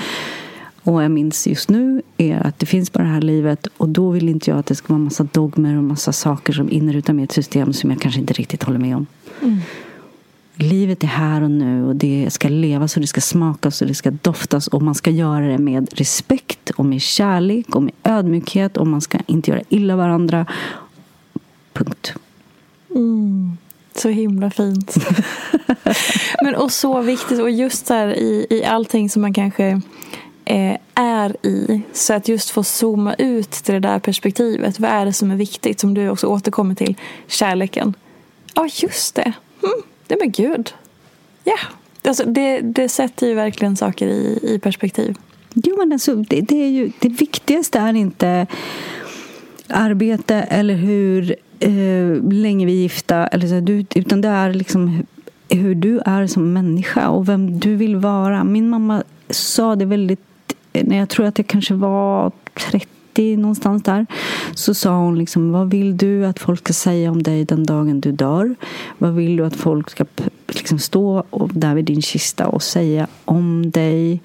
och 0.84 1.02
jag 1.02 1.10
minns 1.10 1.46
just 1.46 1.68
nu 1.68 2.02
är 2.16 2.46
att 2.46 2.58
det 2.58 2.66
finns 2.66 2.92
bara 2.92 3.02
det 3.02 3.10
här 3.10 3.20
livet 3.20 3.66
och 3.76 3.88
då 3.88 4.10
vill 4.10 4.28
inte 4.28 4.50
jag 4.50 4.58
att 4.58 4.66
det 4.66 4.74
ska 4.74 4.92
vara 4.92 5.02
massa 5.02 5.24
dogmer 5.24 5.76
och 5.76 5.84
massa 5.84 6.12
saker 6.12 6.52
som 6.52 6.70
inrutar 6.70 7.12
mitt 7.12 7.30
ett 7.30 7.34
system 7.34 7.72
som 7.72 7.90
jag 7.90 8.00
kanske 8.00 8.20
inte 8.20 8.32
riktigt 8.32 8.62
håller 8.62 8.78
med 8.78 8.96
om. 8.96 9.06
Mm. 9.42 9.58
Livet 10.54 11.02
är 11.02 11.06
här 11.06 11.42
och 11.42 11.50
nu 11.50 11.86
och 11.86 11.96
det 11.96 12.28
ska 12.30 12.48
levas 12.48 12.96
och 12.96 13.00
det 13.00 13.06
ska 13.06 13.20
smakas 13.20 13.82
och 13.82 13.88
det 13.88 13.94
ska 13.94 14.10
doftas 14.10 14.68
och 14.68 14.82
man 14.82 14.94
ska 14.94 15.10
göra 15.10 15.46
det 15.46 15.58
med 15.58 15.88
respekt 15.92 16.70
och 16.70 16.84
med 16.84 17.02
kärlek 17.02 17.74
och 17.74 17.82
med 17.82 17.94
ödmjukhet 18.02 18.76
och 18.76 18.86
man 18.86 19.00
ska 19.00 19.18
inte 19.26 19.50
göra 19.50 19.62
illa 19.68 19.96
varandra. 19.96 20.46
Punkt. 21.72 22.14
Mm. 22.90 23.56
Så 23.94 24.08
himla 24.08 24.50
fint. 24.50 24.96
Men 26.42 26.54
och 26.54 26.72
så 26.72 27.00
viktigt 27.00 27.40
och 27.40 27.50
just 27.50 27.86
där 27.86 28.08
i, 28.08 28.46
i 28.50 28.64
allting 28.64 29.10
som 29.10 29.22
man 29.22 29.34
kanske 29.34 29.80
eh, 30.44 30.76
är 30.94 31.46
i. 31.46 31.82
Så 31.92 32.14
att 32.14 32.28
just 32.28 32.50
få 32.50 32.64
zooma 32.64 33.14
ut 33.14 33.50
till 33.50 33.74
det 33.74 33.80
där 33.80 33.98
perspektivet. 33.98 34.80
Vad 34.80 34.90
är 34.90 35.04
det 35.04 35.12
som 35.12 35.30
är 35.30 35.36
viktigt? 35.36 35.80
Som 35.80 35.94
du 35.94 36.08
också 36.08 36.26
återkommer 36.26 36.74
till. 36.74 36.96
Kärleken. 37.26 37.94
Ja, 38.54 38.68
just 38.82 39.14
det. 39.14 39.32
Mm. 39.62 39.82
Nej 40.08 40.18
men 40.20 40.30
gud. 40.30 40.74
Ja. 41.44 41.58
Alltså, 42.04 42.24
det, 42.24 42.60
det 42.60 42.88
sätter 42.88 43.26
ju 43.26 43.34
verkligen 43.34 43.76
saker 43.76 44.06
i, 44.06 44.38
i 44.42 44.58
perspektiv. 44.58 45.16
Jo, 45.54 45.76
men 45.78 45.92
alltså, 45.92 46.14
det, 46.14 46.40
det, 46.40 46.64
är 46.64 46.68
ju, 46.68 46.92
det 46.98 47.08
viktigaste 47.08 47.78
är 47.78 47.94
inte 47.94 48.46
arbete 49.68 50.34
eller 50.34 50.74
hur 50.74 51.36
eh, 51.60 52.32
länge 52.32 52.66
vi 52.66 52.72
är 52.72 52.82
gifta. 52.82 53.26
Eller 53.26 53.46
så, 53.46 53.60
du, 53.60 53.86
utan 53.94 54.20
det 54.20 54.28
är 54.28 54.54
liksom 54.54 55.06
hur 55.48 55.74
du 55.74 56.00
är 56.04 56.26
som 56.26 56.52
människa 56.52 57.08
och 57.08 57.28
vem 57.28 57.58
du 57.58 57.76
vill 57.76 57.96
vara. 57.96 58.44
Min 58.44 58.68
mamma 58.68 59.02
sa 59.30 59.76
det 59.76 59.84
väldigt... 59.84 60.20
När 60.72 60.98
jag 60.98 61.08
tror 61.08 61.26
att 61.26 61.38
jag 61.38 61.46
kanske 61.46 61.74
var 61.74 62.32
30 62.70 62.88
90 63.12 63.36
någonstans 63.36 63.82
där. 63.82 64.06
Så 64.54 64.74
sa 64.74 64.98
hon 64.98 65.18
liksom, 65.18 65.52
vad 65.52 65.70
vill 65.70 65.96
du 65.96 66.26
att 66.26 66.38
folk 66.38 66.60
ska 66.60 66.72
säga 66.72 67.10
om 67.10 67.22
dig 67.22 67.44
den 67.44 67.66
dagen 67.66 68.00
du 68.00 68.12
dör? 68.12 68.54
Vad 68.98 69.14
vill 69.14 69.36
du 69.36 69.46
att 69.46 69.56
folk 69.56 69.90
ska 69.90 70.04
liksom 70.48 70.78
stå 70.78 71.24
där 71.52 71.74
vid 71.74 71.84
din 71.84 72.02
kista 72.02 72.48
och 72.48 72.62
säga 72.62 73.06
om 73.24 73.70
dig? 73.70 74.20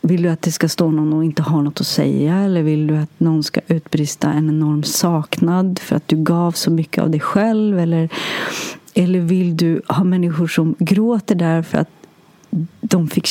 Vill 0.00 0.22
du 0.22 0.28
att 0.28 0.42
det 0.42 0.52
ska 0.52 0.68
stå 0.68 0.90
någon 0.90 1.12
och 1.12 1.24
inte 1.24 1.42
ha 1.42 1.62
något 1.62 1.80
att 1.80 1.86
säga? 1.86 2.36
Eller 2.36 2.62
vill 2.62 2.86
du 2.86 2.96
att 2.96 3.20
någon 3.20 3.42
ska 3.42 3.60
utbrista 3.66 4.32
en 4.32 4.48
enorm 4.48 4.82
saknad 4.82 5.78
för 5.78 5.96
att 5.96 6.08
du 6.08 6.16
gav 6.16 6.52
så 6.52 6.70
mycket 6.70 7.02
av 7.02 7.10
dig 7.10 7.20
själv? 7.20 7.78
Eller, 7.78 8.08
eller 8.94 9.20
vill 9.20 9.56
du 9.56 9.82
ha 9.88 10.04
människor 10.04 10.46
som 10.46 10.74
gråter 10.78 11.34
där 11.34 11.62
för 11.62 11.78
att 11.78 12.05
de 12.80 13.08
fick 13.08 13.26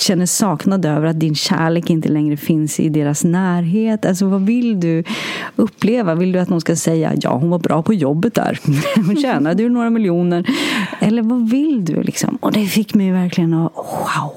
känner 0.00 0.26
saknad 0.26 0.84
över 0.84 1.06
att 1.06 1.20
din 1.20 1.34
kärlek 1.34 1.90
inte 1.90 2.08
längre 2.08 2.36
finns 2.36 2.80
i 2.80 2.88
deras 2.88 3.24
närhet. 3.24 4.06
Alltså 4.06 4.26
vad 4.26 4.46
vill 4.46 4.80
du 4.80 5.04
uppleva? 5.56 6.14
Vill 6.14 6.32
du 6.32 6.38
att 6.38 6.48
någon 6.48 6.60
ska 6.60 6.76
säga 6.76 7.12
ja, 7.20 7.36
hon 7.36 7.50
var 7.50 7.58
bra 7.58 7.82
på 7.82 7.94
jobbet 7.94 8.34
där. 8.34 8.58
Hon 9.06 9.16
tjänade 9.16 9.62
ju 9.62 9.68
några 9.68 9.90
miljoner. 9.90 10.46
Eller 11.00 11.22
vad 11.22 11.50
vill 11.50 11.84
du 11.84 12.02
liksom? 12.02 12.36
Och 12.36 12.52
det 12.52 12.66
fick 12.66 12.94
mig 12.94 13.12
verkligen 13.12 13.54
att 13.54 13.72
wow. 13.76 14.32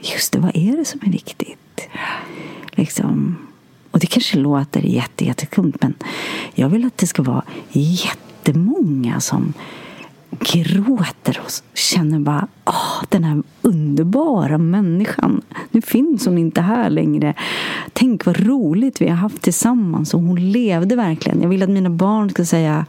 Just 0.00 0.32
det, 0.32 0.38
vad 0.38 0.56
är 0.56 0.76
det 0.76 0.84
som 0.84 1.00
är 1.06 1.10
viktigt? 1.12 1.88
Liksom. 2.72 3.36
Och 3.90 3.98
det 3.98 4.06
kanske 4.06 4.38
låter 4.38 4.80
jätte, 4.80 5.34
men 5.80 5.94
jag 6.54 6.68
vill 6.68 6.86
att 6.86 6.98
det 6.98 7.06
ska 7.06 7.22
vara 7.22 7.42
jättemånga 7.72 9.20
som 9.20 9.54
gråter 10.30 11.40
och 11.44 11.78
känner 11.78 12.18
bara 12.18 12.48
åh, 12.64 13.02
den 13.08 13.24
här 13.24 13.42
underbara 13.62 14.58
människan. 14.58 15.42
Nu 15.70 15.82
finns 15.82 16.26
hon 16.26 16.38
inte 16.38 16.60
här 16.60 16.90
längre. 16.90 17.34
Tänk 17.92 18.26
vad 18.26 18.46
roligt 18.46 19.00
vi 19.00 19.08
har 19.08 19.16
haft 19.16 19.42
tillsammans 19.42 20.14
och 20.14 20.20
hon 20.20 20.52
levde 20.52 20.96
verkligen. 20.96 21.42
Jag 21.42 21.48
vill 21.48 21.62
att 21.62 21.70
mina 21.70 21.90
barn 21.90 22.30
ska 22.30 22.44
säga 22.44 22.86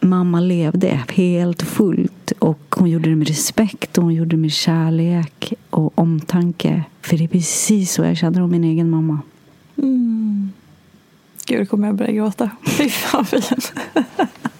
mamma 0.00 0.40
levde 0.40 1.02
helt 1.08 1.62
fullt. 1.62 2.32
Och 2.38 2.74
hon 2.78 2.90
gjorde 2.90 3.08
det 3.10 3.16
med 3.16 3.28
respekt 3.28 3.98
och 3.98 4.04
hon 4.04 4.14
gjorde 4.14 4.30
det 4.30 4.36
med 4.36 4.52
kärlek 4.52 5.52
och 5.70 5.98
omtanke. 5.98 6.84
För 7.00 7.16
det 7.16 7.24
är 7.24 7.28
precis 7.28 7.92
så 7.92 8.02
jag 8.02 8.16
känner 8.16 8.42
om 8.42 8.50
min 8.50 8.64
egen 8.64 8.90
mamma. 8.90 9.18
Mm. 9.76 10.52
Gud, 11.46 11.58
nu 11.58 11.66
kommer 11.66 11.86
jag 11.86 11.96
börja 11.96 12.12
gråta. 12.12 12.50
Fy 12.66 12.88
fan 12.88 13.24
fint. 13.24 13.72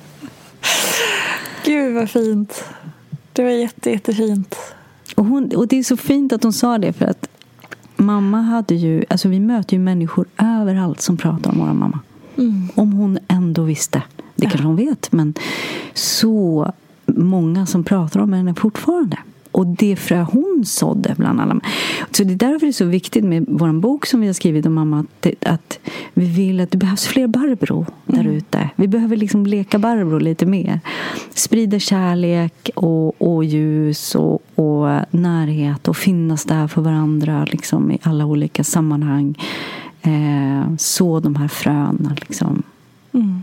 Gud 1.64 1.94
vad 1.94 2.10
fint. 2.10 2.64
Det 3.32 3.42
var 3.42 3.50
jätte, 3.50 3.90
jättefint. 3.90 4.56
Och, 5.14 5.24
hon, 5.24 5.56
och 5.56 5.68
det 5.68 5.78
är 5.78 5.82
så 5.82 5.96
fint 5.96 6.32
att 6.32 6.42
hon 6.42 6.52
sa 6.52 6.78
det 6.78 6.92
för 6.92 7.04
att 7.04 7.28
mamma 7.96 8.40
hade 8.40 8.74
ju, 8.74 9.04
alltså 9.08 9.28
vi 9.28 9.40
möter 9.40 9.76
ju 9.76 9.82
människor 9.82 10.26
överallt 10.38 11.00
som 11.00 11.16
pratar 11.16 11.50
om 11.50 11.58
vår 11.58 11.66
mamma. 11.66 12.00
Mm. 12.38 12.68
Om 12.74 12.92
hon 12.92 13.18
ändå 13.28 13.62
visste. 13.62 14.02
Det 14.34 14.46
kanske 14.46 14.66
hon 14.66 14.76
vet, 14.76 15.12
men 15.12 15.34
så 15.94 16.72
många 17.06 17.66
som 17.66 17.84
pratar 17.84 18.20
om 18.20 18.32
henne 18.32 18.54
fortfarande. 18.54 19.18
Och 19.56 19.66
det 19.66 19.96
frö 19.96 20.22
hon 20.22 20.62
sådde 20.66 21.14
bland 21.18 21.40
alla. 21.40 21.60
Så 22.10 22.24
det 22.24 22.32
är 22.32 22.36
därför 22.36 22.66
det 22.66 22.70
är 22.70 22.72
så 22.72 22.84
viktigt 22.84 23.24
med 23.24 23.44
vår 23.48 23.72
bok 23.72 24.06
som 24.06 24.20
vi 24.20 24.26
har 24.26 24.34
skrivit 24.34 24.66
om 24.66 24.74
mamma. 24.74 25.00
Att, 25.20 25.26
att 25.46 25.78
vi 26.14 26.26
vill 26.26 26.60
att 26.60 26.70
det 26.70 26.78
behövs 26.78 27.06
fler 27.06 27.26
Barbro 27.26 27.86
där 28.06 28.20
mm. 28.20 28.32
ute. 28.32 28.70
Vi 28.76 28.88
behöver 28.88 29.16
liksom 29.16 29.46
leka 29.46 29.78
Barbro 29.78 30.18
lite 30.18 30.46
mer. 30.46 30.80
Sprida 31.34 31.78
kärlek 31.78 32.70
och, 32.74 33.22
och 33.22 33.44
ljus 33.44 34.14
och, 34.14 34.42
och 34.54 35.00
närhet 35.10 35.88
och 35.88 35.96
finnas 35.96 36.44
där 36.44 36.68
för 36.68 36.82
varandra 36.82 37.44
liksom, 37.44 37.90
i 37.90 37.98
alla 38.02 38.26
olika 38.26 38.64
sammanhang. 38.64 39.34
Eh, 40.02 40.76
så 40.78 41.20
de 41.20 41.36
här 41.36 41.48
fröna 41.48 42.16
liksom. 42.20 42.62
Mm. 43.12 43.42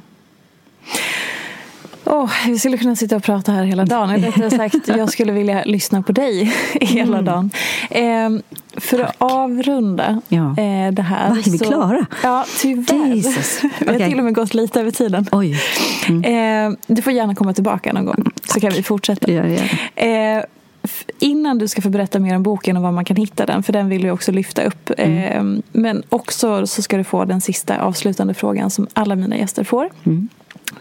Oh, 2.05 2.31
vi 2.47 2.59
skulle 2.59 2.77
kunna 2.77 2.95
sitta 2.95 3.15
och 3.15 3.23
prata 3.23 3.51
här 3.51 3.63
hela 3.63 3.85
dagen. 3.85 4.09
Eller 4.09 4.49
sagt, 4.49 4.87
jag 4.87 5.11
skulle 5.11 5.31
vilja 5.31 5.63
lyssna 5.63 6.01
på 6.01 6.11
dig 6.11 6.53
hela 6.81 7.17
mm. 7.17 7.25
dagen. 7.25 7.49
Eh, 7.89 8.43
för 8.77 8.97
Tack. 8.97 9.09
att 9.09 9.15
avrunda 9.31 10.21
ja. 10.27 10.49
eh, 10.49 10.91
det 10.91 11.01
här. 11.01 11.29
Va, 11.29 11.37
är 11.37 11.51
vi 11.51 11.57
så, 11.57 11.65
klara? 11.65 12.05
Ja, 12.23 12.45
tyvärr. 12.59 13.15
Jesus. 13.15 13.61
Vi 13.79 13.87
har 13.87 14.09
till 14.09 14.19
och 14.19 14.25
med 14.25 14.35
gått 14.35 14.53
lite 14.53 14.79
över 14.79 14.91
tiden. 14.91 15.25
Oj. 15.31 15.59
Mm. 16.07 16.71
Eh, 16.71 16.77
du 16.87 17.01
får 17.01 17.13
gärna 17.13 17.35
komma 17.35 17.53
tillbaka 17.53 17.93
någon 17.93 18.05
gång. 18.05 18.31
Så 18.53 18.59
kan 18.59 18.71
vi 18.71 18.83
fortsätta. 18.83 19.31
Ja, 19.31 19.45
ja. 19.47 20.03
Eh, 20.03 20.43
innan 21.19 21.57
du 21.57 21.67
ska 21.67 21.81
få 21.81 21.89
berätta 21.89 22.19
mer 22.19 22.35
om 22.35 22.43
boken 22.43 22.77
och 22.77 22.83
var 22.83 22.91
man 22.91 23.05
kan 23.05 23.17
hitta 23.17 23.45
den, 23.45 23.63
för 23.63 23.73
den 23.73 23.89
vill 23.89 24.03
vi 24.03 24.11
också 24.11 24.31
lyfta 24.31 24.63
upp. 24.63 24.91
Mm. 24.97 25.17
Eh, 25.17 25.63
men 25.71 26.03
också 26.09 26.67
så 26.67 26.81
ska 26.81 26.97
du 26.97 27.03
få 27.03 27.25
den 27.25 27.41
sista 27.41 27.81
avslutande 27.81 28.33
frågan 28.33 28.69
som 28.69 28.87
alla 28.93 29.15
mina 29.15 29.37
gäster 29.37 29.63
får. 29.63 29.89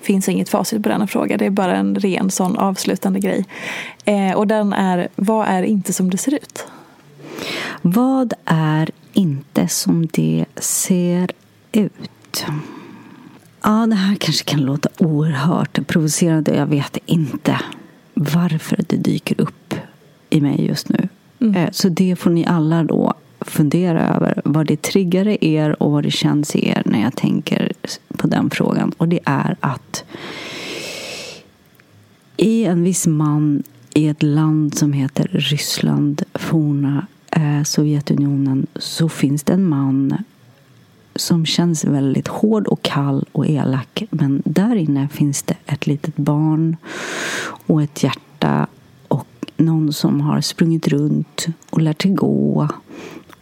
Finns 0.03 0.29
inget 0.29 0.49
facit 0.49 0.83
på 0.83 0.89
denna 0.89 1.07
fråga. 1.07 1.37
Det 1.37 1.47
är 1.47 1.51
bara 1.51 1.77
en 1.77 1.95
ren 1.95 2.31
sån 2.31 2.57
avslutande 2.57 3.21
grej. 3.21 3.45
Eh, 4.05 4.33
och 4.33 4.47
den 4.47 4.73
är, 4.73 5.09
vad 5.17 5.49
är 5.49 5.63
inte 5.63 5.93
som 5.93 6.11
det 6.11 6.19
ser 6.19 6.35
ut? 6.35 6.67
Vad 7.83 8.35
är 8.45 8.91
inte 9.13 9.69
som 9.69 10.07
det 10.07 10.45
ser 10.57 11.31
ut? 11.73 12.47
Ja, 13.63 13.87
det 13.87 13.95
här 13.95 14.15
kanske 14.15 14.45
kan 14.45 14.61
låta 14.61 14.89
oerhört 14.99 15.87
provocerande. 15.87 16.57
Jag 16.57 16.67
vet 16.67 16.99
inte 17.07 17.61
varför 18.15 18.85
det 18.89 18.97
dyker 18.97 19.41
upp 19.41 19.75
i 20.31 20.41
mig 20.41 20.67
just 20.67 20.89
nu. 20.89 21.09
Mm. 21.41 21.57
Eh, 21.57 21.71
så 21.73 21.89
det 21.89 22.17
får 22.17 22.31
ni 22.31 22.47
alla 22.47 22.85
då 22.85 23.15
fundera 23.45 24.17
över 24.17 24.43
vad 24.45 24.67
det 24.67 24.83
triggar 24.83 25.29
i 25.29 25.39
er 25.41 25.83
och 25.83 25.93
vad 25.93 26.03
det 26.03 26.11
känns 26.11 26.57
i 26.57 26.69
er 26.69 26.83
när 26.87 27.03
jag 27.03 27.17
tänker 27.17 27.73
på 28.17 28.27
den 28.27 28.51
frågan. 28.51 28.93
Och 28.97 29.09
det 29.09 29.21
är 29.25 29.57
att 29.61 30.05
i 32.37 32.65
en 32.65 32.83
viss 32.83 33.07
man 33.07 33.63
i 33.95 34.09
ett 34.09 34.23
land 34.23 34.75
som 34.75 34.93
heter 34.93 35.29
Ryssland, 35.33 36.23
forna 36.35 37.07
eh, 37.31 37.63
Sovjetunionen, 37.63 38.67
så 38.77 39.09
finns 39.09 39.43
det 39.43 39.53
en 39.53 39.69
man 39.69 40.25
som 41.17 41.47
känns 41.47 41.85
väldigt 41.85 42.29
hård 42.29 42.67
och 42.67 42.83
kall 42.83 43.27
och 43.33 43.47
elak. 43.47 44.03
Men 44.11 44.43
där 44.45 44.77
inne 44.77 45.09
finns 45.09 45.43
det 45.43 45.57
ett 45.67 45.87
litet 45.87 46.17
barn 46.17 46.77
och 47.67 47.83
ett 47.83 48.03
hjärta 48.03 48.67
och 49.09 49.53
någon 49.57 49.93
som 49.93 50.21
har 50.21 50.41
sprungit 50.41 50.89
runt 50.89 51.47
och 51.71 51.81
lärt 51.81 52.03
sig 52.03 52.11
gå 52.11 52.69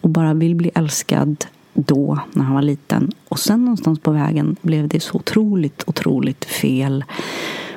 och 0.01 0.11
bara 0.11 0.34
vill 0.34 0.55
bli 0.55 0.70
älskad 0.74 1.44
då, 1.74 2.18
när 2.32 2.44
han 2.44 2.55
var 2.55 2.62
liten. 2.62 3.12
Och 3.28 3.38
sen 3.38 3.64
någonstans 3.64 4.01
på 4.01 4.11
vägen 4.11 4.57
blev 4.62 4.88
det 4.88 5.01
så 5.01 5.16
otroligt, 5.16 5.82
otroligt 5.86 6.44
fel. 6.44 7.05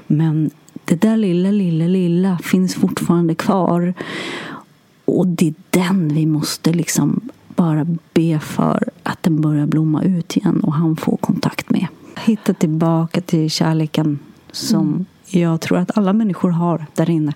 Men 0.07 0.49
det 0.85 0.95
där 0.95 1.17
lilla, 1.17 1.51
lilla, 1.51 1.87
lilla 1.87 2.37
finns 2.43 2.75
fortfarande 2.75 3.35
kvar. 3.35 3.93
Och 5.05 5.27
det 5.27 5.47
är 5.47 5.53
den 5.69 6.15
vi 6.15 6.25
måste 6.25 6.73
liksom 6.73 7.29
bara 7.47 7.85
be 8.13 8.39
för 8.39 8.89
att 9.03 9.23
den 9.23 9.41
börjar 9.41 9.65
blomma 9.65 10.03
ut 10.03 10.37
igen 10.37 10.59
och 10.59 10.73
han 10.73 10.95
får 10.95 11.17
kontakt 11.17 11.69
med. 11.69 11.87
Hitta 12.25 12.53
tillbaka 12.53 13.21
till 13.21 13.49
kärleken 13.49 14.19
som 14.51 14.87
mm 14.87 15.05
jag 15.39 15.61
tror 15.61 15.77
att 15.77 15.97
alla 15.97 16.13
människor 16.13 16.49
har 16.49 16.85
där 16.93 17.09
inne. 17.09 17.33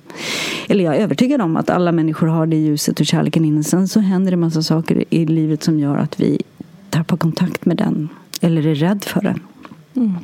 Eller 0.68 0.84
jag 0.84 0.96
är 0.96 1.00
övertygad 1.00 1.42
om 1.42 1.58
att 1.58 1.70
alla 1.70 1.92
människor 1.92 2.28
har 2.28 2.48
det 2.48 2.56
ljuset 2.56 3.00
och 3.00 3.06
kärleken 3.06 3.46
inne. 3.46 3.64
Sen 3.64 3.88
så 3.88 4.00
händer 4.00 4.32
det 4.32 4.38
massa 4.38 4.64
saker 4.64 5.04
i 5.10 5.26
livet 5.26 5.64
som 5.64 5.80
gör 5.80 5.98
att 5.98 6.20
vi 6.20 6.42
tappar 6.90 7.18
kontakt 7.18 7.66
med 7.66 7.78
den. 7.78 8.10
Eller 8.42 8.68
är 8.68 8.76
rädd 8.76 9.04
för 9.04 9.22
den. 9.22 9.40
Mm. 9.96 10.16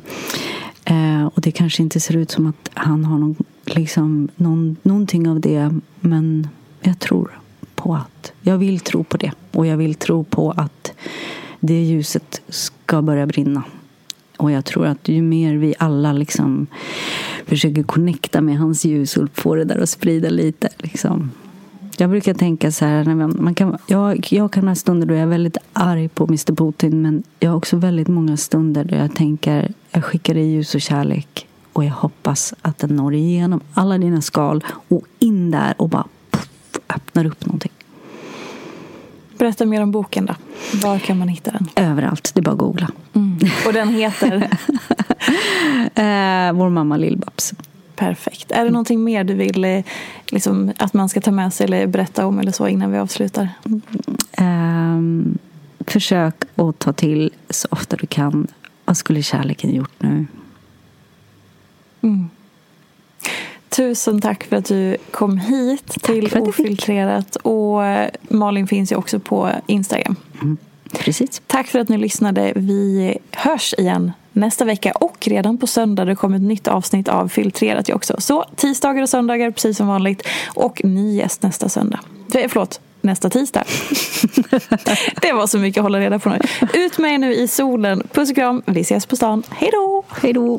Eh, 0.84 1.26
och 1.26 1.40
det 1.40 1.50
kanske 1.50 1.82
inte 1.82 2.00
ser 2.00 2.16
ut 2.16 2.30
som 2.30 2.46
att 2.46 2.70
han 2.74 3.04
har 3.04 3.18
någon, 3.18 3.36
liksom, 3.64 4.28
någon, 4.36 4.76
någonting 4.82 5.28
av 5.28 5.40
det. 5.40 5.74
Men 6.00 6.48
jag 6.80 6.98
tror 6.98 7.38
på 7.74 7.94
att, 7.94 8.32
jag 8.40 8.58
vill 8.58 8.80
tro 8.80 9.04
på 9.04 9.16
det. 9.16 9.32
Och 9.52 9.66
jag 9.66 9.76
vill 9.76 9.94
tro 9.94 10.24
på 10.24 10.50
att 10.50 10.92
det 11.60 11.82
ljuset 11.82 12.42
ska 12.48 13.02
börja 13.02 13.26
brinna. 13.26 13.62
Och 14.36 14.50
jag 14.50 14.64
tror 14.64 14.86
att 14.86 15.08
ju 15.08 15.22
mer 15.22 15.54
vi 15.54 15.74
alla 15.78 16.12
liksom 16.12 16.66
försöker 17.46 17.82
connecta 17.82 18.40
med 18.40 18.58
hans 18.58 18.84
ljus 18.84 19.16
och 19.16 19.28
få 19.34 19.54
det 19.54 19.64
där 19.64 19.78
att 19.78 19.88
sprida 19.88 20.28
lite. 20.28 20.68
Liksom. 20.78 21.30
Jag 21.96 22.10
brukar 22.10 22.34
tänka 22.34 22.72
så 22.72 22.84
här, 22.84 23.04
man 23.40 23.54
kan, 23.54 23.78
jag, 23.86 24.26
jag 24.30 24.52
kan 24.52 24.68
ha 24.68 24.74
stunder 24.74 25.06
då 25.06 25.14
jag 25.14 25.22
är 25.22 25.26
väldigt 25.26 25.56
arg 25.72 26.08
på 26.08 26.24
Mr 26.24 26.54
Putin 26.54 27.02
men 27.02 27.22
jag 27.40 27.50
har 27.50 27.56
också 27.56 27.76
väldigt 27.76 28.08
många 28.08 28.36
stunder 28.36 28.84
då 28.84 28.96
jag 28.96 29.14
tänker, 29.14 29.72
jag 29.90 30.04
skickar 30.04 30.34
dig 30.34 30.46
ljus 30.46 30.74
och 30.74 30.80
kärlek 30.80 31.46
och 31.72 31.84
jag 31.84 31.90
hoppas 31.90 32.54
att 32.62 32.78
den 32.78 32.96
når 32.96 33.14
igenom 33.14 33.60
alla 33.74 33.98
dina 33.98 34.20
skal 34.20 34.64
och 34.88 35.04
in 35.18 35.50
där 35.50 35.74
och 35.76 35.88
bara 35.88 36.06
puff, 36.30 36.48
öppnar 36.88 37.24
upp 37.24 37.46
någonting. 37.46 37.72
Berätta 39.38 39.66
mer 39.66 39.82
om 39.82 39.90
boken 39.90 40.26
då. 40.26 40.34
Var 40.82 40.98
kan 40.98 41.18
man 41.18 41.28
hitta 41.28 41.50
den? 41.50 41.68
Överallt, 41.76 42.30
det 42.34 42.40
är 42.40 42.42
bara 42.42 42.52
att 42.52 42.58
googla. 42.58 42.90
Mm. 43.14 43.38
Och 43.66 43.72
den 43.72 43.88
heter? 43.88 44.34
eh, 45.94 46.52
Vår 46.52 46.68
mamma 46.68 46.96
Lill-Babs. 46.96 47.54
Perfekt. 47.96 48.52
Är 48.52 48.64
det 48.64 48.70
någonting 48.70 49.04
mer 49.04 49.24
du 49.24 49.34
vill 49.34 49.64
eh, 49.64 49.84
liksom, 50.26 50.72
att 50.78 50.94
man 50.94 51.08
ska 51.08 51.20
ta 51.20 51.30
med 51.30 51.54
sig 51.54 51.64
eller 51.64 51.86
berätta 51.86 52.26
om 52.26 52.38
eller 52.38 52.52
så 52.52 52.68
innan 52.68 52.92
vi 52.92 52.98
avslutar? 52.98 53.48
Um, 54.38 55.38
försök 55.86 56.34
att 56.56 56.78
ta 56.78 56.92
till 56.92 57.32
så 57.50 57.68
ofta 57.70 57.96
du 57.96 58.06
kan. 58.06 58.46
Vad 58.84 58.96
skulle 58.96 59.22
kärleken 59.22 59.74
gjort 59.74 59.92
nu? 59.98 60.26
Mm. 62.00 62.28
Tusen 63.76 64.20
tack 64.20 64.44
för 64.44 64.56
att 64.56 64.64
du 64.64 64.96
kom 65.10 65.38
hit 65.38 65.86
tack 65.86 66.02
till 66.02 66.38
Ofiltrerat. 66.38 67.36
Och 67.36 67.84
eh, 67.84 68.10
Malin 68.28 68.66
finns 68.66 68.92
ju 68.92 68.96
också 68.96 69.18
på 69.18 69.50
Instagram. 69.66 70.16
Mm, 70.42 70.56
precis. 70.92 71.42
Tack 71.46 71.66
för 71.66 71.78
att 71.78 71.88
ni 71.88 71.98
lyssnade. 71.98 72.52
Vi 72.56 73.18
hörs 73.30 73.74
igen 73.78 74.12
nästa 74.32 74.64
vecka 74.64 74.92
och 74.92 75.26
redan 75.26 75.58
på 75.58 75.66
söndag 75.66 76.04
det 76.04 76.14
kommer 76.14 76.36
ett 76.36 76.42
nytt 76.42 76.68
avsnitt 76.68 77.08
av 77.08 77.28
Filtrerat 77.28 77.90
också. 77.90 78.14
Så 78.18 78.44
tisdagar 78.56 79.02
och 79.02 79.08
söndagar 79.08 79.50
precis 79.50 79.76
som 79.76 79.86
vanligt 79.86 80.22
och 80.46 80.84
ny 80.84 81.16
gäst 81.16 81.42
nästa 81.42 81.68
söndag. 81.68 82.00
Förlåt, 82.32 82.80
nästa 83.00 83.30
tisdag. 83.30 83.64
det 85.22 85.32
var 85.32 85.46
så 85.46 85.58
mycket 85.58 85.80
att 85.80 85.84
hålla 85.84 86.00
reda 86.00 86.18
på 86.18 86.28
nu. 86.28 86.38
Ut 86.74 86.98
med 86.98 87.14
er 87.14 87.18
nu 87.18 87.34
i 87.34 87.48
solen. 87.48 88.02
Puss 88.12 88.30
och 88.30 88.36
kram. 88.36 88.62
Vi 88.66 88.80
ses 88.80 89.06
på 89.06 89.16
stan. 89.16 89.42
Hej 89.50 89.70
då! 89.72 90.02
Hej 90.08 90.32
då! 90.32 90.58